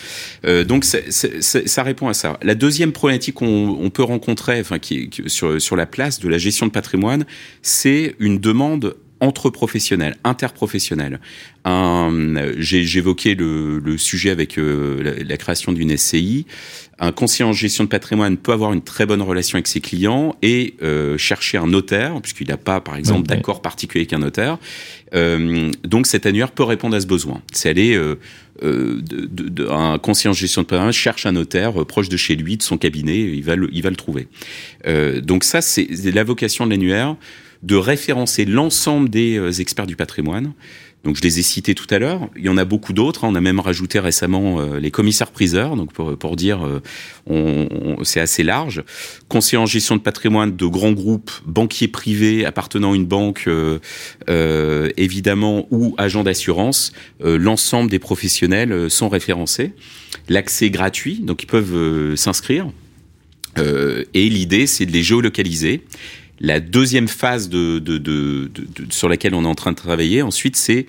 Euh, 0.45 0.65
donc 0.65 0.85
ça 0.85 1.83
répond 1.83 2.09
à 2.09 2.15
ça. 2.15 2.39
La 2.43 2.55
deuxième 2.55 2.93
problématique 2.93 3.35
qu'on 3.35 3.91
peut 3.93 4.05
rencontrer, 4.05 4.61
enfin 4.61 4.79
qui, 4.79 5.11
qui 5.11 5.29
sur, 5.29 5.61
sur 5.61 5.75
la 5.75 5.87
place 5.87 6.21
de 6.21 6.29
la 6.29 6.39
gestion 6.39 6.67
de 6.67 6.73
patrimoine, 6.73 7.25
c'est 7.63 8.15
une 8.21 8.39
demande 8.39 8.95
entre 9.21 9.51
professionnels, 9.51 10.16
interprofessionnels. 10.25 11.21
J'évoquais 12.59 13.35
le, 13.35 13.79
le, 13.79 13.99
sujet 13.99 14.31
avec 14.31 14.59
euh, 14.59 15.23
la, 15.27 15.37
création 15.37 15.73
d'une 15.73 15.97
SCI. 15.97 16.47
Un 16.99 17.12
conseiller 17.12 17.49
en 17.49 17.53
gestion 17.53 17.85
de 17.85 17.89
patrimoine 17.89 18.37
peut 18.37 18.53
avoir 18.53 18.73
une 18.73 18.83
très 18.83 19.07
bonne 19.07 19.23
relation 19.23 19.57
avec 19.57 19.68
ses 19.68 19.81
clients 19.81 20.37
et 20.43 20.75
euh, 20.83 21.16
chercher 21.18 21.59
un 21.59 21.66
notaire, 21.66 22.21
puisqu'il 22.21 22.49
n'a 22.49 22.57
pas, 22.57 22.81
par 22.81 22.97
exemple, 22.97 23.27
d'accord 23.27 23.62
particulier 23.62 24.03
avec 24.03 24.12
un 24.12 24.18
notaire. 24.18 24.59
Euh, 25.14 25.71
donc 25.85 26.07
cet 26.07 26.27
annuaire 26.27 26.53
peut 26.53 26.62
répondre 26.62 26.97
à 26.97 27.01
ce 27.01 27.07
besoin. 27.07 27.43
C'est 27.53 27.68
aller... 27.68 27.95
Euh, 27.95 28.18
euh, 28.62 29.01
de, 29.01 29.49
de, 29.49 29.68
un 29.68 29.99
conseiller 29.99 30.29
en 30.29 30.35
gestion 30.35 30.61
de 30.61 30.66
patrimoine 30.66 30.93
cherche 30.93 31.25
un 31.25 31.33
notaire 31.33 31.73
proche 31.87 32.11
de 32.11 32.18
chez 32.18 32.37
lui, 32.37 32.59
de 32.59 32.62
son 32.62 32.77
cabinet, 32.77 33.18
il 33.18 33.43
va 33.43 33.57
le, 33.57 33.71
il 33.73 33.83
va 33.83 33.89
le 33.89 33.97
trouver. 33.97 34.29
donc 35.23 35.45
ça, 35.45 35.62
c'est 35.62 35.89
la 36.12 36.25
vocation 36.25 36.66
de 36.66 36.71
l'annuaire 36.73 37.16
de 37.63 37.77
référencer 37.77 38.45
l'ensemble 38.45 39.09
des 39.09 39.37
euh, 39.37 39.53
experts 39.53 39.87
du 39.87 39.97
patrimoine. 39.97 40.55
Donc 41.05 41.17
je 41.17 41.23
les 41.23 41.39
ai 41.39 41.43
cités 41.43 41.75
tout 41.75 41.87
à 41.91 41.99
l'heure. 41.99 42.29
Il 42.37 42.45
y 42.45 42.49
en 42.51 42.59
a 42.59 42.65
beaucoup 42.65 42.93
d'autres. 42.93 43.25
Hein. 43.25 43.29
On 43.33 43.35
a 43.35 43.41
même 43.41 43.61
rajouté 43.61 43.99
récemment 43.99 44.61
euh, 44.61 44.79
les 44.79 44.91
commissaires-priseurs, 44.91 45.77
donc 45.77 45.93
pour, 45.93 46.17
pour 46.19 46.37
dire, 46.37 46.67
euh, 46.67 46.83
on, 47.27 48.05
c'est 48.05 48.21
assez 48.21 48.43
large. 48.43 48.85
Conseiller 49.29 49.59
en 49.59 49.67
gestion 49.67 49.97
de 49.97 50.03
patrimoine 50.03 50.55
de 50.55 50.67
grands 50.67 50.93
groupes, 50.93 51.31
banquiers 51.47 51.89
privés 51.89 52.45
appartenant 52.45 52.93
à 52.93 52.97
une 52.97 53.07
banque, 53.07 53.45
euh, 53.49 54.91
évidemment, 54.97 55.67
ou 55.71 55.95
agents 55.97 56.23
d'assurance. 56.23 56.93
L'ensemble 57.21 57.91
des 57.91 57.99
professionnels 57.99 58.91
sont 58.91 59.09
référencés. 59.09 59.73
L'accès 60.29 60.67
est 60.67 60.71
gratuit, 60.71 61.21
donc 61.21 61.43
ils 61.43 61.47
peuvent 61.47 62.15
s'inscrire. 62.17 62.71
et 63.57 64.29
l'idée, 64.29 64.67
c'est 64.67 64.87
de 64.87 64.93
les 64.93 65.03
géolocaliser 65.03 65.83
la 66.41 66.59
deuxième 66.61 67.09
phase 67.09 67.51
sur 68.91 69.09
laquelle 69.09 69.34
on 69.34 69.45
est 69.45 69.49
en 69.49 69.55
train 69.55 69.72
de 69.72 69.76
travailler. 69.76 70.22
Ensuite, 70.22 70.57
c'est 70.57 70.86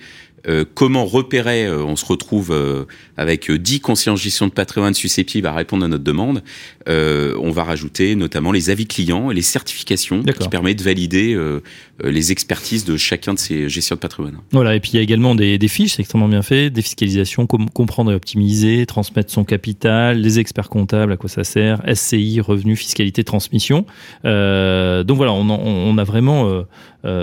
euh, 0.48 0.64
comment 0.74 1.06
repérer, 1.06 1.66
euh, 1.66 1.84
on 1.84 1.94
se 1.94 2.04
retrouve 2.04 2.50
euh, 2.50 2.84
avec 3.16 3.50
10 3.50 3.80
consciences 3.80 4.20
gestion 4.20 4.46
de 4.48 4.52
patrimoine 4.52 4.94
susceptibles 4.94 5.46
à 5.46 5.52
répondre 5.52 5.84
à 5.84 5.88
notre 5.88 6.04
demande. 6.04 6.42
on 6.86 7.50
va 7.50 7.64
rajouter 7.64 8.14
notamment 8.14 8.52
les 8.52 8.70
avis 8.70 8.86
clients 8.86 9.30
et 9.30 9.34
les 9.34 9.42
certifications 9.42 10.22
qui 10.22 10.48
permettent 10.48 10.78
de 10.78 10.84
valider 10.84 11.38
les 12.02 12.32
expertises 12.32 12.84
de 12.84 12.96
chacun 12.96 13.34
de 13.34 13.38
ces 13.38 13.68
gestions 13.68 13.96
de 13.96 14.00
patrimoine. 14.00 14.38
Voilà, 14.50 14.74
et 14.74 14.80
puis 14.80 14.92
il 14.92 14.96
y 14.96 14.98
a 14.98 15.02
également 15.02 15.34
des, 15.34 15.58
des 15.58 15.68
fiches, 15.68 15.94
c'est 15.94 16.02
extrêmement 16.02 16.28
bien 16.28 16.42
fait, 16.42 16.70
des 16.70 16.82
fiscalisations, 16.82 17.46
comprendre 17.46 18.12
et 18.12 18.14
optimiser, 18.14 18.86
transmettre 18.86 19.30
son 19.30 19.44
capital, 19.44 20.20
les 20.20 20.38
experts 20.38 20.68
comptables, 20.68 21.12
à 21.12 21.16
quoi 21.16 21.28
ça 21.28 21.44
sert, 21.44 21.82
SCI, 21.92 22.40
revenus, 22.40 22.78
fiscalité, 22.78 23.24
transmission. 23.24 23.86
donc 24.24 25.16
voilà, 25.16 25.32
on, 25.32 25.48
on 25.48 25.98
a 25.98 26.04
vraiment 26.04 26.64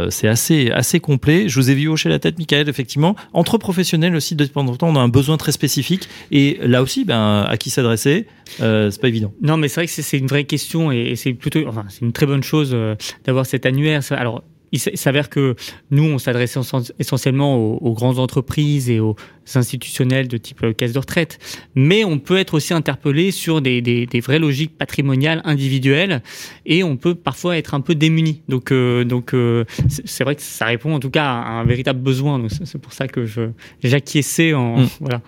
c'est 0.10 0.28
assez, 0.28 0.72
assez 0.72 1.00
complet. 1.00 1.50
Je 1.50 1.60
vous 1.60 1.70
ai 1.70 1.76
vu 1.76 1.88
hocher 1.88 2.10
la 2.10 2.20
tête, 2.20 2.38
Michael, 2.38 2.70
effectivement. 2.70 3.16
Entre 3.34 3.58
professionnels 3.58 4.16
aussi, 4.16 4.36
de 4.36 4.46
temps 4.46 4.66
en 4.66 4.76
temps, 4.76 4.90
on 4.90 4.96
a 4.96 5.00
un 5.00 5.10
besoin 5.10 5.38
très 5.38 5.52
spécifique. 5.52 6.10
Et 6.32 6.60
là 6.62 6.82
aussi, 6.82 7.06
ben, 7.06 7.46
à 7.48 7.58
qui 7.58 7.70
s'adresser 7.70 8.28
euh, 8.62 8.92
C'est 8.92 9.02
pas 9.02 9.08
évident. 9.08 9.34
Non, 9.42 9.58
mais 9.58 9.68
c'est 9.68 9.82
vrai 9.82 9.88
que 9.88 9.92
c'est 9.92 10.18
une 10.18 10.28
vraie 10.28 10.44
question 10.44 10.92
et 10.92 11.16
c'est 11.16 11.34
plutôt, 11.34 11.68
enfin, 11.68 11.86
c'est 11.90 12.02
une 12.02 12.12
très 12.12 12.26
bonne 12.26 12.44
chose 12.44 12.72
euh, 12.74 12.96
d'avoir 13.26 13.46
cet 13.46 13.66
annuaire. 13.66 14.02
Alors, 14.12 14.44
il 14.72 14.80
s'avère 14.80 15.30
que 15.30 15.56
nous, 15.92 16.04
on 16.04 16.18
s'adressait 16.18 16.60
essentiellement 17.00 17.58
aux, 17.58 17.94
grandes 17.94 18.20
entreprises 18.20 18.90
et 18.90 19.00
aux 19.00 19.16
institutionnels 19.56 20.28
de 20.28 20.38
type 20.38 20.64
euh, 20.64 20.74
caisse 20.74 20.94
de 20.94 21.00
retraite, 21.00 21.40
mais 21.74 22.04
on 22.04 22.20
peut 22.20 22.38
être 22.38 22.54
aussi 22.54 22.74
interpellé 22.74 23.32
sur 23.32 23.62
des, 23.62 23.82
des, 23.82 24.06
des, 24.06 24.20
vraies 24.20 24.38
logiques 24.38 24.78
patrimoniales 24.78 25.42
individuelles 25.44 26.22
et 26.68 26.84
on 26.84 26.98
peut 26.98 27.16
parfois 27.16 27.58
être 27.58 27.74
un 27.74 27.82
peu 27.82 27.96
démuni. 27.96 28.44
Donc, 28.48 28.72
euh, 28.72 29.04
donc 29.04 29.34
euh, 29.34 29.66
c'est 29.88 30.24
vrai 30.24 30.36
que 30.36 30.42
ça 30.42 30.66
répond 30.66 30.94
en 30.94 31.00
tout 31.00 31.10
cas 31.10 31.26
à 31.26 31.52
un 31.52 31.64
véritable 31.64 32.00
besoin. 32.00 32.42
c'est 32.50 32.80
pour 32.80 32.94
ça 32.94 33.08
que 33.08 33.26
j'acquiesçais 33.84 34.54
en 34.54 34.82
mm. 34.82 34.90
voilà. 35.00 35.22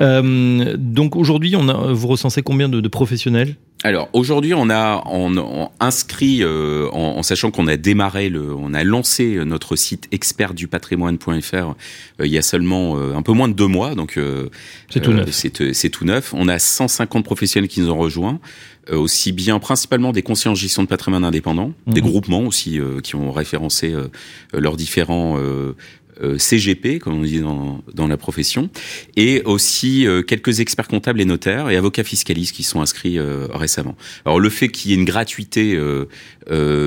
Euh, 0.00 0.76
donc 0.78 1.16
aujourd'hui, 1.16 1.54
vous 1.54 2.08
recensez 2.08 2.42
combien 2.42 2.68
de, 2.68 2.80
de 2.80 2.88
professionnels? 2.88 3.56
Alors 3.84 4.08
aujourd'hui, 4.12 4.54
on 4.54 4.70
a 4.70 5.04
on, 5.06 5.70
inscrit 5.78 6.42
euh, 6.42 6.88
en, 6.90 7.22
sachant 7.22 7.52
qu'on 7.52 7.68
a 7.68 7.76
démarré 7.76 8.28
le, 8.28 8.52
on 8.52 8.74
a 8.74 8.82
lancé 8.82 9.38
notre 9.44 9.76
site 9.76 10.08
expertdupatrimoine.fr 10.10 11.54
euh, 11.54 11.74
il 12.26 12.32
y 12.32 12.38
a 12.38 12.42
seulement 12.42 12.96
euh, 12.96 13.14
un 13.14 13.22
peu 13.22 13.32
moins 13.32 13.46
de 13.48 13.52
deux 13.52 13.68
mois, 13.68 13.94
donc 13.94 14.18
c'est 14.90 15.00
tout 15.00 15.12
neuf. 15.12 15.30
C'est 15.30 15.90
tout 15.90 16.04
neuf. 16.04 16.34
On 16.34 16.48
a 16.48 16.58
150 16.58 17.24
professionnels 17.24 17.68
qui 17.68 17.80
nous 17.80 17.90
ont 17.90 17.98
rejoints, 17.98 18.40
aussi 18.90 19.30
bien 19.30 19.60
principalement 19.60 20.10
des 20.10 20.22
conseillers 20.22 20.50
en 20.50 20.56
gestion 20.56 20.82
de 20.82 20.88
patrimoine 20.88 21.24
indépendants, 21.24 21.72
des 21.86 22.00
mhm. 22.00 22.08
groupements 22.08 22.42
aussi 22.42 22.80
qui 23.04 23.14
ont 23.14 23.30
référencé 23.30 23.94
leurs 24.52 24.76
différents 24.76 25.36
euh, 25.38 25.74
CGP, 26.38 26.98
comme 26.98 27.14
on 27.14 27.22
dit 27.22 27.40
dans, 27.40 27.82
dans 27.94 28.08
la 28.08 28.16
profession, 28.16 28.70
et 29.16 29.42
aussi 29.44 30.06
euh, 30.06 30.22
quelques 30.22 30.60
experts 30.60 30.88
comptables 30.88 31.20
et 31.20 31.24
notaires 31.24 31.70
et 31.70 31.76
avocats 31.76 32.04
fiscalistes 32.04 32.54
qui 32.54 32.62
sont 32.62 32.80
inscrits 32.80 33.18
euh, 33.18 33.46
récemment. 33.52 33.96
Alors 34.24 34.40
le 34.40 34.50
fait 34.50 34.68
qu'il 34.68 34.90
y 34.90 34.94
ait 34.94 34.96
une 34.96 35.04
gratuité 35.04 35.78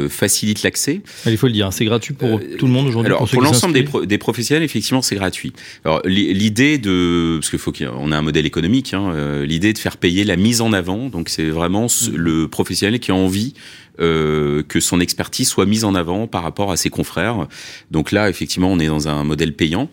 facilite 0.09 0.63
l'accès. 0.63 1.01
Il 1.25 1.37
faut 1.37 1.47
le 1.47 1.53
dire, 1.53 1.71
c'est 1.71 1.85
gratuit 1.85 2.13
pour 2.13 2.39
tout 2.57 2.65
le 2.65 2.71
monde 2.71 2.87
aujourd'hui. 2.87 3.07
Alors 3.07 3.29
pour, 3.29 3.41
l'ensemble 3.41 3.73
des, 3.73 3.85
des, 4.05 4.17
professionnels, 4.17 4.63
effectivement, 4.63 5.01
c'est 5.01 5.15
gratuit. 5.15 5.53
Alors 5.85 6.01
l'idée 6.05 6.77
de, 6.77 7.37
parce 7.39 7.49
qu'il 7.49 7.59
faut 7.59 7.71
qu'on 7.71 8.11
ait 8.11 8.15
un 8.15 8.21
modèle 8.21 8.45
économique, 8.45 8.93
hein, 8.93 9.43
l'idée 9.43 9.73
de 9.73 9.77
faire 9.77 9.97
payer 9.97 10.23
la 10.23 10.35
mise 10.35 10.61
en 10.61 10.73
avant, 10.73 11.09
donc 11.09 11.29
c'est 11.29 11.49
vraiment 11.49 11.85
mmh. 11.85 12.15
le 12.15 12.47
professionnel 12.47 12.99
qui 12.99 13.11
a 13.11 13.15
envie 13.15 13.53
euh, 14.01 14.63
que 14.67 14.79
son 14.79 14.99
expertise 14.99 15.47
soit 15.47 15.65
mise 15.65 15.85
en 15.85 15.95
avant 15.95 16.27
par 16.27 16.43
rapport 16.43 16.71
à 16.71 16.77
ses 16.77 16.89
confrères. 16.89 17.47
Donc 17.91 18.11
là, 18.11 18.29
effectivement, 18.29 18.71
on 18.71 18.79
est 18.79 18.87
dans 18.87 19.07
un 19.07 19.23
modèle 19.23 19.53
payant. 19.53 19.89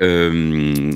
Euh, 0.00 0.92